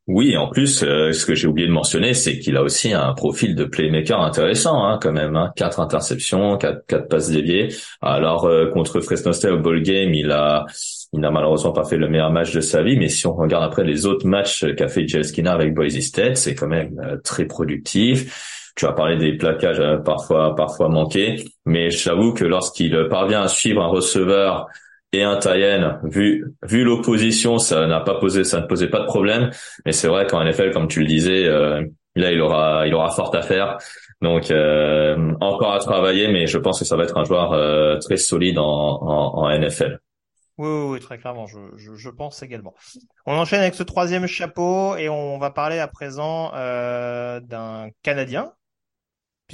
Oui, 0.06 0.36
en 0.36 0.48
plus, 0.48 0.82
euh, 0.82 1.12
ce 1.12 1.24
que 1.24 1.34
j'ai 1.34 1.46
oublié 1.46 1.66
de 1.66 1.72
mentionner, 1.72 2.12
c'est 2.12 2.38
qu'il 2.38 2.58
a 2.58 2.62
aussi 2.62 2.92
un 2.92 3.14
profil 3.14 3.54
de 3.54 3.64
playmaker 3.64 4.20
intéressant, 4.20 4.84
hein, 4.84 4.98
quand 5.00 5.12
même. 5.12 5.34
Hein. 5.34 5.50
Quatre 5.56 5.80
interceptions, 5.80 6.58
quatre, 6.58 7.08
passes 7.08 7.30
déviées. 7.30 7.68
Alors 8.02 8.44
euh, 8.44 8.68
contre 8.68 9.00
Fresno 9.00 9.32
State 9.32 9.52
au 9.52 9.58
ball 9.58 9.80
game, 9.80 10.12
il 10.12 10.30
a, 10.30 10.66
il 11.14 11.20
n'a 11.20 11.30
malheureusement 11.30 11.72
pas 11.72 11.84
fait 11.84 11.96
le 11.96 12.08
meilleur 12.08 12.30
match 12.30 12.52
de 12.52 12.60
sa 12.60 12.82
vie, 12.82 12.98
mais 12.98 13.08
si 13.08 13.26
on 13.26 13.34
regarde 13.34 13.64
après 13.64 13.82
les 13.82 14.04
autres 14.04 14.26
matchs 14.26 14.66
qu'a 14.76 14.88
fait 14.88 15.08
Jay 15.08 15.22
Skinner 15.22 15.48
avec 15.48 15.72
Boise 15.72 15.98
State, 16.00 16.36
c'est 16.36 16.54
quand 16.54 16.68
même 16.68 17.00
euh, 17.02 17.16
très 17.24 17.46
productif. 17.46 18.72
Tu 18.76 18.84
as 18.84 18.92
parlé 18.92 19.16
des 19.16 19.38
plaquages 19.38 20.02
parfois 20.04 20.54
parfois 20.54 20.90
manqués, 20.90 21.44
mais 21.64 21.88
j'avoue 21.88 22.34
que 22.34 22.44
lorsqu'il 22.44 23.06
parvient 23.08 23.40
à 23.40 23.48
suivre 23.48 23.80
un 23.80 23.86
receveur 23.86 24.66
et 25.14 25.22
un 25.22 25.36
Tayen, 25.36 26.00
vu 26.02 26.44
vu 26.62 26.84
l'opposition, 26.84 27.58
ça 27.58 27.86
n'a 27.86 28.00
pas 28.00 28.14
posé, 28.18 28.44
ça 28.44 28.60
ne 28.60 28.66
posait 28.66 28.88
pas 28.88 29.00
de 29.00 29.06
problème. 29.06 29.50
Mais 29.86 29.92
c'est 29.92 30.08
vrai 30.08 30.26
qu'en 30.26 30.44
NFL, 30.44 30.72
comme 30.72 30.88
tu 30.88 31.00
le 31.00 31.06
disais, 31.06 31.46
euh, 31.46 31.82
là 32.14 32.32
il 32.32 32.40
aura 32.40 32.86
il 32.86 32.94
aura 32.94 33.10
fort 33.10 33.34
à 33.34 33.42
faire. 33.42 33.78
Donc 34.22 34.50
euh, 34.50 35.32
encore 35.40 35.72
à 35.72 35.78
travailler, 35.78 36.28
mais 36.28 36.46
je 36.46 36.58
pense 36.58 36.78
que 36.78 36.84
ça 36.84 36.96
va 36.96 37.04
être 37.04 37.16
un 37.16 37.24
joueur 37.24 37.52
euh, 37.52 37.98
très 37.98 38.16
solide 38.16 38.58
en, 38.58 39.48
NFL. 39.50 39.98
Oui, 40.56 40.68
oui, 40.68 40.86
oui, 40.92 41.00
très 41.00 41.18
clairement, 41.18 41.46
je, 41.46 42.10
pense 42.10 42.42
également. 42.44 42.74
On 43.26 43.34
enchaîne 43.34 43.60
avec 43.60 43.74
ce 43.74 43.82
troisième 43.82 44.26
chapeau 44.26 44.96
et 44.96 45.08
on 45.08 45.36
va 45.38 45.50
parler 45.50 45.80
à 45.80 45.88
présent 45.88 46.52
d'un 46.52 47.88
Canadien 48.02 48.52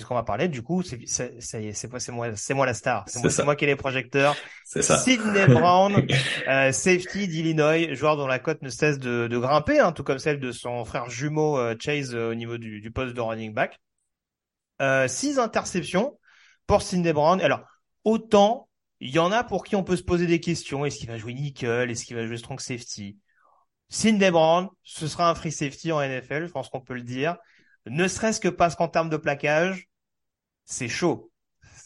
puisqu'on 0.01 0.15
va 0.15 0.23
parler, 0.23 0.49
du 0.49 0.63
coup, 0.63 0.83
c'est 0.83 0.99
c'est 1.07 2.11
moi, 2.11 2.35
c'est 2.35 2.55
moi 2.55 2.67
la 2.67 2.75
star, 2.75 3.05
c'est 3.07 3.21
moi, 3.21 3.31
moi, 3.45 3.57
qui 3.57 3.65
ai 3.65 3.69
les 3.69 3.77
projecteurs. 3.77 4.35
C'est 4.65 4.83
ça. 4.83 4.99
Sidney 4.99 5.47
Brown, 5.47 6.07
euh, 6.49 6.71
safety 6.71 7.27
d'Illinois, 7.27 7.93
joueur 7.93 8.17
dont 8.17 8.29
la 8.29 8.39
cote 8.39 8.63
ne 8.63 8.69
cesse 8.69 9.01
de, 9.01 9.27
de 9.27 9.39
grimper, 9.39 9.81
hein, 9.81 9.91
tout 9.91 10.05
comme 10.05 10.21
celle 10.21 10.39
de 10.39 10.53
son 10.53 10.85
frère 10.85 11.11
jumeau 11.11 11.59
euh, 11.59 11.75
Chase 11.79 12.15
euh, 12.15 12.31
au 12.31 12.35
niveau 12.35 12.57
du, 12.57 12.81
du, 12.81 12.91
poste 12.93 13.15
de 13.15 13.21
running 13.21 13.53
back. 13.53 13.81
Euh, 14.81 15.09
six 15.09 15.41
interceptions 15.41 16.19
pour 16.69 16.83
Sidney 16.83 17.13
Brown. 17.13 17.41
Alors, 17.41 17.63
autant 18.05 18.69
il 19.01 19.11
y 19.11 19.19
en 19.19 19.33
a 19.33 19.43
pour 19.43 19.65
qui 19.65 19.75
on 19.75 19.83
peut 19.83 19.97
se 19.97 20.05
poser 20.05 20.27
des 20.27 20.41
questions. 20.41 20.85
Est-ce 20.85 20.99
qu'il 20.99 21.09
va 21.09 21.19
jouer 21.19 21.35
nickel? 21.35 21.91
Est-ce 21.91 22.05
qu'il 22.05 22.17
va 22.17 22.27
jouer 22.27 22.37
strong 22.37 22.61
safety? 22.61 23.19
Sidney 23.89 24.31
Brown, 24.31 24.69
ce 24.85 25.09
sera 25.09 25.29
un 25.29 25.35
free 25.35 25.51
safety 25.51 25.91
en 25.91 26.01
NFL, 26.01 26.47
je 26.47 26.53
pense 26.53 26.69
qu'on 26.69 26.81
peut 26.81 26.95
le 26.95 27.03
dire 27.03 27.37
ne 27.87 28.09
serait-ce 28.09 28.41
que 28.41 28.49
parce 28.49 28.77
qu'en 28.77 28.89
termes 28.89 29.11
de 29.11 29.17
plaquage, 29.17 29.89
c'est 30.71 30.89
chaud. 30.89 31.31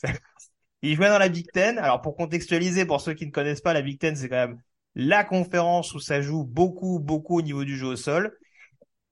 Il 0.82 0.96
jouait 0.96 1.08
dans 1.08 1.18
la 1.18 1.28
Big 1.28 1.50
Ten. 1.52 1.78
Alors 1.78 2.02
pour 2.02 2.16
contextualiser, 2.16 2.84
pour 2.84 3.00
ceux 3.00 3.14
qui 3.14 3.26
ne 3.26 3.30
connaissent 3.32 3.62
pas, 3.62 3.72
la 3.72 3.82
Big 3.82 3.98
Ten, 3.98 4.14
c'est 4.14 4.28
quand 4.28 4.48
même 4.48 4.60
la 4.94 5.24
conférence 5.24 5.94
où 5.94 6.00
ça 6.00 6.20
joue 6.20 6.44
beaucoup, 6.44 7.00
beaucoup 7.00 7.38
au 7.38 7.42
niveau 7.42 7.64
du 7.64 7.76
jeu 7.76 7.86
au 7.86 7.96
sol. 7.96 8.36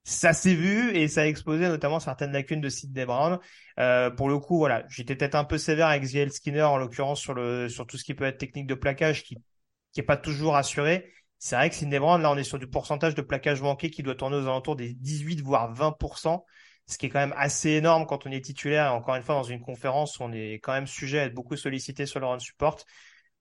Ça 0.05 0.33
s'est 0.33 0.53
vu 0.53 0.95
et 0.95 1.07
ça 1.07 1.21
a 1.21 1.25
exposé 1.25 1.67
notamment 1.67 1.99
certaines 1.99 2.33
lacunes 2.33 2.61
de 2.61 2.69
Sidney 2.69 3.05
Brown. 3.05 3.39
Euh, 3.79 4.09
pour 4.09 4.29
le 4.29 4.37
coup, 4.37 4.57
voilà, 4.57 4.83
j'étais 4.89 5.15
peut-être 5.15 5.35
un 5.35 5.45
peu 5.45 5.57
sévère 5.57 5.87
avec 5.87 6.03
Ziel 6.03 6.31
Skinner 6.31 6.63
en 6.63 6.77
l'occurrence 6.77 7.21
sur 7.21 7.87
tout 7.87 7.97
ce 7.97 8.03
qui 8.03 8.13
peut 8.13 8.25
être 8.25 8.37
technique 8.37 8.67
de 8.67 8.75
plaquage 8.75 9.23
qui 9.23 9.37
qui 9.93 9.99
est 9.99 10.03
pas 10.03 10.17
toujours 10.17 10.55
assuré. 10.55 11.13
C'est 11.39 11.55
vrai 11.55 11.69
que 11.69 11.75
Sidney 11.75 11.99
Brown, 11.99 12.21
là, 12.21 12.31
on 12.31 12.37
est 12.37 12.43
sur 12.43 12.57
du 12.57 12.67
pourcentage 12.67 13.15
de 13.15 13.21
plaquage 13.21 13.61
manqué 13.61 13.89
qui 13.89 14.01
doit 14.01 14.15
tourner 14.15 14.37
aux 14.37 14.47
alentours 14.47 14.75
des 14.75 14.93
18 14.93 15.41
voire 15.41 15.73
20 15.73 15.95
ce 16.87 16.97
qui 16.97 17.05
est 17.05 17.09
quand 17.09 17.19
même 17.19 17.33
assez 17.37 17.71
énorme 17.71 18.05
quand 18.05 18.25
on 18.25 18.31
est 18.31 18.43
titulaire 18.43 18.87
et 18.87 18.89
encore 18.89 19.15
une 19.15 19.23
fois 19.23 19.35
dans 19.35 19.43
une 19.43 19.61
conférence 19.61 20.19
on 20.19 20.31
est 20.31 20.55
quand 20.55 20.73
même 20.73 20.87
sujet 20.87 21.19
à 21.19 21.23
être 21.25 21.33
beaucoup 21.33 21.55
sollicité 21.55 22.05
sur 22.05 22.19
le 22.19 22.25
run 22.25 22.39
support. 22.39 22.77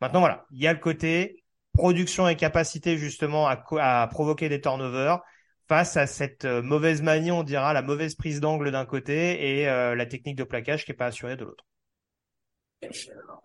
Maintenant 0.01 0.21
voilà, 0.21 0.47
il 0.53 0.61
y 0.61 0.67
a 0.67 0.73
le 0.73 0.79
côté 0.79 1.45
production 1.73 2.29
et 2.29 2.37
capacité 2.37 2.97
justement 2.97 3.49
à, 3.49 3.63
à 3.81 4.07
provoquer 4.09 4.49
des 4.49 4.61
turnovers 4.61 5.21
face 5.69 5.97
à 5.97 6.07
cette 6.07 6.45
euh, 6.45 6.63
mauvaise 6.63 7.03
manie, 7.03 7.31
on 7.31 7.43
dira, 7.43 7.73
la 7.73 7.83
mauvaise 7.83 8.15
prise 8.15 8.41
d'angle 8.41 8.71
d'un 8.73 8.85
côté 8.85 9.61
et 9.61 9.69
euh, 9.69 9.95
la 9.95 10.07
technique 10.07 10.37
de 10.37 10.45
plaquage 10.45 10.85
qui 10.85 10.93
est 10.93 10.95
pas 10.95 11.07
assurée 11.07 11.37
de 11.37 11.45
l'autre. 11.45 11.65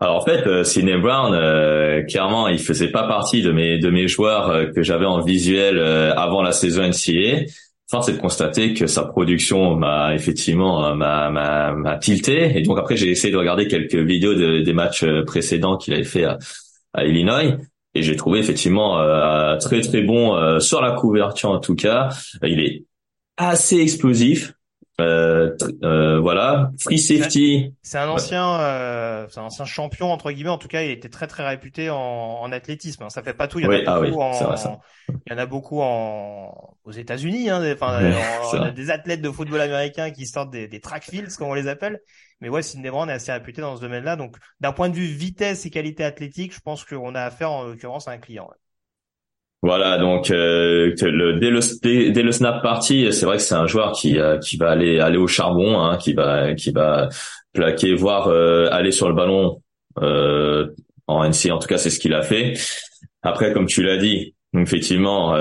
Alors 0.00 0.16
en 0.16 0.24
fait, 0.24 0.46
euh, 0.46 0.98
Brown, 1.00 1.34
euh, 1.34 2.02
clairement, 2.04 2.48
il 2.48 2.58
faisait 2.58 2.90
pas 2.90 3.06
partie 3.06 3.42
de 3.42 3.52
mes 3.52 3.78
de 3.78 3.90
mes 3.90 4.08
joueurs 4.08 4.48
euh, 4.48 4.66
que 4.66 4.82
j'avais 4.82 5.06
en 5.06 5.20
visuel 5.22 5.78
avant 5.78 6.42
la 6.42 6.52
saison 6.52 6.82
NCAA. 6.82 7.46
Force 7.90 8.08
est 8.08 8.12
de 8.12 8.18
constater 8.18 8.74
que 8.74 8.86
sa 8.86 9.04
production 9.04 9.74
m'a 9.74 10.14
effectivement 10.14 10.94
m'a 10.94 11.30
m'a 11.30 11.98
tilté. 11.98 12.56
Et 12.56 12.62
donc 12.62 12.78
après 12.78 12.96
j'ai 12.96 13.10
essayé 13.10 13.32
de 13.32 13.38
regarder 13.38 13.66
quelques 13.66 13.94
vidéos 13.94 14.34
de, 14.34 14.60
des 14.60 14.72
matchs 14.72 15.04
précédents 15.26 15.76
qu'il 15.78 15.94
avait 15.94 16.04
fait 16.04 16.24
à, 16.24 16.38
à 16.92 17.04
Illinois. 17.04 17.56
Et 17.94 18.02
j'ai 18.02 18.16
trouvé 18.16 18.40
effectivement 18.40 18.98
très 19.58 19.80
très 19.80 20.02
bon 20.02 20.60
sur 20.60 20.82
la 20.82 20.92
couverture 20.92 21.50
en 21.50 21.60
tout 21.60 21.74
cas. 21.74 22.10
Il 22.42 22.60
est 22.60 22.84
assez 23.38 23.78
explosif, 23.78 24.52
euh, 25.00 25.56
euh, 25.84 26.18
voilà, 26.18 26.72
free 26.80 26.98
safety. 26.98 27.72
C'est 27.82 27.98
un 27.98 28.08
ancien, 28.08 28.60
euh, 28.60 29.26
c'est 29.30 29.38
un 29.38 29.44
ancien 29.44 29.64
champion 29.64 30.10
entre 30.10 30.32
guillemets. 30.32 30.50
En 30.50 30.58
tout 30.58 30.66
cas, 30.66 30.82
il 30.82 30.90
était 30.90 31.08
très 31.08 31.28
très 31.28 31.46
réputé 31.46 31.88
en, 31.88 31.96
en 31.96 32.50
athlétisme. 32.50 33.04
Hein. 33.04 33.10
Ça 33.10 33.22
fait 33.22 33.34
pas 33.34 33.46
tout. 33.46 33.60
Il 33.60 33.64
y 33.64 33.68
en 33.68 33.70
a 33.70 33.82
ah 33.86 34.00
beaucoup 34.00 34.20
en, 34.20 34.80
il 35.08 35.32
y 35.32 35.34
en 35.34 35.38
a 35.38 35.46
beaucoup 35.46 35.80
en 35.80 36.76
aux 36.84 36.90
États-Unis. 36.90 37.48
Hein. 37.48 37.62
Enfin, 37.72 38.12
on, 38.52 38.60
a 38.60 38.70
des 38.72 38.90
athlètes 38.90 39.22
de 39.22 39.30
football 39.30 39.60
américain 39.60 40.10
qui 40.10 40.26
sortent 40.26 40.50
des, 40.50 40.66
des 40.66 40.80
track 40.80 41.04
fields, 41.04 41.36
comme 41.38 41.48
on 41.48 41.54
les 41.54 41.68
appelle. 41.68 42.00
Mais 42.40 42.48
ouais, 42.48 42.62
Sidney 42.62 42.90
Brown 42.90 43.08
est 43.08 43.14
assez 43.14 43.30
réputé 43.30 43.60
dans 43.60 43.76
ce 43.76 43.80
domaine-là. 43.80 44.16
Donc, 44.16 44.36
d'un 44.60 44.72
point 44.72 44.88
de 44.88 44.94
vue 44.94 45.06
vitesse 45.06 45.64
et 45.66 45.70
qualité 45.70 46.04
athlétique, 46.04 46.54
je 46.54 46.60
pense 46.60 46.84
qu'on 46.84 47.14
a 47.14 47.22
affaire 47.22 47.52
en 47.52 47.64
l'occurrence 47.64 48.08
à 48.08 48.12
un 48.12 48.18
client. 48.18 48.48
Voilà, 49.62 49.98
donc 49.98 50.30
euh, 50.30 50.94
le, 51.02 51.38
dès, 51.40 51.50
le, 51.50 52.10
dès, 52.12 52.22
le 52.22 52.30
snap 52.30 52.62
party, 52.62 53.12
c'est 53.12 53.26
vrai 53.26 53.38
que 53.38 53.42
c'est 53.42 53.56
un 53.56 53.66
joueur 53.66 53.90
qui 53.90 54.16
euh, 54.16 54.38
qui 54.38 54.56
va 54.56 54.70
aller 54.70 55.00
aller 55.00 55.18
au 55.18 55.26
charbon, 55.26 55.80
hein, 55.80 55.96
qui 55.96 56.12
va 56.12 56.54
qui 56.54 56.70
va 56.70 57.08
plaquer, 57.52 57.94
voire 57.94 58.28
euh, 58.28 58.68
aller 58.70 58.92
sur 58.92 59.08
le 59.08 59.14
ballon 59.14 59.60
euh, 60.00 60.68
en 61.08 61.24
NC. 61.24 61.50
En 61.50 61.58
tout 61.58 61.66
cas, 61.66 61.76
c'est 61.76 61.90
ce 61.90 61.98
qu'il 61.98 62.14
a 62.14 62.22
fait. 62.22 62.54
Après, 63.22 63.52
comme 63.52 63.66
tu 63.66 63.82
l'as 63.82 63.96
dit, 63.96 64.36
effectivement, 64.56 65.34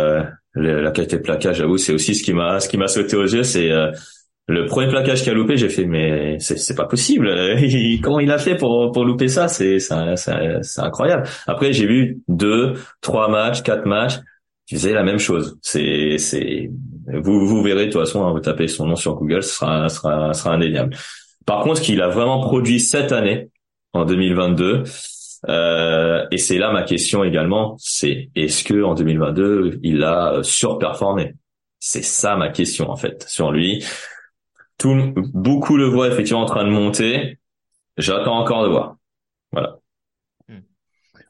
la 0.56 0.92
qualité 0.92 1.18
de 1.18 1.22
plaquage, 1.22 1.58
j'avoue, 1.58 1.78
c'est 1.78 1.94
aussi 1.94 2.16
ce 2.16 2.24
qui 2.24 2.34
m'a 2.34 2.60
ce 2.60 2.70
qui 2.70 2.78
m'a 2.78 2.88
sauté 2.88 3.16
aux 3.16 3.28
yeux, 3.28 3.44
c'est 3.44 3.72
le 4.50 4.66
premier 4.66 4.88
plaquage 4.88 5.24
qu'il 5.24 5.32
a 5.32 5.36
loupé, 5.36 5.58
j'ai 5.58 5.70
fait 5.70 5.86
mais 5.86 6.38
c'est 6.40 6.76
pas 6.76 6.86
possible. 6.86 7.30
Comment 8.02 8.20
il 8.20 8.32
a 8.32 8.38
fait 8.38 8.56
pour 8.56 8.92
pour 8.92 9.04
louper 9.04 9.28
ça? 9.28 9.50
C'est 9.50 9.80
c'est 9.80 10.82
incroyable. 10.82 11.28
Après 11.48 11.74
j'ai 11.74 11.86
vu 11.86 12.22
deux, 12.30 12.74
trois 13.02 13.28
matchs, 13.28 13.62
quatre 13.62 13.86
matchs, 13.86 14.20
qui 14.66 14.76
faisaient 14.76 14.94
la 14.94 15.04
même 15.04 15.20
chose. 15.20 15.58
C'est 15.62 16.18
c'est 16.18 16.70
vous 17.08 17.46
vous 17.46 17.62
verrez 17.62 17.88
de 17.88 17.92
toute 17.92 18.02
façon, 18.02 18.26
hein, 18.26 18.32
vous 18.32 18.40
tapez 18.40 18.68
son 18.68 18.86
nom 18.86 18.96
sur 18.96 19.16
Google, 19.16 19.44
ce 19.44 19.56
sera 19.56 19.90
sera 19.90 20.34
sera 20.34 20.54
indéniable. 20.54 20.96
Par 21.46 21.64
contre, 21.64 21.78
ce 21.78 21.82
qu'il 21.82 22.02
a 22.02 22.08
vraiment 22.08 22.40
produit 22.40 22.80
cette 22.80 23.12
année 23.12 23.50
en 23.94 24.06
2022. 24.06 24.84
Euh, 25.50 26.26
et 26.32 26.38
c'est 26.38 26.58
là 26.58 26.72
ma 26.72 26.84
question 26.84 27.24
également, 27.24 27.76
c'est 27.80 28.30
est-ce 28.36 28.64
que 28.64 28.82
en 28.82 28.96
2022 28.96 29.80
il 29.84 30.04
a 30.04 30.40
surperformé? 30.42 31.36
C'est 31.80 32.04
ça 32.04 32.36
ma 32.36 32.50
question 32.50 32.90
en 32.90 32.96
fait 32.96 33.24
sur 33.30 33.52
lui 33.52 33.84
tout, 34.78 35.14
beaucoup 35.34 35.78
le 35.78 35.86
voient 35.86 36.08
effectivement 36.08 36.42
en 36.42 36.46
train 36.46 36.64
de 36.64 36.70
monter. 36.70 37.40
J'attends 37.98 38.38
encore 38.38 38.64
de 38.64 38.70
voir. 38.70 38.98
Voilà. 39.52 39.78
Hmm. 40.48 40.60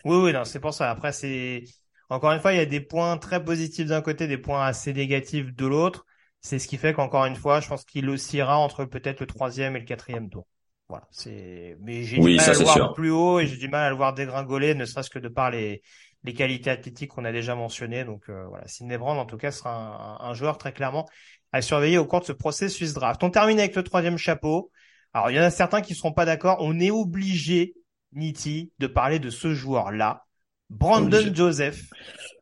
Oui, 0.06 0.18
oui, 0.18 0.34
non, 0.34 0.44
c'est 0.44 0.60
pour 0.60 0.74
ça. 0.74 0.90
Après, 0.92 1.12
c'est 1.12 1.64
encore 2.10 2.32
une 2.32 2.40
fois, 2.40 2.54
il 2.54 2.58
y 2.58 2.62
a 2.62 2.66
des 2.66 2.80
points 2.80 3.18
très 3.18 3.44
positifs 3.44 3.88
d'un 3.88 4.02
côté, 4.02 4.28
des 4.28 4.38
points 4.38 4.66
assez 4.66 4.94
négatifs 4.94 5.54
de 5.54 5.66
l'autre. 5.66 6.06
C'est 6.42 6.60
ce 6.60 6.68
qui 6.68 6.78
fait 6.78 6.94
qu'encore 6.94 7.26
une 7.26 7.36
fois, 7.36 7.60
je 7.60 7.68
pense 7.68 7.84
qu'il 7.84 8.10
oscillera 8.10 8.58
entre 8.58 8.86
peut-être 8.86 9.20
le 9.20 9.28
troisième 9.28 9.76
et 9.76 9.80
le 9.80 9.86
quatrième 9.86 10.30
tour. 10.30 10.48
Voilà, 10.88 11.06
c'est. 11.12 11.76
Mais 11.82 12.04
j'ai 12.04 12.18
du 12.18 12.36
mal 12.38 12.50
à 12.50 12.54
le 12.54 12.64
voir 12.64 12.94
plus 12.94 13.12
haut 13.12 13.40
et 13.40 13.48
j'ai 13.48 13.58
du 13.58 13.68
mal 13.68 13.84
à 13.84 13.90
le 13.90 13.96
voir 13.98 14.14
dégringoler, 14.14 14.74
ne 14.74 14.86
serait-ce 14.86 15.10
que 15.10 15.20
de 15.20 15.28
par 15.28 15.52
les 15.52 15.82
les 16.24 16.34
qualités 16.34 16.70
athlétiques 16.70 17.12
qu'on 17.12 17.26
a 17.26 17.32
déjà 17.32 17.56
mentionnées. 17.56 18.04
Donc 18.04 18.30
euh, 18.30 18.46
voilà, 18.48 18.68
Sidney 18.68 18.98
Brand 18.98 19.18
en 19.18 19.26
tout 19.26 19.38
cas 19.38 19.52
sera 19.52 20.20
un, 20.22 20.30
un, 20.30 20.34
joueur 20.34 20.58
très 20.58 20.74
clairement 20.74 21.08
à 21.52 21.62
surveiller 21.62 21.98
au 21.98 22.06
cours 22.06 22.22
de 22.22 22.26
ce 22.26 22.34
processus 22.34 22.94
draft. 22.94 23.24
On 23.24 23.30
termine 23.30 23.60
avec 23.60 23.76
le 23.76 23.84
troisième 23.84 24.18
chapeau. 24.18 24.72
Alors, 25.14 25.32
il 25.32 25.38
y 25.38 25.40
en 25.40 25.44
a 25.44 25.50
certains 25.50 25.82
qui 25.82 25.94
ne 25.94 25.98
seront 25.98 26.14
pas 26.14 26.26
d'accord. 26.26 26.58
On 26.60 26.80
est 26.80 26.92
obligé, 26.92 27.74
Niti, 28.12 28.72
de 28.80 28.88
parler 28.88 29.20
de 29.20 29.30
ce 29.30 29.54
joueur-là. 29.54 30.26
Brandon 30.70 31.34
Joseph, 31.34 31.82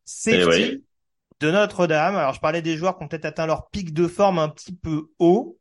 safety 0.03 0.61
eh 0.61 0.83
de 1.39 1.51
Notre-Dame. 1.51 2.15
Alors, 2.15 2.33
je 2.33 2.39
parlais 2.39 2.61
des 2.61 2.75
joueurs 2.75 2.97
qui 2.97 3.03
ont 3.03 3.07
peut-être 3.07 3.25
atteint 3.25 3.45
leur 3.45 3.69
pic 3.69 3.93
de 3.93 4.07
forme 4.07 4.39
un 4.39 4.49
petit 4.49 4.75
peu 4.75 5.09
haut. 5.19 5.57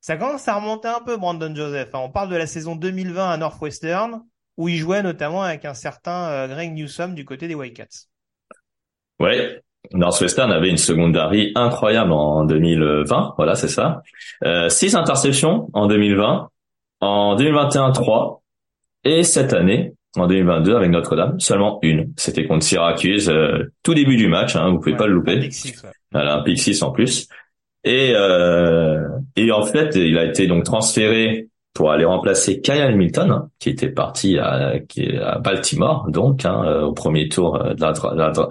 Ça 0.00 0.16
commence 0.16 0.48
à 0.48 0.54
remonter 0.54 0.88
un 0.88 1.00
peu, 1.00 1.16
Brandon 1.16 1.54
Joseph. 1.54 1.94
Hein. 1.94 1.98
On 1.98 2.10
parle 2.10 2.30
de 2.30 2.36
la 2.36 2.46
saison 2.46 2.74
2020 2.74 3.30
à 3.30 3.36
Northwestern, 3.36 4.24
où 4.60 4.68
il 4.68 4.76
jouait 4.76 5.02
notamment 5.02 5.42
avec 5.42 5.64
un 5.64 5.72
certain 5.72 6.28
euh, 6.28 6.46
Greg 6.46 6.74
Newsom 6.74 7.14
du 7.14 7.24
côté 7.24 7.48
des 7.48 7.54
Wildcats. 7.54 8.08
Ouais, 9.18 9.62
Northwestern 9.92 10.52
avait 10.52 10.68
une 10.68 10.76
secondary 10.76 11.52
incroyable 11.54 12.12
en 12.12 12.44
2020, 12.44 13.34
voilà, 13.38 13.54
c'est 13.54 13.68
ça. 13.68 14.02
Euh, 14.44 14.68
six 14.68 14.94
interceptions 14.94 15.70
en 15.72 15.86
2020, 15.86 16.50
en 17.00 17.36
2021 17.36 17.92
trois, 17.92 18.42
et 19.04 19.24
cette 19.24 19.54
année, 19.54 19.94
en 20.18 20.26
2022 20.26 20.76
avec 20.76 20.90
Notre-Dame, 20.90 21.40
seulement 21.40 21.78
une. 21.80 22.12
C'était 22.18 22.46
contre 22.46 22.64
Syracuse, 22.64 23.30
euh, 23.30 23.72
tout 23.82 23.94
début 23.94 24.16
du 24.18 24.28
match, 24.28 24.56
hein, 24.56 24.68
vous 24.70 24.78
pouvez 24.78 24.96
pas 24.96 25.06
le 25.06 25.14
louper. 25.14 25.38
Un 25.38 25.40
pick 25.40 25.54
six, 25.54 25.82
Voilà, 26.12 26.34
un 26.34 26.42
pick 26.42 26.58
six 26.58 26.82
en 26.82 26.90
plus. 26.90 27.28
Et 27.84 28.12
euh, 28.14 29.08
et 29.36 29.50
en 29.52 29.62
fait, 29.62 29.96
il 29.96 30.18
a 30.18 30.24
été 30.26 30.46
donc 30.46 30.64
transféré 30.64 31.48
pour 31.72 31.92
aller 31.92 32.04
remplacer 32.04 32.60
Kyle 32.60 32.82
Hamilton, 32.82 33.48
qui 33.58 33.70
était 33.70 33.90
parti 33.90 34.38
à, 34.38 34.74
Baltimore, 35.40 36.06
donc 36.10 36.44
hein, 36.44 36.62
euh, 36.64 36.82
au 36.82 36.92
premier 36.92 37.28
tour 37.28 37.58
de 37.58 37.80
la, 37.80 37.92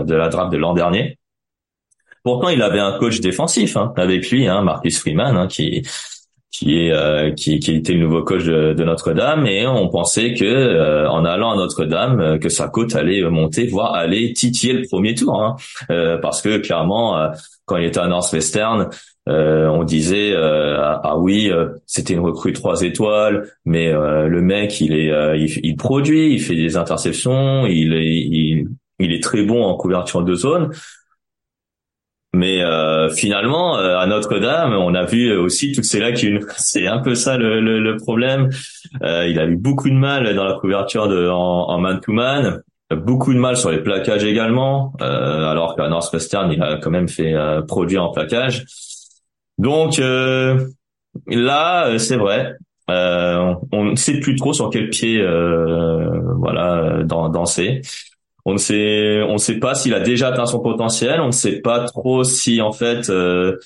de 0.04 0.16
la 0.16 0.30
draft 0.30 0.52
de 0.52 0.58
l'an 0.58 0.74
dernier. 0.74 1.18
Pourtant, 2.24 2.50
il 2.50 2.62
avait 2.62 2.80
un 2.80 2.98
coach 2.98 3.22
défensif 3.22 3.78
hein, 3.78 3.94
avec 3.96 4.30
lui, 4.30 4.48
hein, 4.48 4.62
Marcus 4.62 5.00
Freeman, 5.00 5.36
hein, 5.38 5.48
qui 5.48 5.84
qui 6.52 6.80
est 6.80 6.92
euh, 6.92 7.32
qui, 7.32 7.60
qui 7.60 7.76
était 7.76 7.94
le 7.94 8.00
nouveau 8.00 8.24
coach 8.24 8.44
de, 8.44 8.84
Notre-Dame, 8.84 9.46
et 9.46 9.68
on 9.68 9.88
pensait 9.88 10.34
que 10.34 10.46
euh, 10.46 11.10
en 11.10 11.24
allant 11.24 11.52
à 11.52 11.56
Notre-Dame, 11.56 12.20
euh, 12.20 12.38
que 12.38 12.50
sa 12.50 12.68
cote 12.68 12.96
allait 12.96 13.22
monter, 13.30 13.68
voire 13.68 13.94
aller 13.94 14.34
titiller 14.34 14.74
le 14.74 14.88
premier 14.88 15.14
tour, 15.14 15.42
hein, 15.42 15.56
parce 16.22 16.42
que 16.42 16.58
clairement, 16.58 17.30
quand 17.66 17.78
il 17.78 17.86
était 17.86 18.00
à 18.00 18.08
Northwestern, 18.08 18.90
on 19.28 19.84
disait 19.84 20.34
ah, 20.36 21.02
ah, 21.04 21.18
oui 21.18 21.52
c'était 21.86 22.14
une 22.14 22.22
recrue 22.22 22.52
trois 22.52 22.82
étoiles 22.82 23.48
mais 23.64 23.92
le 23.92 24.42
mec 24.42 24.82
il 24.82 24.94
est 24.94 25.12
il, 25.38 25.76
produit 25.76 26.34
il 26.34 26.40
fait 26.40 26.56
des 26.56 26.78
interceptions 26.78 27.68
il 27.68 27.94
il, 27.94 28.68
il 28.98 29.14
est 29.14 29.22
très 29.22 29.44
bon 29.44 29.64
en 29.64 29.76
couverture 29.76 30.24
de 30.24 30.34
zone 30.34 30.72
mais 32.34 32.62
euh, 32.62 33.10
finalement, 33.10 33.78
euh, 33.78 33.98
à 33.98 34.06
Notre-Dame, 34.06 34.74
on 34.74 34.94
a 34.94 35.04
vu 35.04 35.36
aussi 35.36 35.72
toutes 35.72 35.86
ces 35.86 36.00
lacunes. 36.00 36.40
C'est 36.58 36.88
un 36.88 37.00
peu 37.00 37.16
ça 37.16 37.38
le, 37.38 37.60
le, 37.60 37.80
le 37.80 37.98
problème. 37.98 38.50
Euh, 39.04 39.28
il 39.28 39.40
a 39.40 39.46
eu 39.46 39.56
beaucoup 39.56 39.90
de 39.90 39.96
mal 39.96 40.36
dans 40.36 40.44
la 40.44 40.54
couverture 40.54 41.08
de, 41.08 41.28
en 41.28 41.80
man-to-man, 41.80 42.62
beaucoup 42.92 43.34
de 43.34 43.40
mal 43.40 43.58
sur 43.58 43.72
les 43.72 43.82
plaquages 43.82 44.24
également, 44.24 44.94
euh, 45.02 45.46
alors 45.46 45.76
qu'à 45.76 45.90
Northwestern, 45.90 46.52
il 46.52 46.62
a 46.62 46.78
quand 46.78 46.92
même 46.92 47.10
fait 47.10 47.34
produire 47.68 48.04
en 48.04 48.12
plaquage. 48.12 48.66
Donc 49.58 50.00
là, 51.28 51.98
c'est 51.98 52.16
vrai. 52.16 52.56
on 52.88 53.84
ne 53.84 53.96
sait 53.96 54.20
plus 54.20 54.36
trop 54.36 54.54
sur 54.54 54.70
quel 54.70 54.90
pied 54.90 55.24
voilà 56.38 57.04
danser. 57.04 57.82
On 58.50 58.54
ne 58.54 58.58
sait, 58.58 59.22
on 59.28 59.34
ne 59.34 59.38
sait 59.38 59.60
pas 59.60 59.76
s'il 59.76 59.94
a 59.94 60.00
déjà 60.00 60.30
atteint 60.30 60.48
son 60.48 60.60
potentiel. 60.60 61.22
On 61.22 61.28
ne 61.28 61.32
sait 61.32 61.62
pas 61.62 61.86
trop 61.86 62.24
si 62.24 62.62
en 62.62 62.72
fait 62.72 63.12
euh, 63.12 63.58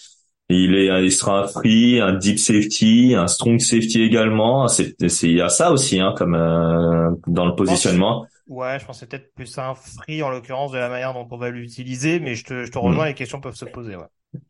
il 0.50 0.76
est, 0.76 1.06
il 1.06 1.12
sera 1.12 1.44
un 1.44 1.48
free, 1.48 2.02
un 2.02 2.12
deep 2.12 2.38
safety, 2.38 3.16
un 3.16 3.28
strong 3.28 3.60
safety 3.60 4.04
également. 4.04 4.68
C'est, 4.68 4.94
il 5.00 5.38
y 5.38 5.42
a 5.42 5.48
ça 5.48 5.72
aussi, 5.72 6.02
hein, 6.02 6.14
comme 6.18 6.36
euh, 6.36 7.12
dans 7.28 7.46
le 7.46 7.56
positionnement. 7.56 8.26
Ouais, 8.48 8.78
je 8.78 8.86
pensais 8.86 9.06
peut-être 9.06 9.34
plus 9.34 9.58
un 9.58 9.74
free 9.74 10.22
en 10.22 10.30
l'occurrence 10.30 10.74
de 10.74 10.78
la 10.78 10.90
manière 10.90 11.14
dont 11.14 11.26
on 11.32 11.38
va 11.38 11.50
l'utiliser, 11.50 12.20
mais 12.20 12.36
je 12.36 12.44
te, 12.44 12.66
je 12.66 12.72
te 12.72 12.78
rejoins, 12.78 13.06
hmm. 13.06 13.08
les 13.08 13.14
questions 13.14 13.40
peuvent 13.40 13.56
se 13.56 13.64
poser. 13.64 13.96
Ouais. 13.96 14.04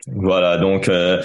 Voilà, 0.08 0.58
donc 0.58 0.90
euh, 0.90 1.22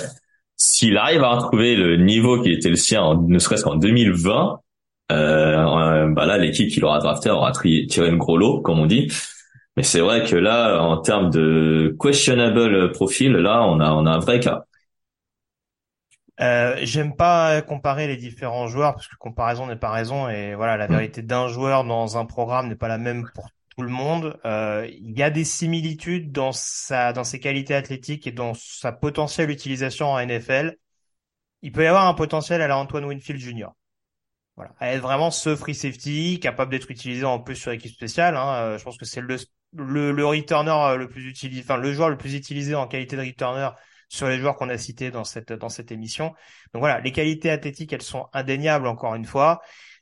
s'il 0.57 0.99
arrive 0.99 1.23
à 1.23 1.31
retrouver 1.31 1.77
le 1.77 1.97
niveau 1.97 2.43
qui 2.43 2.53
était 2.53 2.69
le 2.69 2.77
sien, 2.77 3.19
ne 3.27 3.39
serait-ce 3.39 3.65
qu'en 3.65 3.77
2020, 3.77 4.53
euh, 4.53 4.68
bah 5.09 6.27
là, 6.27 6.39
l'équipe 6.39 6.69
qui 6.69 6.81
l'aura 6.81 6.99
drafté 6.99 7.31
aura 7.31 7.53
tiré 7.53 8.09
une 8.09 8.19
gros 8.19 8.37
lot, 8.37 8.61
comme 8.61 8.79
on 8.79 8.87
dit. 8.87 9.13
Mais 9.77 9.83
c'est 9.83 10.01
vrai 10.01 10.25
que 10.25 10.37
là, 10.37 10.81
en 10.83 10.99
termes 10.99 11.31
de 11.31 11.97
questionable 12.01 12.93
profil, 12.93 13.33
là, 13.33 13.63
on 13.63 13.81
a, 13.81 13.93
on 13.93 14.07
a 14.07 14.11
un 14.11 14.19
vrai 14.19 14.41
cas. 14.41 14.65
Euh, 16.41 16.77
j'aime 16.83 17.17
pas 17.17 17.63
comparer 17.63 18.07
les 18.07 18.17
différents 18.17 18.69
joueurs 18.69 18.95
parce 18.95 19.09
que 19.09 19.17
comparaison 19.17 19.67
n'est 19.67 19.77
pas 19.77 19.91
raison 19.91 20.29
et 20.29 20.55
voilà 20.55 20.77
la 20.77 20.87
mm. 20.87 20.93
vérité 20.93 21.23
d'un 21.23 21.49
joueur 21.49 21.85
dans 21.85 22.17
un 22.17 22.27
programme 22.27 22.69
n'est 22.69 22.77
pas 22.77 22.87
la 22.89 22.99
même 22.99 23.29
pour 23.35 23.49
tout 23.77 23.83
le 23.83 23.89
monde. 23.89 24.39
Euh, 24.45 24.89
il 24.91 25.19
y 25.19 25.23
a 25.23 25.31
des 25.31 25.45
similitudes 25.45 26.31
dans 26.31 26.53
sa 26.53 27.13
dans 27.13 27.25
ses 27.25 27.41
qualités 27.41 27.75
athlétiques 27.75 28.27
et 28.27 28.33
dans 28.33 28.55
sa 28.55 28.93
potentielle 28.93 29.51
utilisation 29.51 30.13
en 30.13 30.25
NFL. 30.25 30.77
Il 31.63 31.73
peut 31.73 31.83
y 31.83 31.87
avoir 31.87 32.07
un 32.07 32.15
potentiel 32.15 32.63
à 32.63 32.69
la 32.69 32.79
Antoine 32.79 33.05
Winfield 33.05 33.41
Jr. 33.41 33.69
Voilà, 34.59 34.75
à 34.81 34.93
être 34.93 35.03
vraiment 35.03 35.31
ce 35.31 35.55
free 35.55 35.77
safety 35.77 36.41
capable 36.41 36.73
d'être 36.73 36.91
utilisé 36.91 37.25
en 37.25 37.39
plus 37.39 37.55
sur 37.55 37.71
l'équipe 37.71 37.93
spéciale. 37.93 38.37
Hein. 38.37 38.55
Euh, 38.55 38.79
je 38.79 38.83
pense 38.83 38.99
que 38.99 39.05
c'est 39.05 39.21
le, 39.21 39.37
le 39.73 40.11
le 40.11 40.27
returner 40.27 40.97
le 40.99 41.09
plus 41.09 41.29
utilisé, 41.29 41.63
enfin 41.63 41.77
le 41.77 41.93
joueur 41.93 42.11
le 42.11 42.17
plus 42.17 42.35
utilisé 42.35 42.75
en 42.75 42.89
qualité 42.89 43.15
de 43.15 43.23
returner 43.23 43.69
sur 44.09 44.27
les 44.27 44.41
joueurs 44.41 44.57
qu'on 44.57 44.69
a 44.69 44.77
cités 44.77 45.13
dans 45.13 45.23
cette 45.23 45.53
dans 45.53 45.69
cette 45.69 45.93
émission. 45.93 46.35
Donc 46.75 46.81
voilà, 46.81 46.99
les 46.99 47.13
qualités 47.13 47.51
athlétiques, 47.51 47.93
elles 47.93 48.03
sont 48.03 48.27
indéniables 48.33 48.89
encore 48.89 49.15
une 49.15 49.27
fois. 49.27 49.61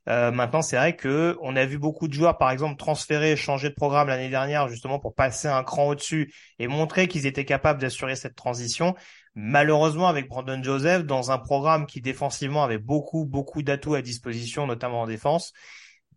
Euh, 0.09 0.31
maintenant, 0.31 0.63
c'est 0.63 0.77
vrai 0.77 0.95
que 0.95 1.37
on 1.43 1.55
a 1.57 1.67
vu 1.67 1.79
beaucoup 1.79 2.09
de 2.09 2.15
joueurs, 2.15 2.39
par 2.39 2.51
exemple, 2.51 2.77
transférer, 2.77 3.37
changer 3.37 3.69
de 3.69 3.75
programme 3.75 4.09
l'année 4.09 4.31
dernière, 4.31 4.69
justement 4.69 4.99
pour 5.01 5.15
passer 5.15 5.49
un 5.49 5.65
cran 5.65 5.89
au-dessus 5.89 6.33
et 6.59 6.69
montrer 6.69 7.09
qu'ils 7.09 7.27
étaient 7.27 7.45
capables 7.45 7.81
d'assurer 7.81 8.17
cette 8.17 8.37
transition. 8.37 8.95
Malheureusement, 9.39 10.09
avec 10.09 10.29
Brandon 10.29 10.63
Joseph, 10.63 11.05
dans 11.05 11.31
un 11.31 11.37
programme 11.37 11.85
qui 11.85 12.01
défensivement 12.01 12.65
avait 12.65 12.79
beaucoup, 12.79 13.27
beaucoup 13.27 13.63
d'atouts 13.63 13.95
à 13.95 14.01
disposition, 14.01 14.67
notamment 14.67 15.03
en 15.03 15.07
défense, 15.07 15.53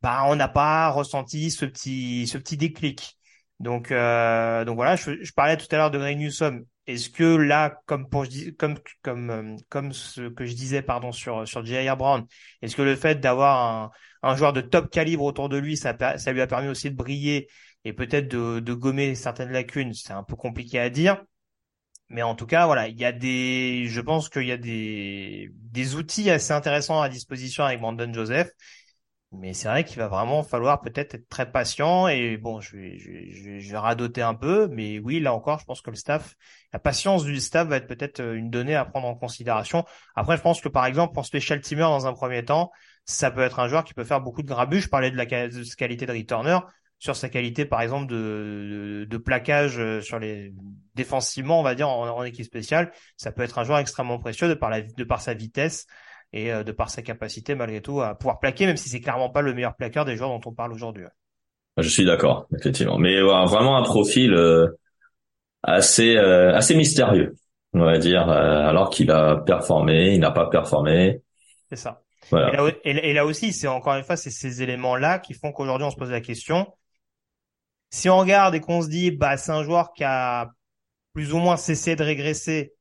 bah, 0.01 0.23
on 0.27 0.37
n'a 0.37 0.47
pas 0.47 0.89
ressenti 0.89 1.51
ce 1.51 1.65
petit, 1.65 2.27
ce 2.27 2.37
petit 2.37 2.55
déclic. 2.55 3.17
Donc, 3.59 3.91
euh, 3.91 4.63
donc 4.63 4.75
voilà, 4.77 4.95
je, 4.95 5.21
je, 5.21 5.33
parlais 5.33 5.57
tout 5.57 5.67
à 5.71 5.75
l'heure 5.75 5.91
de 5.91 5.97
Greg 5.97 6.17
Newsom. 6.17 6.63
Est-ce 6.87 7.09
que 7.09 7.35
là, 7.35 7.81
comme 7.85 8.07
pour 8.07 8.25
comme 8.57 8.77
comme 9.01 9.57
comme 9.67 9.91
ce 9.91 10.29
que 10.29 10.45
je 10.45 10.53
disais 10.53 10.81
pardon 10.81 11.11
sur 11.11 11.45
sur 11.45 11.65
Jair 11.65 11.97
Brown, 11.97 12.25
est-ce 12.61 12.75
que 12.77 12.81
le 12.81 12.95
fait 12.95 13.19
d'avoir 13.19 13.91
un, 14.23 14.29
un 14.31 14.35
joueur 14.37 14.53
de 14.53 14.61
top 14.61 14.89
calibre 14.89 15.25
autour 15.25 15.49
de 15.49 15.57
lui, 15.57 15.75
ça 15.75 15.93
ça 16.17 16.31
lui 16.31 16.41
a 16.41 16.47
permis 16.47 16.69
aussi 16.69 16.89
de 16.89 16.95
briller 16.95 17.49
et 17.83 17.91
peut-être 17.91 18.29
de 18.29 18.61
de 18.61 18.73
gommer 18.73 19.13
certaines 19.15 19.51
lacunes, 19.51 19.93
c'est 19.93 20.13
un 20.13 20.23
peu 20.23 20.37
compliqué 20.37 20.79
à 20.79 20.89
dire. 20.89 21.21
Mais 22.09 22.23
en 22.23 22.35
tout 22.35 22.47
cas, 22.47 22.65
voilà, 22.65 22.87
il 22.87 22.99
y 22.99 23.05
a 23.05 23.11
des, 23.11 23.85
je 23.87 24.01
pense 24.01 24.29
qu'il 24.29 24.47
y 24.47 24.51
a 24.51 24.57
des 24.57 25.51
des 25.53 25.95
outils 25.95 26.29
assez 26.31 26.53
intéressants 26.53 27.01
à 27.01 27.09
disposition 27.09 27.63
avec 27.63 27.79
Brandon 27.79 28.11
Joseph 28.11 28.51
mais 29.31 29.53
c'est 29.53 29.67
vrai 29.67 29.83
qu'il 29.83 29.97
va 29.97 30.07
vraiment 30.07 30.41
falloir 30.41 30.81
peut-être 30.81 31.13
être 31.13 31.29
très 31.29 31.51
patient 31.51 32.07
et 32.07 32.37
bon, 32.37 32.61
je 32.61 32.75
vais, 32.75 32.97
je, 32.97 33.75
radoter 33.75 34.23
un 34.23 34.33
peu, 34.33 34.67
mais 34.71 34.97
oui, 34.99 35.19
là 35.19 35.33
encore, 35.33 35.59
je 35.59 35.65
pense 35.65 35.81
que 35.81 35.91
le 35.91 35.95
staff, 35.95 36.35
la 36.73 36.79
patience 36.79 37.23
du 37.23 37.39
staff 37.39 37.67
va 37.67 37.77
être 37.77 37.87
peut-être 37.87 38.21
euh, 38.21 38.33
une 38.33 38.49
donnée 38.49 38.75
à 38.75 38.85
prendre 38.85 39.07
en 39.07 39.15
considération. 39.15 39.85
Après, 40.15 40.35
je 40.35 40.41
pense 40.41 40.61
que 40.61 40.69
par 40.69 40.85
exemple, 40.87 41.13
pour 41.13 41.25
special 41.27 41.61
teamer 41.61 41.81
dans 41.83 42.07
un 42.07 42.13
premier 42.13 42.43
temps, 42.43 42.71
ça 43.05 43.29
peut 43.29 43.41
être 43.41 43.59
un 43.59 43.67
joueur 43.67 43.83
qui 43.83 43.93
peut 43.93 44.03
faire 44.03 44.21
beaucoup 44.21 44.41
de 44.41 44.47
grabuge. 44.47 44.83
Je 44.83 44.89
parlais 44.89 45.11
de 45.11 45.17
la 45.17 45.27
qualité 45.27 46.05
de 46.07 46.11
returner 46.11 46.59
sur 46.99 47.15
sa 47.15 47.29
qualité, 47.29 47.65
par 47.65 47.81
exemple, 47.81 48.07
de, 48.07 49.07
de, 49.09 49.17
plaquage 49.17 49.79
euh, 49.79 50.01
sur 50.01 50.19
les 50.19 50.53
défensivement, 50.95 51.59
on 51.59 51.63
va 51.63 51.73
dire 51.73 51.87
en, 51.87 52.09
en, 52.09 52.23
équipe 52.23 52.45
spéciale. 52.45 52.91
Ça 53.15 53.31
peut 53.31 53.41
être 53.41 53.57
un 53.57 53.63
joueur 53.63 53.79
extrêmement 53.79 54.19
précieux 54.19 54.49
de 54.49 54.53
par 54.53 54.69
la, 54.69 54.81
de 54.81 55.03
par 55.05 55.21
sa 55.21 55.33
vitesse 55.33 55.87
et 56.33 56.51
euh, 56.51 56.63
de 56.63 56.71
par 56.73 56.89
sa 56.89 57.01
capacité 57.01 57.55
malgré 57.55 57.81
tout 57.81 58.01
à 58.01 58.15
pouvoir 58.15 58.39
plaquer, 58.39 58.65
même 58.65 58.77
si 58.77 58.89
c'est 58.89 58.99
clairement 58.99 59.29
pas 59.29 59.41
le 59.41 59.53
meilleur 59.53 59.75
plaqueur 59.75 60.03
des 60.03 60.17
joueurs 60.17 60.29
dont 60.29 60.41
on 60.45 60.53
parle 60.53 60.73
aujourd'hui. 60.73 61.05
Je 61.77 61.87
suis 61.87 62.05
d'accord, 62.05 62.47
effectivement. 62.57 62.97
Mais 62.97 63.21
vraiment 63.21 63.77
un 63.77 63.83
profil 63.83 64.33
euh, 64.33 64.67
assez 65.63 66.17
euh, 66.17 66.53
assez 66.53 66.75
mystérieux, 66.75 67.35
on 67.73 67.85
va 67.85 67.97
dire, 67.97 68.27
alors 68.27 68.89
qu'il 68.89 69.09
a 69.11 69.37
performé, 69.37 70.13
il 70.13 70.19
n'a 70.19 70.31
pas 70.31 70.47
performé. 70.47 71.21
C'est 71.69 71.77
ça. 71.77 72.01
Voilà. 72.31 72.71
Et, 72.83 73.13
là, 73.13 73.25
aussi, 73.25 73.53
c'est 73.53 73.67
encore 73.67 73.93
une 73.95 74.03
fois, 74.03 74.17
c'est 74.17 74.29
ces 74.29 74.61
éléments-là 74.61 75.19
qui 75.19 75.33
font 75.33 75.51
qu'aujourd'hui 75.51 75.87
on 75.87 75.91
se 75.91 75.95
pose 75.95 76.11
la 76.11 76.21
question. 76.21 76.67
Si 77.89 78.09
on 78.09 78.17
regarde 78.17 78.55
et 78.55 78.61
qu'on 78.61 78.81
se 78.81 78.87
dit, 78.87 79.11
bah 79.11 79.37
c'est 79.37 79.51
un 79.51 79.63
joueur 79.63 79.93
qui 79.93 80.03
a 80.03 80.51
plus 81.13 81.33
ou 81.33 81.37
moins 81.39 81.57
cessé 81.57 81.95
de 81.95 82.03
régresser 82.03 82.73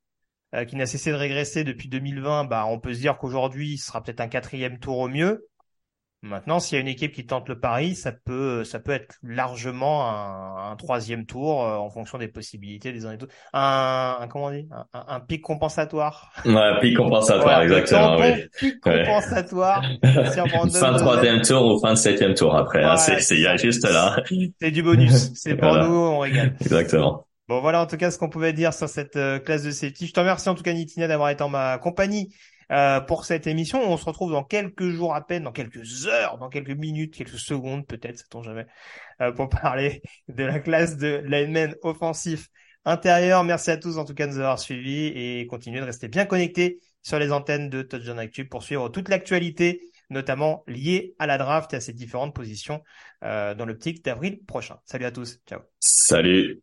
euh, 0.55 0.65
qui 0.65 0.77
n'a 0.77 0.87
cessé 0.87 1.11
de 1.11 1.17
régresser 1.17 1.63
depuis 1.63 1.89
2020, 1.89 2.45
bah, 2.45 2.65
on 2.67 2.81
peut 2.81 2.95
se 2.95 3.01
dire 3.01 3.19
qu'aujourd'hui, 3.19 3.77
ce 3.77 3.87
sera 3.87 4.03
peut-être 4.03 4.21
un 4.21 4.29
quatrième 4.29 4.79
tour 4.79 4.99
au 4.99 5.09
mieux. 5.09 5.47
Maintenant, 6.23 6.59
s'il 6.59 6.75
y 6.75 6.79
a 6.79 6.81
une 6.81 6.89
équipe 6.89 7.12
qui 7.12 7.27
tente 7.27 7.49
le 7.49 7.61
pari, 7.61 7.95
ça 7.95 8.11
peut, 8.11 8.64
ça 8.64 8.81
peut 8.81 8.91
être 8.91 9.14
largement 9.23 10.11
un, 10.11 10.73
un 10.73 10.77
troisième 10.77 11.27
tour 11.27 11.64
euh, 11.64 11.77
en 11.77 11.91
fonction 11.91 12.19
des 12.19 12.27
possibilités 12.27 12.93
des 12.93 13.07
uns 13.07 13.12
et 13.12 13.16
des 13.16 13.23
autres. 13.23 13.35
Un, 13.53 14.16
un 14.21 14.27
comment 14.27 14.47
on 14.47 14.51
dit, 14.51 14.69
un, 14.73 15.05
un, 15.07 15.21
pic 15.21 15.43
compensatoire. 15.43 16.33
Ouais, 16.45 16.81
pic 16.81 16.97
compensatoire, 16.97 17.62
exactement. 17.62 18.16
Oui. 18.16 18.47
Pic 18.59 18.81
compensatoire. 18.81 19.81
fin 20.03 20.93
de 20.93 20.99
troisième 20.99 21.41
tour 21.43 21.64
ou 21.66 21.81
fin 21.81 21.93
de 21.93 21.99
septième 21.99 22.35
tour 22.35 22.57
après. 22.57 22.83
Hein, 22.83 22.97
c'est, 22.97 23.21
c'est, 23.21 23.37
il 23.37 23.43
y 23.43 23.47
a 23.47 23.57
juste 23.57 23.85
là. 23.85 24.16
C'est 24.61 24.73
du 24.73 24.83
bonus. 24.83 25.31
C'est 25.35 25.55
pour 25.55 25.77
nous, 25.77 25.95
on 25.95 26.19
régale. 26.19 26.57
Exactement. 26.61 27.29
Bon, 27.47 27.61
voilà 27.61 27.81
en 27.81 27.87
tout 27.87 27.97
cas 27.97 28.11
ce 28.11 28.19
qu'on 28.19 28.29
pouvait 28.29 28.53
dire 28.53 28.75
sur 28.75 28.89
cette 28.89 29.16
euh, 29.16 29.39
classe 29.39 29.62
de 29.62 29.71
safety. 29.71 30.09
Je 30.09 30.12
te 30.12 30.21
remercie 30.21 30.49
en 30.49 30.55
tout 30.55 30.62
cas 30.64 30.73
Nitina 30.73 31.07
d'avoir 31.07 31.31
été 31.31 31.43
en 31.43 31.49
ma 31.49 31.79
compagnie 31.79 32.35
euh, 32.71 33.01
pour 33.01 33.25
cette 33.25 33.47
émission. 33.47 33.81
On 33.83 33.97
se 33.97 34.05
retrouve 34.05 34.33
dans 34.33 34.45
quelques 34.45 34.89
jours 34.89 35.14
à 35.14 35.27
peine, 35.27 35.45
dans 35.45 35.53
quelques 35.53 36.07
heures, 36.07 36.39
dans 36.39 36.49
quelques 36.49 36.71
minutes, 36.71 37.14
quelques 37.14 37.39
secondes 37.39 37.87
peut-être, 37.87 38.19
sait-on 38.19 38.43
jamais, 38.43 38.66
euh, 39.21 39.33
pour 39.33 39.49
parler 39.62 40.03
de 40.29 40.45
la 40.45 40.61
classe 40.61 40.97
de 40.97 41.23
lineman 41.25 41.75
offensif 41.83 42.49
intérieur. 42.85 43.45
Merci 43.45 43.71
à 43.71 43.77
tous 43.77 43.99
en 43.99 44.05
tout 44.05 44.14
cas 44.14 44.27
de 44.27 44.33
nous 44.33 44.39
avoir 44.39 44.59
suivis 44.59 45.07
et 45.07 45.47
continuez 45.47 45.81
de 45.81 45.85
rester 45.87 46.09
bien 46.09 46.27
connectés 46.27 46.79
sur 47.03 47.19
les 47.19 47.33
antennes 47.33 47.71
de 47.71 47.83
Touchdown 47.83 48.19
Actu 48.19 48.47
pour 48.47 48.62
suivre 48.62 48.89
toute 48.89 49.09
l'actualité 49.09 49.81
notamment 50.11 50.64
liée 50.66 51.14
à 51.19 51.27
la 51.27 51.39
draft 51.39 51.73
et 51.75 51.77
à 51.77 51.81
ses 51.81 51.93
différentes 51.93 52.35
positions 52.35 52.83
euh, 53.25 53.55
dans 53.55 53.66
l'optique 53.66 54.05
d'avril 54.05 54.41
prochain. 54.47 54.79
Salut 54.85 55.05
à 55.05 55.12
tous, 55.12 55.39
ciao. 55.47 55.61
Salut. 55.81 56.62